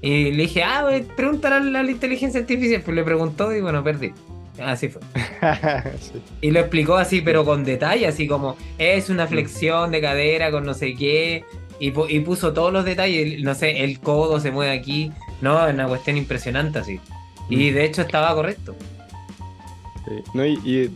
Y 0.00 0.32
le 0.32 0.42
dije, 0.44 0.64
ah, 0.64 0.84
wey, 0.86 1.06
pregúntale 1.14 1.56
a 1.78 1.82
la, 1.82 1.88
inteligencia 1.90 2.40
artificial, 2.40 2.82
pues 2.84 2.96
le 2.96 3.04
preguntó 3.04 3.54
y 3.54 3.60
bueno, 3.60 3.84
perdí. 3.84 4.12
Así 4.60 4.88
fue. 4.88 5.00
Sí. 6.00 6.20
Y 6.40 6.50
lo 6.50 6.60
explicó 6.60 6.96
así, 6.96 7.20
pero 7.20 7.44
con 7.44 7.64
detalle, 7.64 8.06
así 8.06 8.26
como 8.26 8.56
es 8.78 9.10
una 9.10 9.26
flexión 9.26 9.90
de 9.92 10.00
cadera 10.00 10.50
con 10.50 10.64
no 10.64 10.74
sé 10.74 10.94
qué. 10.94 11.44
Y, 11.78 11.92
y 12.08 12.20
puso 12.20 12.52
todos 12.52 12.72
los 12.72 12.84
detalles, 12.84 13.42
no 13.42 13.54
sé, 13.54 13.84
el 13.84 14.00
codo 14.00 14.40
se 14.40 14.50
mueve 14.50 14.72
aquí. 14.72 15.12
No, 15.42 15.66
es 15.66 15.74
una 15.74 15.86
cuestión 15.88 16.16
impresionante 16.16 16.78
así. 16.78 16.98
Y 17.50 17.70
Mm. 17.70 17.74
de 17.74 17.84
hecho 17.84 18.00
estaba 18.02 18.34
correcto. 18.34 18.74
Sí. 20.06 20.12
No, 20.34 20.44
y, 20.46 20.58
y, 20.64 20.88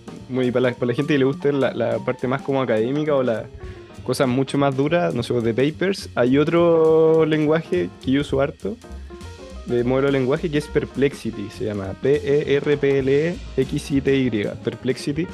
para, 0.51 0.61
la, 0.61 0.72
para 0.74 0.86
la 0.86 0.94
gente 0.94 1.12
que 1.14 1.18
le 1.18 1.24
guste 1.26 1.53
la, 1.53 1.72
la 1.74 1.99
parte 1.99 2.26
más 2.26 2.40
como 2.42 2.61
académica 2.62 3.14
o 3.14 3.22
las 3.22 3.44
cosas 4.05 4.26
mucho 4.28 4.57
más 4.59 4.74
duras, 4.76 5.14
no 5.14 5.22
sé, 5.22 5.34
de 5.34 5.53
papers, 5.55 6.09
hay 6.14 6.38
otro 6.38 7.24
lenguaje 7.26 7.88
que 8.05 8.11
yo 8.12 8.20
uso 8.22 8.40
harto, 8.40 8.76
de 9.66 9.82
modelo 9.84 10.07
de 10.07 10.12
lenguaje, 10.12 10.49
que 10.49 10.59
es 10.59 10.66
Perplexity, 10.68 11.49
se 11.51 11.64
llama 11.64 11.92
P-E-R-P-L-E-X-I-T-Y, 12.01 14.30
Perplexity. 14.64 15.26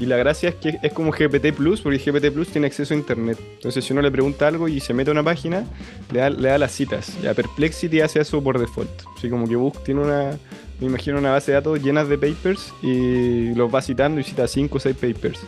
Y 0.00 0.06
la 0.06 0.16
gracia 0.16 0.48
es 0.48 0.54
que 0.54 0.78
es 0.82 0.92
como 0.94 1.10
GPT 1.12 1.52
Plus, 1.54 1.82
porque 1.82 1.98
GPT 1.98 2.32
Plus 2.32 2.48
tiene 2.48 2.66
acceso 2.68 2.94
a 2.94 2.96
internet. 2.96 3.38
Entonces, 3.56 3.84
si 3.84 3.92
uno 3.92 4.00
le 4.00 4.10
pregunta 4.10 4.48
algo 4.48 4.66
y 4.66 4.80
se 4.80 4.94
mete 4.94 5.10
a 5.10 5.12
una 5.12 5.22
página, 5.22 5.64
le 6.10 6.20
da, 6.20 6.30
le 6.30 6.48
da 6.48 6.56
las 6.56 6.72
citas. 6.72 7.20
Ya 7.22 7.34
Perplexity 7.34 8.00
hace 8.00 8.20
eso 8.20 8.42
por 8.42 8.58
default. 8.58 8.90
Así 9.16 9.28
como 9.28 9.46
que 9.46 9.56
Book 9.56 9.84
tiene 9.84 10.00
una, 10.00 10.38
me 10.80 10.86
imagino 10.86 11.18
una 11.18 11.32
base 11.32 11.50
de 11.50 11.56
datos 11.56 11.82
llenas 11.82 12.08
de 12.08 12.16
papers 12.16 12.72
y 12.82 13.54
los 13.54 13.72
va 13.72 13.82
citando 13.82 14.20
y 14.20 14.24
cita 14.24 14.48
5 14.48 14.74
o 14.74 14.80
6 14.80 14.96
papers. 14.96 15.40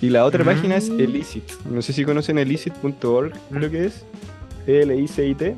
Y 0.00 0.10
la 0.10 0.24
otra 0.24 0.44
Mm. 0.44 0.46
página 0.46 0.76
es 0.76 0.88
Elicit. 0.90 1.42
No 1.68 1.82
sé 1.82 1.92
si 1.92 2.04
conocen 2.04 2.38
elicit.org, 2.38 3.32
creo 3.52 3.68
que 3.70 3.86
es. 3.86 4.04
E 4.68 4.74
E-L-I-C-I-T. 4.82 5.56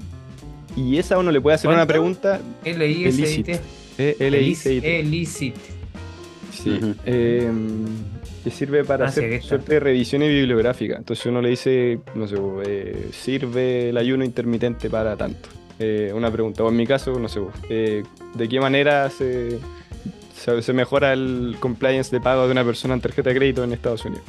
Y 0.76 0.97
esa 0.97 1.18
uno 1.18 1.30
le 1.30 1.43
puede 1.43 1.57
hacer 1.57 1.68
una 1.68 1.84
pregunta. 1.86 2.41
L-I-S-I-T. 2.64 3.61
E-L-I-C-I-T. 3.99 5.01
Elicit. 5.01 5.57
Sí. 6.55 6.70
Ujú. 6.70 6.95
eh, 7.05 7.51
que 8.43 8.51
sirve 8.51 8.84
para 8.84 9.07
Ah, 9.07 9.11
sí, 9.11 9.20
hacer 9.20 9.32
está. 9.34 9.49
suerte 9.49 9.74
de 9.74 9.80
revisiones 9.80 10.28
bibliográficas. 10.28 10.99
Entonces 10.99 11.26
uno 11.26 11.41
le 11.43 11.51
dice, 11.51 12.01
no 12.14 12.26
sé, 12.26 12.36
eh, 12.66 13.09
sirve 13.12 13.91
el 13.91 13.97
ayuno 13.97 14.24
intermitente 14.24 14.88
para 14.91 15.16
tanto. 15.16 15.49
Eh, 15.78 16.12
una 16.14 16.30
pregunta. 16.30 16.62
O 16.62 16.68
en 16.68 16.76
mi 16.76 16.86
caso, 16.86 17.18
no 17.18 17.28
sé, 17.28 17.41
eh, 17.68 18.03
¿de 18.34 18.49
qué 18.49 18.61
manera 18.61 19.09
se, 19.11 19.59
se, 20.36 20.61
se 20.62 20.72
mejora 20.72 21.12
el 21.12 21.57
compliance 21.61 22.11
de 22.14 22.20
pago 22.20 22.45
de 22.47 22.53
una 22.53 22.64
persona 22.64 22.95
en 22.95 23.01
tarjeta 23.01 23.30
de 23.30 23.36
crédito 23.36 23.64
en 23.64 23.72
Estados 23.72 24.05
Unidos? 24.05 24.24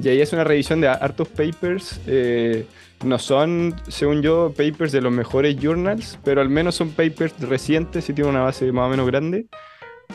Y 0.00 0.08
ahí 0.08 0.20
es 0.20 0.32
una 0.32 0.44
revisión 0.44 0.80
de 0.80 0.88
hartos 0.88 1.28
papers. 1.28 2.00
eh, 2.06 2.66
no 3.04 3.18
son, 3.18 3.74
según 3.88 4.22
yo, 4.22 4.54
papers 4.56 4.90
de 4.90 5.02
los 5.02 5.12
mejores 5.12 5.56
journals, 5.60 6.18
pero 6.24 6.40
al 6.40 6.48
menos 6.48 6.74
son 6.76 6.90
papers 6.92 7.34
recientes 7.40 8.08
y 8.08 8.14
tienen 8.14 8.30
una 8.34 8.42
base 8.42 8.70
más 8.72 8.86
o 8.86 8.88
menos 8.90 9.06
grande. 9.06 9.46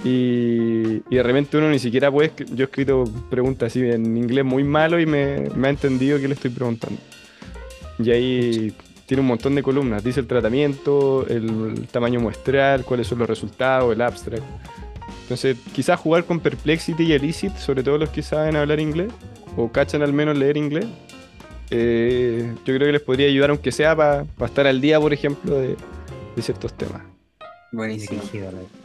Y, 0.04 1.04
y 1.10 1.16
de 1.16 1.24
repente 1.24 1.58
uno 1.58 1.70
ni 1.70 1.80
siquiera 1.80 2.12
puede. 2.12 2.32
Yo 2.54 2.64
he 2.64 2.68
escrito 2.68 3.04
preguntas 3.30 3.68
así 3.68 3.82
en 3.82 4.18
inglés 4.18 4.44
muy 4.44 4.64
malo 4.64 5.00
y 5.00 5.06
me, 5.06 5.50
me 5.56 5.68
ha 5.68 5.72
entendido 5.72 6.20
que 6.20 6.28
le 6.28 6.34
estoy 6.34 6.52
preguntando. 6.52 7.00
Y 8.00 8.10
ahí 8.10 8.74
tiene 9.12 9.24
un 9.24 9.28
montón 9.28 9.56
de 9.56 9.62
columnas. 9.62 10.04
Dice 10.06 10.22
el 10.22 10.28
tratamiento, 10.28 11.28
el, 11.28 11.86
tamaño 11.92 12.22
muestral, 12.22 12.86
cuáles 12.86 13.08
son 13.08 13.20
los 13.20 13.28
resultados, 13.28 13.94
el 13.94 14.02
abstract. 14.02 14.42
Entonces, 15.24 15.58
quizás 15.74 16.00
jugar 16.00 16.24
con 16.24 16.40
Perplexity 16.40 17.04
y 17.04 17.12
Elicit, 17.12 17.56
sobre 17.58 17.84
todo 17.84 17.98
los 17.98 18.10
que 18.10 18.22
saben 18.22 18.56
hablar 18.56 18.80
inglés, 18.80 19.12
o 19.58 19.70
cachan 19.70 20.02
al 20.02 20.14
menos 20.14 20.38
leer 20.38 20.56
inglés, 20.56 20.86
eh, 21.72 22.54
yo 22.66 22.74
creo 22.74 22.88
que 22.88 22.92
les 22.94 23.02
podría 23.02 23.28
ayudar, 23.28 23.50
aunque 23.50 23.74
sea 23.74 23.98
para 23.98 24.26
estar 24.46 24.66
al 24.66 24.80
día, 24.80 24.98
por 24.98 25.12
ejemplo, 25.12 25.60
de, 25.60 25.76
de 26.36 26.42
ciertos 26.42 26.74
temas. 26.78 27.02
Buenísimo. 27.74 28.22
¿no? 28.34 28.81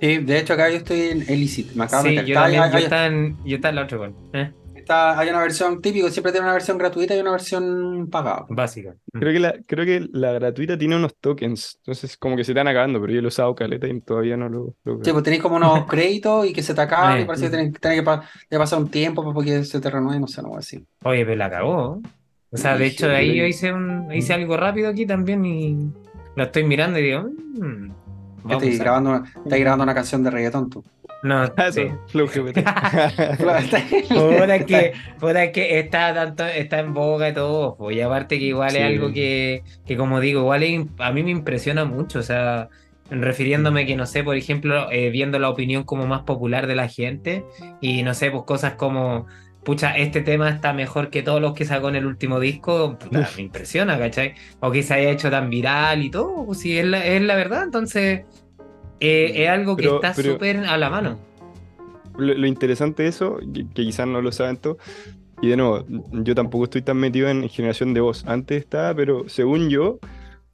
Sí, 0.00 0.18
de 0.18 0.38
hecho, 0.38 0.54
acá 0.54 0.70
yo 0.70 0.76
estoy 0.78 1.00
en 1.00 1.22
Elicit. 1.28 1.72
Me 1.74 1.84
acabo 1.84 2.04
de 2.04 2.08
Sí, 2.10 2.14
meter. 2.16 2.26
yo 2.28 2.32
Está- 2.34 2.42
también, 2.42 2.62
hay, 2.62 2.70
yo 2.70 2.76
hay- 2.78 2.82
estaba 2.84 3.06
en, 3.06 3.36
yo 3.44 3.56
en 3.62 3.74
la 3.74 3.82
otra 3.82 3.98
con, 3.98 4.14
¿eh? 4.32 4.52
está- 4.74 5.18
hay 5.18 5.28
una 5.28 5.40
versión 5.42 5.80
típico, 5.82 6.08
siempre 6.08 6.32
tiene 6.32 6.46
una 6.46 6.54
versión 6.54 6.78
gratuita 6.78 7.14
y 7.14 7.20
una 7.20 7.32
versión 7.32 8.08
pagada. 8.10 8.46
básica. 8.48 8.94
Creo 9.12 9.32
que, 9.32 9.38
la, 9.38 9.54
creo 9.66 9.84
que 9.84 10.08
la 10.12 10.32
gratuita 10.32 10.76
tiene 10.78 10.96
unos 10.96 11.14
tokens, 11.16 11.76
entonces 11.82 12.16
como 12.16 12.34
que 12.36 12.44
se 12.44 12.52
están 12.52 12.66
acabando, 12.66 13.00
pero 13.00 13.12
yo 13.12 13.20
lo 13.20 13.26
he 13.26 13.28
usado 13.28 13.54
caleta 13.54 13.86
y 13.86 14.00
todavía 14.00 14.36
no 14.36 14.48
lo, 14.48 14.74
lo 14.84 15.04
Sí, 15.04 15.12
pues 15.12 15.22
tenéis 15.22 15.42
como 15.42 15.56
unos 15.56 15.84
créditos 15.86 16.46
y 16.46 16.52
que 16.52 16.62
se 16.62 16.74
te 16.74 16.80
acaban 16.80 17.18
Eh. 17.18 17.22
y 17.22 17.24
parece 17.26 17.44
que 17.44 17.50
tenés, 17.50 17.72
tenés 17.80 17.98
que 17.98 18.02
pa- 18.04 18.22
que 18.48 18.56
pasar 18.58 18.78
un 18.80 18.90
tiempo 18.90 19.22
para 19.34 19.44
que 19.46 19.64
se 19.64 19.80
te 19.80 19.90
renueve, 19.90 20.18
no 20.18 20.26
sé, 20.26 20.40
no 20.42 20.48
voy 20.48 20.56
a 20.56 20.60
decir. 20.60 20.82
Oye, 21.04 21.24
pero 21.24 21.36
la 21.36 21.50
cagó. 21.50 22.00
O 22.52 22.56
sea, 22.56 22.76
de 22.76 22.86
hecho, 22.86 23.06
de 23.06 23.14
ahí 23.16 23.36
yo 23.36 23.44
hice 23.44 23.72
un, 23.72 24.12
hice 24.12 24.32
algo 24.32 24.56
rápido 24.56 24.88
aquí 24.88 25.06
también 25.06 25.44
y 25.44 25.76
lo 26.34 26.42
estoy 26.42 26.64
mirando 26.64 26.98
y 26.98 27.02
digo, 27.02 27.28
mm, 27.60 27.92
vamos 28.42 28.62
Estoy 28.62 28.76
a- 28.80 28.82
grabando, 28.82 29.10
una, 29.10 29.32
estáis 29.44 29.60
grabando 29.62 29.84
una 29.84 29.94
canción 29.94 30.22
de 30.22 30.30
reggaetón 30.30 30.70
tú. 30.70 30.84
No, 31.22 31.42
Ah, 31.56 31.70
sí. 31.70 31.82
eso, 31.82 32.26
GPT. 32.26 32.64
Puta 33.38 34.54
es 34.56 34.64
que, 34.64 34.94
es 35.44 35.50
que 35.52 35.78
está 35.78 36.14
tanto, 36.14 36.44
está 36.46 36.78
en 36.80 36.94
boga 36.94 37.28
y 37.28 37.34
todo, 37.34 37.76
pues, 37.76 37.96
y 37.96 38.00
aparte 38.00 38.38
que 38.38 38.44
igual 38.46 38.70
Sí. 38.70 38.78
es 38.78 38.84
algo 38.84 39.12
que, 39.12 39.62
que 39.86 39.96
como 39.96 40.20
digo, 40.20 40.40
igual 40.40 40.62
es- 40.62 40.86
a 40.98 41.12
mí 41.12 41.22
me 41.22 41.30
impresiona 41.30 41.84
mucho, 41.84 42.20
o 42.20 42.22
sea, 42.22 42.68
refiriéndome 43.10 43.86
que 43.86 43.96
no 43.96 44.06
sé, 44.06 44.22
por 44.22 44.36
ejemplo, 44.36 44.90
eh, 44.90 45.10
viendo 45.10 45.38
la 45.38 45.48
opinión 45.50 45.82
como 45.84 46.06
más 46.06 46.22
popular 46.22 46.66
de 46.66 46.76
la 46.76 46.88
gente, 46.88 47.44
y 47.80 48.02
no 48.02 48.14
sé, 48.14 48.30
pues 48.30 48.44
cosas 48.44 48.74
como, 48.74 49.26
pucha, 49.64 49.96
este 49.96 50.20
tema 50.22 50.48
está 50.48 50.72
mejor 50.72 51.10
que 51.10 51.22
todos 51.22 51.40
los 51.40 51.54
que 51.54 51.64
sacó 51.64 51.88
en 51.88 51.96
el 51.96 52.06
último 52.06 52.40
disco, 52.40 52.96
puta, 52.98 53.28
me 53.36 53.42
impresiona, 53.42 53.98
¿cachai? 53.98 54.34
O 54.60 54.70
que 54.70 54.82
se 54.82 54.94
haya 54.94 55.10
hecho 55.10 55.30
tan 55.30 55.50
viral 55.50 56.02
y 56.02 56.10
todo, 56.10 56.46
pues 56.46 56.60
sí, 56.60 56.78
es 56.78 56.86
la, 56.86 57.04
es 57.04 57.22
la 57.22 57.34
verdad, 57.36 57.64
entonces 57.64 58.22
eh, 59.00 59.32
es 59.34 59.48
algo 59.48 59.76
que 59.76 59.84
Pero- 59.84 59.96
está 59.96 60.14
súper 60.14 60.58
a 60.58 60.76
la 60.76 60.90
mano. 60.90 61.18
Lo, 62.16 62.34
lo 62.34 62.46
interesante 62.46 63.04
de 63.04 63.08
eso, 63.10 63.38
que, 63.54 63.66
que 63.68 63.82
quizás 63.84 64.06
no 64.06 64.20
lo 64.20 64.32
saben 64.32 64.56
todos, 64.56 64.78
y 65.42 65.48
de 65.48 65.56
nuevo, 65.56 65.86
yo 66.12 66.34
tampoco 66.34 66.64
estoy 66.64 66.82
tan 66.82 66.98
metido 66.98 67.28
en 67.28 67.48
generación 67.48 67.94
de 67.94 68.00
voz. 68.02 68.24
Antes 68.26 68.60
estaba, 68.62 68.94
pero 68.94 69.26
según 69.28 69.70
yo, 69.70 69.98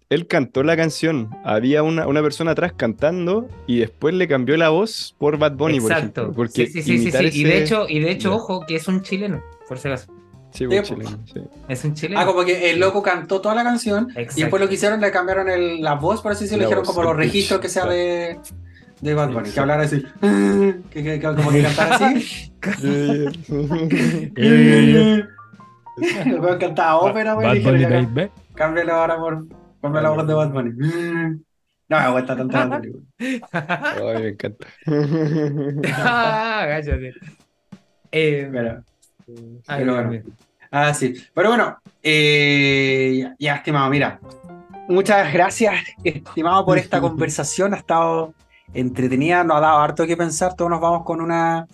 él 0.08 0.26
cantó 0.26 0.62
la 0.62 0.76
canción. 0.76 1.30
Había 1.44 1.82
una, 1.82 2.06
una 2.06 2.22
persona 2.22 2.52
atrás 2.52 2.72
cantando 2.76 3.48
y 3.66 3.80
después 3.80 4.14
le 4.14 4.28
cambió 4.28 4.56
la 4.56 4.68
voz 4.68 5.14
por 5.18 5.38
Bad 5.38 5.52
Bunny, 5.52 5.80
por 5.80 5.92
ejemplo. 5.92 6.32
Porque 6.32 6.66
sí, 6.66 6.82
sí, 6.82 6.98
sí, 6.98 7.10
sí. 7.10 7.40
Y 7.40 7.44
de 7.44 7.62
hecho, 7.62 7.86
y 7.88 8.00
de 8.00 8.10
hecho, 8.10 8.34
ojo, 8.34 8.64
que 8.66 8.76
es 8.76 8.86
un 8.88 9.02
chileno, 9.02 9.42
por 9.68 9.78
si 9.78 9.88
acaso. 9.88 10.12
Sí, 10.52 10.66
pues, 10.66 10.86
Sí, 10.88 10.94
chileno, 10.94 11.18
sí. 11.32 11.40
Es 11.68 11.84
un 11.84 11.94
chileno. 11.94 12.20
Ah, 12.20 12.26
como 12.26 12.44
que 12.44 12.70
el 12.70 12.80
loco 12.80 13.02
cantó 13.02 13.40
toda 13.40 13.54
la 13.54 13.64
canción 13.64 14.08
y 14.36 14.40
después 14.42 14.62
lo 14.62 14.68
que 14.68 14.74
hicieron 14.74 15.00
le 15.00 15.10
cambiaron 15.10 15.48
el, 15.50 15.82
la 15.82 15.94
voz, 15.96 16.22
por 16.22 16.32
así 16.32 16.44
decirlo, 16.44 16.62
le 16.62 16.66
dijeron 16.66 16.84
como 16.84 17.02
los 17.02 17.16
registros 17.16 17.60
que 17.60 17.68
sea 17.68 17.84
de, 17.86 18.38
de 19.00 19.14
Bad 19.14 19.32
Bunny, 19.32 19.50
que 19.50 19.60
hablara 19.60 19.82
así, 19.82 20.02
que, 20.90 21.02
que- 21.02 21.02
que- 21.02 21.20
como 21.20 21.50
que 21.50 21.62
cantara 21.62 21.96
así. 21.96 22.52
El 25.96 26.40
weón 26.40 26.58
cantaba 26.58 26.98
ópera, 27.00 27.34
güey, 27.34 27.62
cámbialo 28.54 28.94
ahora 28.94 29.16
por, 29.18 29.44
ponme 29.86 30.02
la 30.02 30.10
voz 30.10 30.26
de 30.26 30.34
Bad 30.34 30.50
Bunny. 30.50 30.72
No 31.88 32.00
me 32.00 32.10
gusta 32.10 32.36
tanto 32.36 32.56
Bad 32.56 32.68
Bunny. 32.80 32.92
Ay, 33.52 34.22
me 34.22 34.28
encanta. 34.28 34.66
ah, 35.94 36.64
cállate. 36.68 37.14
Eh, 38.12 38.48
Pero- 38.50 38.82
ay, 39.66 39.78
pero 39.80 39.92
Dios 39.94 40.06
bueno. 40.06 40.24
Ah, 40.70 40.94
sí. 40.94 41.14
Pero 41.34 41.48
bueno, 41.48 41.78
eh, 42.02 43.18
ya, 43.20 43.34
ya, 43.38 43.54
estimado, 43.56 43.88
mira. 43.90 44.20
Muchas 44.88 45.32
gracias, 45.32 45.74
estimado, 46.04 46.64
por 46.64 46.78
esta 46.78 47.00
conversación. 47.00 47.74
Ha 47.74 47.78
estado 47.78 48.34
entretenida, 48.74 49.42
nos 49.42 49.56
ha 49.56 49.60
dado 49.60 49.78
harto 49.78 50.06
que 50.06 50.16
pensar. 50.16 50.54
Todos 50.54 50.70
nos 50.70 50.80
vamos 50.80 51.02
con 51.04 51.20
una, 51.20 51.66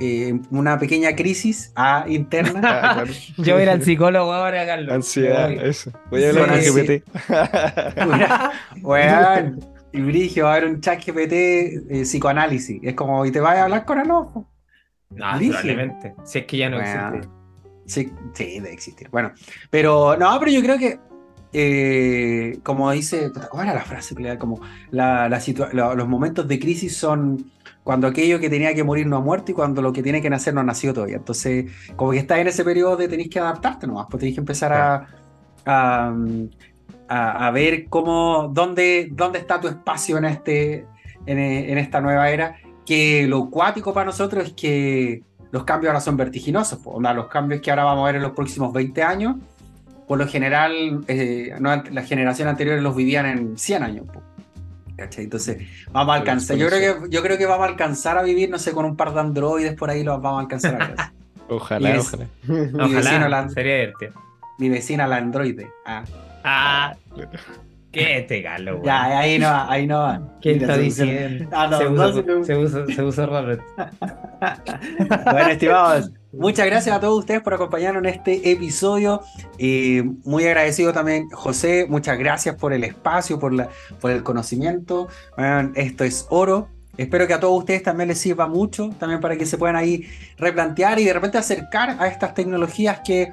eh, 0.00 0.38
una 0.50 0.78
pequeña 0.78 1.14
crisis 1.14 1.72
ah, 1.76 2.04
interna. 2.08 2.60
Ah, 2.64 2.92
claro. 2.94 3.12
Yo 3.38 3.54
voy 3.54 3.60
a 3.60 3.62
ir 3.64 3.70
al 3.70 3.82
psicólogo 3.82 4.32
ahora, 4.32 4.64
Carlos. 4.66 4.92
Ansiedad, 4.94 5.50
eso. 5.50 5.92
Voy 6.10 6.24
a 6.24 6.28
hablar 6.30 6.48
con 6.50 6.60
Sí. 6.62 6.70
GPT. 6.70 7.04
Weón, 8.82 9.60
y 9.92 10.00
Brigio, 10.00 10.44
va 10.44 10.54
a 10.54 10.56
haber 10.56 10.68
un 10.70 10.80
chat 10.80 11.04
GPT 11.04 11.32
eh, 11.32 12.02
psicoanálisis. 12.02 12.80
Es 12.82 12.94
como, 12.94 13.24
y 13.26 13.30
te 13.30 13.40
vas 13.40 13.56
a 13.56 13.64
hablar 13.64 13.84
con 13.84 14.10
ojo. 14.10 14.48
No, 15.10 15.36
Brígido. 15.36 15.58
probablemente. 15.60 16.14
Si 16.24 16.38
es 16.40 16.46
que 16.46 16.56
ya 16.56 16.68
no 16.70 16.76
Bueno. 16.80 17.08
existe. 17.16 17.28
Sí, 17.86 18.12
sí, 18.32 18.44
debe 18.60 18.72
existir. 18.72 19.08
Bueno, 19.10 19.32
pero 19.70 20.16
no, 20.16 20.36
pero 20.40 20.50
yo 20.50 20.62
creo 20.62 20.78
que, 20.78 20.98
eh, 21.52 22.58
como 22.64 22.90
dice, 22.90 23.30
¿cómo 23.50 23.62
era 23.62 23.74
la 23.74 23.82
frase? 23.82 24.14
Como 24.38 24.60
la, 24.90 25.28
la 25.28 25.38
situa- 25.38 25.70
lo- 25.72 25.94
los 25.94 26.08
momentos 26.08 26.48
de 26.48 26.58
crisis 26.58 26.96
son 26.96 27.52
cuando 27.84 28.06
aquello 28.08 28.40
que 28.40 28.50
tenía 28.50 28.74
que 28.74 28.82
morir 28.82 29.06
no 29.06 29.18
ha 29.18 29.20
muerto 29.20 29.52
y 29.52 29.54
cuando 29.54 29.80
lo 29.82 29.92
que 29.92 30.02
tiene 30.02 30.20
que 30.22 30.30
nacer 30.30 30.52
no 30.54 30.60
ha 30.60 30.64
nacido 30.64 30.94
todavía. 30.94 31.16
Entonces, 31.18 31.66
como 31.94 32.10
que 32.12 32.18
estás 32.18 32.38
en 32.38 32.48
ese 32.48 32.64
periodo 32.64 32.96
de 32.96 33.06
tenéis 33.08 33.28
que 33.30 33.38
adaptarte 33.38 33.86
nomás, 33.86 34.06
pues 34.10 34.20
tenéis 34.20 34.34
que 34.36 34.40
empezar 34.40 34.72
a, 34.72 35.06
a, 35.66 36.14
a- 37.08 37.46
a 37.46 37.50
ver 37.52 37.86
cómo, 37.88 38.48
dónde, 38.52 39.08
dónde 39.12 39.38
está 39.38 39.60
tu 39.60 39.68
espacio 39.68 40.16
en, 40.18 40.24
este, 40.24 40.86
en, 41.26 41.38
en 41.38 41.78
esta 41.78 42.00
nueva 42.00 42.30
era. 42.30 42.56
Que 42.86 43.26
lo 43.26 43.48
cuático 43.50 43.92
para 43.94 44.06
nosotros 44.06 44.44
es 44.44 44.52
que 44.54 45.22
los 45.52 45.64
cambios 45.64 45.90
ahora 45.90 46.00
son 46.00 46.16
vertiginosos. 46.16 46.78
po. 46.80 46.90
Onda, 46.92 47.12
los 47.14 47.28
cambios 47.28 47.60
que 47.60 47.70
ahora 47.70 47.84
vamos 47.84 48.02
a 48.02 48.06
ver 48.06 48.16
en 48.16 48.22
los 48.22 48.32
próximos 48.32 48.72
20 48.72 49.02
años, 49.02 49.36
por 50.08 50.18
lo 50.18 50.26
general, 50.26 51.04
eh, 51.08 51.54
no, 51.60 51.74
las 51.90 52.06
generaciones 52.08 52.50
anteriores 52.50 52.82
los 52.82 52.94
vivían 52.96 53.26
en 53.26 53.56
100 53.58 53.82
años. 53.82 54.06
po. 54.12 54.20
¿Cachai? 54.96 55.24
Entonces, 55.24 55.58
vamos 55.90 56.14
a 56.14 56.18
alcanzar. 56.18 56.56
Yo 56.56 56.68
creo, 56.68 57.02
que, 57.02 57.10
yo 57.10 57.22
creo 57.22 57.36
que 57.38 57.46
vamos 57.46 57.66
a 57.66 57.70
alcanzar 57.70 58.16
a 58.18 58.22
vivir, 58.22 58.48
no 58.50 58.58
sé, 58.58 58.72
con 58.72 58.84
un 58.84 58.96
par 58.96 59.12
de 59.12 59.20
androides 59.20 59.74
por 59.74 59.90
ahí, 59.90 60.04
los 60.04 60.20
vamos 60.22 60.38
a 60.38 60.42
alcanzar 60.42 60.80
a 60.80 60.86
ver. 60.88 60.96
Ojalá, 61.48 61.96
ojalá. 61.98 62.26
Mi 62.46 62.56
vecino 62.72 62.84
Ojalá, 62.84 63.28
la- 63.28 63.48
sería 63.48 63.74
divertido. 63.76 64.12
Mi 64.58 64.68
vecina, 64.68 65.06
la 65.06 65.16
androide. 65.16 65.68
Ah. 65.84 66.04
Ah, 66.44 66.94
¿qué 67.94 68.18
este 68.18 68.42
galo, 68.42 68.72
güey? 68.78 68.86
Ya, 68.86 69.18
ahí 69.18 69.38
no 69.38 69.46
va, 69.46 69.72
ahí 69.72 69.86
no 69.86 69.98
va. 70.00 70.20
¿Quién 70.42 70.60
está 70.60 70.76
diciendo? 70.76 71.48
Ah, 71.52 71.68
no, 71.70 71.78
se, 71.78 71.84
no, 71.84 71.92
usa, 71.92 72.12
se- 72.12 72.44
se, 72.44 72.56
usa, 72.56 72.86
se 72.94 73.02
usa 73.02 73.26
raro. 73.26 73.58
Bueno, 75.24 75.48
estimados, 75.48 76.10
muchas 76.32 76.66
gracias 76.66 76.94
a 76.94 77.00
todos 77.00 77.18
ustedes 77.20 77.40
por 77.40 77.54
acompañarnos 77.54 78.02
en 78.02 78.10
este 78.10 78.50
episodio. 78.50 79.22
Eh, 79.58 80.02
muy 80.24 80.44
agradecido 80.44 80.92
también, 80.92 81.30
José. 81.30 81.86
Muchas 81.88 82.18
gracias 82.18 82.56
por 82.56 82.72
el 82.74 82.84
espacio, 82.84 83.38
por, 83.38 83.54
la, 83.54 83.68
por 84.00 84.10
el 84.10 84.22
conocimiento. 84.22 85.08
Bueno, 85.36 85.72
esto 85.76 86.04
es 86.04 86.26
oro. 86.28 86.68
Espero 86.96 87.26
que 87.26 87.34
a 87.34 87.40
todos 87.40 87.58
ustedes 87.58 87.82
también 87.82 88.08
les 88.08 88.18
sirva 88.18 88.46
mucho, 88.46 88.90
también 88.98 89.20
para 89.20 89.36
que 89.36 89.46
se 89.46 89.58
puedan 89.58 89.76
ahí 89.76 90.06
replantear 90.36 90.98
y 91.00 91.04
de 91.04 91.12
repente 91.12 91.38
acercar 91.38 91.96
a 91.98 92.06
estas 92.06 92.34
tecnologías 92.34 93.00
que, 93.04 93.32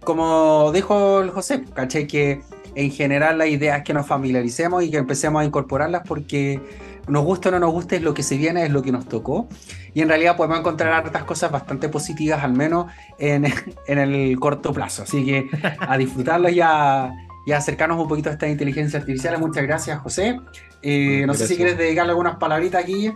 como 0.00 0.70
dijo 0.72 1.20
el 1.20 1.30
José, 1.30 1.64
caché 1.72 2.06
que 2.06 2.42
en 2.74 2.90
general 2.90 3.38
la 3.38 3.46
idea 3.46 3.78
es 3.78 3.84
que 3.84 3.94
nos 3.94 4.06
familiaricemos 4.06 4.82
y 4.84 4.90
que 4.90 4.96
empecemos 4.98 5.42
a 5.42 5.44
incorporarlas 5.44 6.02
porque 6.06 6.60
nos 7.08 7.24
guste 7.24 7.48
o 7.48 7.52
no 7.52 7.58
nos 7.58 7.72
guste, 7.72 7.96
es 7.96 8.02
lo 8.02 8.12
que 8.14 8.22
se 8.22 8.36
viene, 8.36 8.64
es 8.64 8.70
lo 8.70 8.82
que 8.82 8.92
nos 8.92 9.08
tocó. 9.08 9.48
Y 9.94 10.02
en 10.02 10.08
realidad 10.08 10.36
podemos 10.36 10.58
encontrar 10.58 10.92
hartas 10.92 11.24
cosas 11.24 11.50
bastante 11.50 11.88
positivas, 11.88 12.44
al 12.44 12.52
menos 12.52 12.86
en, 13.18 13.46
en 13.86 13.98
el 13.98 14.38
corto 14.38 14.72
plazo. 14.72 15.02
Así 15.04 15.24
que 15.24 15.48
a 15.80 15.96
disfrutarlo 15.96 16.48
y 16.48 16.60
a, 16.60 17.10
y 17.46 17.52
a 17.52 17.56
acercarnos 17.56 17.98
un 17.98 18.08
poquito 18.08 18.28
a 18.28 18.32
estas 18.32 18.50
inteligencias 18.50 19.00
artificiales. 19.00 19.40
Muchas 19.40 19.62
gracias, 19.62 19.98
José. 20.00 20.38
Eh, 20.82 21.24
no 21.26 21.32
sé 21.34 21.46
si 21.46 21.54
Gracias. 21.54 21.56
quieres 21.56 21.78
dedicarle 21.78 22.10
algunas 22.10 22.36
palabritas 22.36 22.82
aquí. 22.82 23.10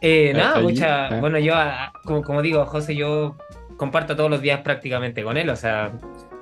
Eh, 0.00 0.32
Ah, 0.34 0.38
nada, 0.38 0.56
allí, 0.56 0.62
mucha, 0.66 1.06
ah. 1.06 1.20
bueno, 1.20 1.38
yo, 1.38 1.54
ah, 1.54 1.92
como, 2.04 2.22
como 2.22 2.42
digo, 2.42 2.64
José, 2.66 2.96
yo 2.96 3.36
comparto 3.76 4.16
todos 4.16 4.30
los 4.30 4.40
días 4.40 4.60
prácticamente 4.62 5.22
con 5.22 5.36
él, 5.36 5.48
o 5.50 5.56
sea, 5.56 5.92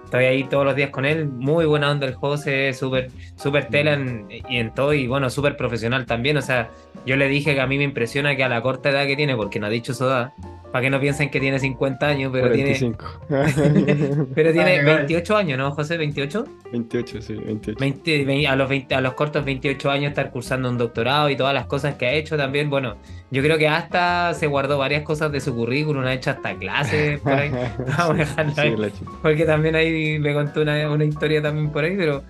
estoy 0.09 0.25
ahí 0.25 0.45
todos 0.45 0.65
los 0.65 0.75
días 0.75 0.89
con 0.89 1.05
él, 1.05 1.27
muy 1.29 1.67
buena 1.67 1.91
onda 1.91 2.07
el 2.07 2.15
José, 2.15 2.73
súper 2.73 3.11
súper 3.37 3.69
tela 3.69 3.93
en, 3.93 4.27
y 4.31 4.57
en 4.57 4.73
todo, 4.75 4.95
y 4.95 5.07
bueno, 5.07 5.29
súper 5.29 5.55
profesional 5.55 6.07
también, 6.07 6.39
o 6.39 6.43
sea, 6.43 6.71
yo 7.05 7.17
le 7.17 7.29
dije 7.29 7.55
que 7.55 7.61
a 7.61 7.67
mí 7.67 7.77
me 7.77 7.85
impresiona 7.85 8.35
que 8.35 8.43
a 8.43 8.49
la 8.49 8.63
corta 8.63 8.89
edad 8.89 9.07
que 9.07 9.17
tiene, 9.17 9.37
porque 9.37 9.61
no 9.61 9.67
ha 9.67 9.71
dicho 9.71 9.93
su 9.93 10.07
edad, 10.07 10.33
para 10.73 10.83
que 10.83 10.91
no 10.91 11.01
piensen 11.01 11.31
que 11.31 11.41
tiene 11.41 11.59
50 11.59 12.07
años, 12.07 12.31
pero 12.33 12.51
tiene, 12.53 12.77
45. 12.79 13.21
pero 14.35 14.53
tiene 14.53 14.71
Vale, 14.79 14.85
vale. 14.85 14.97
28 14.99 15.37
años, 15.37 15.59
¿no, 15.59 15.71
José? 15.73 15.99
¿28? 15.99 16.45
28, 16.73 17.23
sí, 17.23 17.35
28. 17.35 17.79
20, 17.81 18.25
ve- 18.25 18.47
a, 18.47 18.57
los 18.57 18.69
20, 18.69 18.95
a 18.95 19.01
los 19.01 19.15
cortos 19.15 19.45
28 19.45 19.91
años 19.91 20.11
estar 20.11 20.31
cursando 20.31 20.69
un 20.69 20.79
doctorado 20.79 21.31
y 21.31 21.37
todas 21.37 21.55
las 21.55 21.67
cosas 21.67 21.95
que 21.95 22.07
ha 22.07 22.13
hecho 22.13 22.37
también. 22.37 22.69
Bueno, 22.71 22.97
yo 23.31 23.43
creo 23.43 23.57
que 23.59 23.69
hasta 23.69 24.35
se 24.35 24.47
guardó 24.47 24.79
varias 24.79 25.03
cosas 25.03 25.33
de 25.33 25.41
su 25.41 25.55
currículum, 25.55 26.05
ha 26.05 26.13
hecho 26.15 26.31
hasta 26.31 26.55
clases 26.55 27.21
por 27.23 27.33
ahí. 27.33 27.51
Vamos 27.97 28.11
a 28.11 28.15
dejarlo 28.15 28.53
Sí, 28.55 28.61
ahí, 28.61 28.93
porque 29.23 29.45
también 29.45 29.75
ahí 29.75 30.19
me 30.19 30.35
contó 30.35 30.63
una, 30.63 30.91
una 30.91 31.05
historia 31.05 31.41
también 31.43 31.71
por 31.71 31.85
ahí, 31.85 31.97
pero 31.97 32.23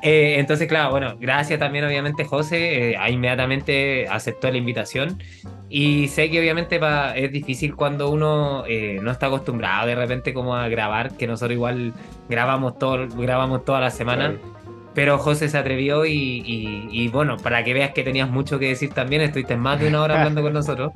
Eh, 0.00 0.36
entonces, 0.38 0.68
claro, 0.68 0.90
bueno, 0.90 1.16
gracias 1.18 1.58
también 1.58 1.84
obviamente 1.84 2.24
José, 2.24 2.92
eh, 2.92 3.10
inmediatamente 3.10 4.06
aceptó 4.08 4.48
la 4.50 4.56
invitación 4.56 5.20
y 5.68 6.06
sé 6.08 6.30
que 6.30 6.38
obviamente 6.38 6.78
pa- 6.78 7.16
es 7.16 7.32
difícil 7.32 7.74
cuando 7.74 8.08
uno 8.10 8.64
eh, 8.68 8.98
no 9.02 9.10
está 9.10 9.26
acostumbrado 9.26 9.88
de 9.88 9.96
repente 9.96 10.32
como 10.32 10.54
a 10.54 10.68
grabar, 10.68 11.16
que 11.16 11.26
nosotros 11.26 11.52
igual 11.54 11.94
grabamos 12.28 12.78
todo, 12.78 13.08
grabamos 13.08 13.64
toda 13.64 13.80
la 13.80 13.90
semana. 13.90 14.30
Claro. 14.38 14.58
Pero 14.94 15.18
José 15.18 15.48
se 15.48 15.58
atrevió 15.58 16.06
y, 16.06 16.12
y- 16.12 16.88
y 16.90 17.08
bueno, 17.08 17.36
para 17.36 17.62
que 17.62 17.72
veas 17.74 17.90
que 17.92 18.02
tenías 18.02 18.28
mucho 18.30 18.58
que 18.58 18.68
decir 18.68 18.90
también, 18.90 19.22
estuviste 19.22 19.56
más 19.56 19.78
de 19.80 19.88
una 19.88 20.02
hora 20.02 20.14
hablando 20.18 20.42
con 20.42 20.52
nosotros. 20.52 20.92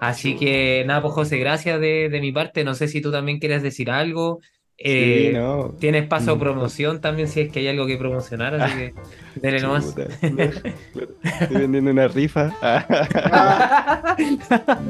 Así 0.00 0.36
que 0.36 0.82
nada, 0.86 1.00
pues 1.00 1.14
José, 1.14 1.38
gracias 1.38 1.80
de, 1.80 2.08
de 2.10 2.20
mi 2.20 2.32
parte. 2.32 2.64
No 2.64 2.74
sé 2.74 2.86
si 2.88 3.00
tú 3.00 3.10
también 3.12 3.38
quieres 3.38 3.62
decir 3.62 3.90
algo. 3.90 4.40
Eh, 4.78 5.28
Sí, 5.32 5.38
no. 5.38 5.74
Tienes 5.80 6.06
paso 6.06 6.32
a 6.32 6.34
Mm. 6.34 6.38
promoción 6.38 7.00
también 7.00 7.28
si 7.28 7.40
es 7.40 7.50
que 7.50 7.60
hay 7.60 7.68
algo 7.68 7.86
que 7.86 7.96
promocionar, 7.96 8.54
así 8.60 8.76
que 8.76 8.94
dele 9.40 9.60
nomás. 9.60 9.86
Chuta, 9.86 10.06
no, 10.30 10.42
Estoy 10.42 11.56
vendiendo 11.60 11.90
una 11.90 12.08
rifa. 12.08 12.52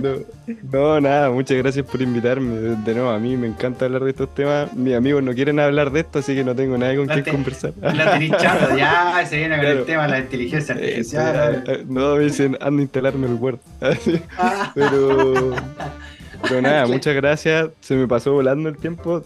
No, 0.00 0.16
no, 0.72 1.00
nada, 1.00 1.30
muchas 1.30 1.56
gracias 1.58 1.84
por 1.86 2.00
invitarme. 2.00 2.54
De, 2.56 2.76
de 2.76 2.94
nuevo, 2.94 3.10
a 3.10 3.18
mí 3.18 3.36
me 3.36 3.46
encanta 3.48 3.84
hablar 3.86 4.04
de 4.04 4.10
estos 4.10 4.32
temas. 4.34 4.72
Mis 4.74 4.94
amigos 4.94 5.22
no 5.22 5.32
quieren 5.34 5.58
hablar 5.58 5.90
de 5.90 6.00
esto, 6.00 6.20
así 6.20 6.34
que 6.34 6.44
no 6.44 6.54
tengo 6.54 6.78
nadie 6.78 6.96
con 6.96 7.06
quien 7.08 7.24
conversar. 7.24 7.72
La 7.80 8.12
tenéis 8.12 8.32
chato, 8.38 8.76
ya 8.76 9.24
se 9.26 9.36
viene 9.38 9.56
con 9.56 9.66
el 9.66 9.84
tema 9.84 10.02
de 10.04 10.08
la 10.08 10.18
inteligencia 10.20 10.74
artificial. 10.74 11.64
eh, 11.66 11.84
no, 11.88 12.16
me 12.16 12.24
dicen, 12.24 12.56
anda 12.60 12.80
a 12.80 12.82
instalarme 12.82 13.26
el 13.26 13.34
Word. 13.34 13.58
Pero, 14.74 15.54
pero 16.42 16.62
nada, 16.62 16.86
muchas 16.86 17.14
gracias. 17.14 17.70
Se 17.80 17.94
me 17.96 18.06
pasó 18.06 18.32
volando 18.32 18.68
el 18.68 18.76
tiempo. 18.76 19.24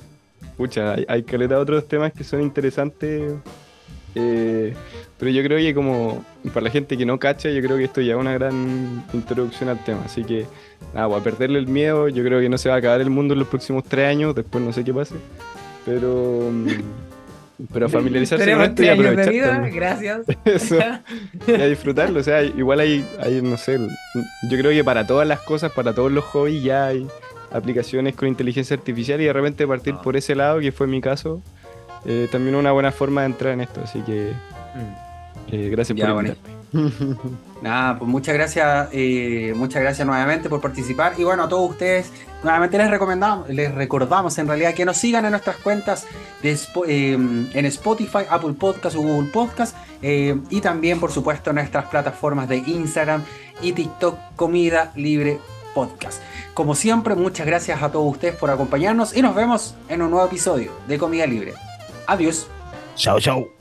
Pucha, 0.60 0.92
hay, 0.92 1.06
hay 1.08 1.22
caleta 1.22 1.58
otros 1.58 1.88
temas 1.88 2.12
que 2.12 2.22
son 2.22 2.42
interesantes. 2.42 3.32
eh, 4.14 4.74
pero 5.18 5.30
yo 5.30 5.42
creo 5.42 5.56
que 5.56 5.74
como 5.74 6.22
para 6.52 6.64
la 6.64 6.70
gente 6.70 6.98
que 6.98 7.06
no 7.06 7.18
cacha, 7.18 7.48
yo 7.48 7.62
creo 7.62 7.78
que 7.78 7.84
esto 7.84 8.02
ya 8.02 8.12
es 8.12 8.18
una 8.18 8.34
gran 8.34 9.02
introducción 9.14 9.70
al 9.70 9.82
tema. 9.82 10.02
Así 10.04 10.22
que 10.22 10.44
nada, 10.92 11.08
pues, 11.08 11.18
a 11.22 11.24
perderle 11.24 11.60
el 11.60 11.66
miedo, 11.66 12.08
yo 12.08 12.22
creo 12.22 12.40
que 12.40 12.50
no 12.50 12.58
se 12.58 12.68
va 12.68 12.74
a 12.74 12.78
acabar 12.78 13.00
el 13.00 13.08
mundo 13.08 13.32
en 13.32 13.40
los 13.40 13.48
próximos 13.48 13.84
tres 13.84 14.06
años, 14.06 14.34
después 14.34 14.62
no 14.62 14.70
sé 14.74 14.84
qué 14.84 14.92
pase. 14.92 15.14
Pero, 15.86 16.50
mm, 16.52 16.66
pero 17.72 17.88
familiarizarse 17.88 18.52
con 18.52 18.60
esto 18.60 18.82
y 18.82 18.84
de 18.84 18.90
aprovechar 18.90 19.32
vida, 19.32 19.70
gracias. 19.72 20.20
Eso 20.44 20.76
y 21.46 21.52
a 21.52 21.66
disfrutarlo. 21.68 22.20
O 22.20 22.22
sea, 22.22 22.42
igual 22.42 22.80
hay, 22.80 23.02
hay, 23.18 23.40
no 23.40 23.56
sé, 23.56 23.78
yo 23.78 24.58
creo 24.58 24.72
que 24.72 24.84
para 24.84 25.06
todas 25.06 25.26
las 25.26 25.40
cosas, 25.40 25.72
para 25.72 25.94
todos 25.94 26.12
los 26.12 26.24
hobbies, 26.24 26.62
ya 26.62 26.88
hay 26.88 27.06
aplicaciones 27.52 28.14
con 28.16 28.28
inteligencia 28.28 28.76
artificial 28.76 29.20
y 29.20 29.24
de 29.24 29.32
repente 29.32 29.66
partir 29.66 29.94
Ah. 29.98 30.02
por 30.02 30.16
ese 30.16 30.34
lado, 30.34 30.60
que 30.60 30.72
fue 30.72 30.86
mi 30.86 31.00
caso, 31.00 31.42
eh, 32.04 32.28
también 32.30 32.54
una 32.54 32.72
buena 32.72 32.92
forma 32.92 33.22
de 33.22 33.26
entrar 33.28 33.52
en 33.52 33.60
esto. 33.62 33.80
Así 33.82 34.00
que 34.00 34.32
Mm. 34.74 35.52
eh, 35.54 35.68
gracias 35.70 35.96
Ya, 35.98 36.12
por 36.12 36.24
invitarme. 36.24 36.60
Nada, 37.62 37.98
pues 37.98 38.08
muchas 38.08 38.34
gracias, 38.34 38.88
eh, 38.92 39.52
muchas 39.56 39.82
gracias 39.82 40.06
nuevamente 40.06 40.48
por 40.48 40.60
participar. 40.60 41.14
Y 41.18 41.24
bueno, 41.24 41.42
a 41.42 41.48
todos 41.48 41.68
ustedes, 41.70 42.10
nuevamente 42.44 42.78
les 42.78 42.88
recomendamos, 42.88 43.48
les 43.48 43.74
recordamos 43.74 44.38
en 44.38 44.46
realidad 44.46 44.72
que 44.72 44.84
nos 44.84 44.96
sigan 44.96 45.24
en 45.24 45.32
nuestras 45.32 45.56
cuentas 45.56 46.06
de 46.42 46.56
eh, 46.86 47.12
en 47.14 47.66
Spotify, 47.66 48.20
Apple 48.30 48.54
Podcast 48.54 48.96
o 48.96 49.00
Google 49.02 49.28
Podcast. 49.30 49.76
eh, 50.02 50.34
y 50.48 50.60
también, 50.62 50.98
por 51.00 51.12
supuesto, 51.12 51.52
nuestras 51.52 51.84
plataformas 51.86 52.48
de 52.48 52.56
Instagram 52.58 53.22
y 53.60 53.72
TikTok, 53.72 54.16
Comida 54.36 54.92
Libre 54.96 55.38
Podcast. 55.74 56.22
Como 56.54 56.74
siempre, 56.74 57.14
muchas 57.14 57.46
gracias 57.46 57.82
a 57.82 57.90
todos 57.90 58.12
ustedes 58.12 58.36
por 58.36 58.50
acompañarnos 58.50 59.16
y 59.16 59.22
nos 59.22 59.34
vemos 59.34 59.74
en 59.88 60.02
un 60.02 60.10
nuevo 60.10 60.26
episodio 60.26 60.72
de 60.86 60.98
Comida 60.98 61.26
Libre. 61.26 61.54
Adiós. 62.06 62.46
Chao, 62.96 63.20
chao. 63.20 63.59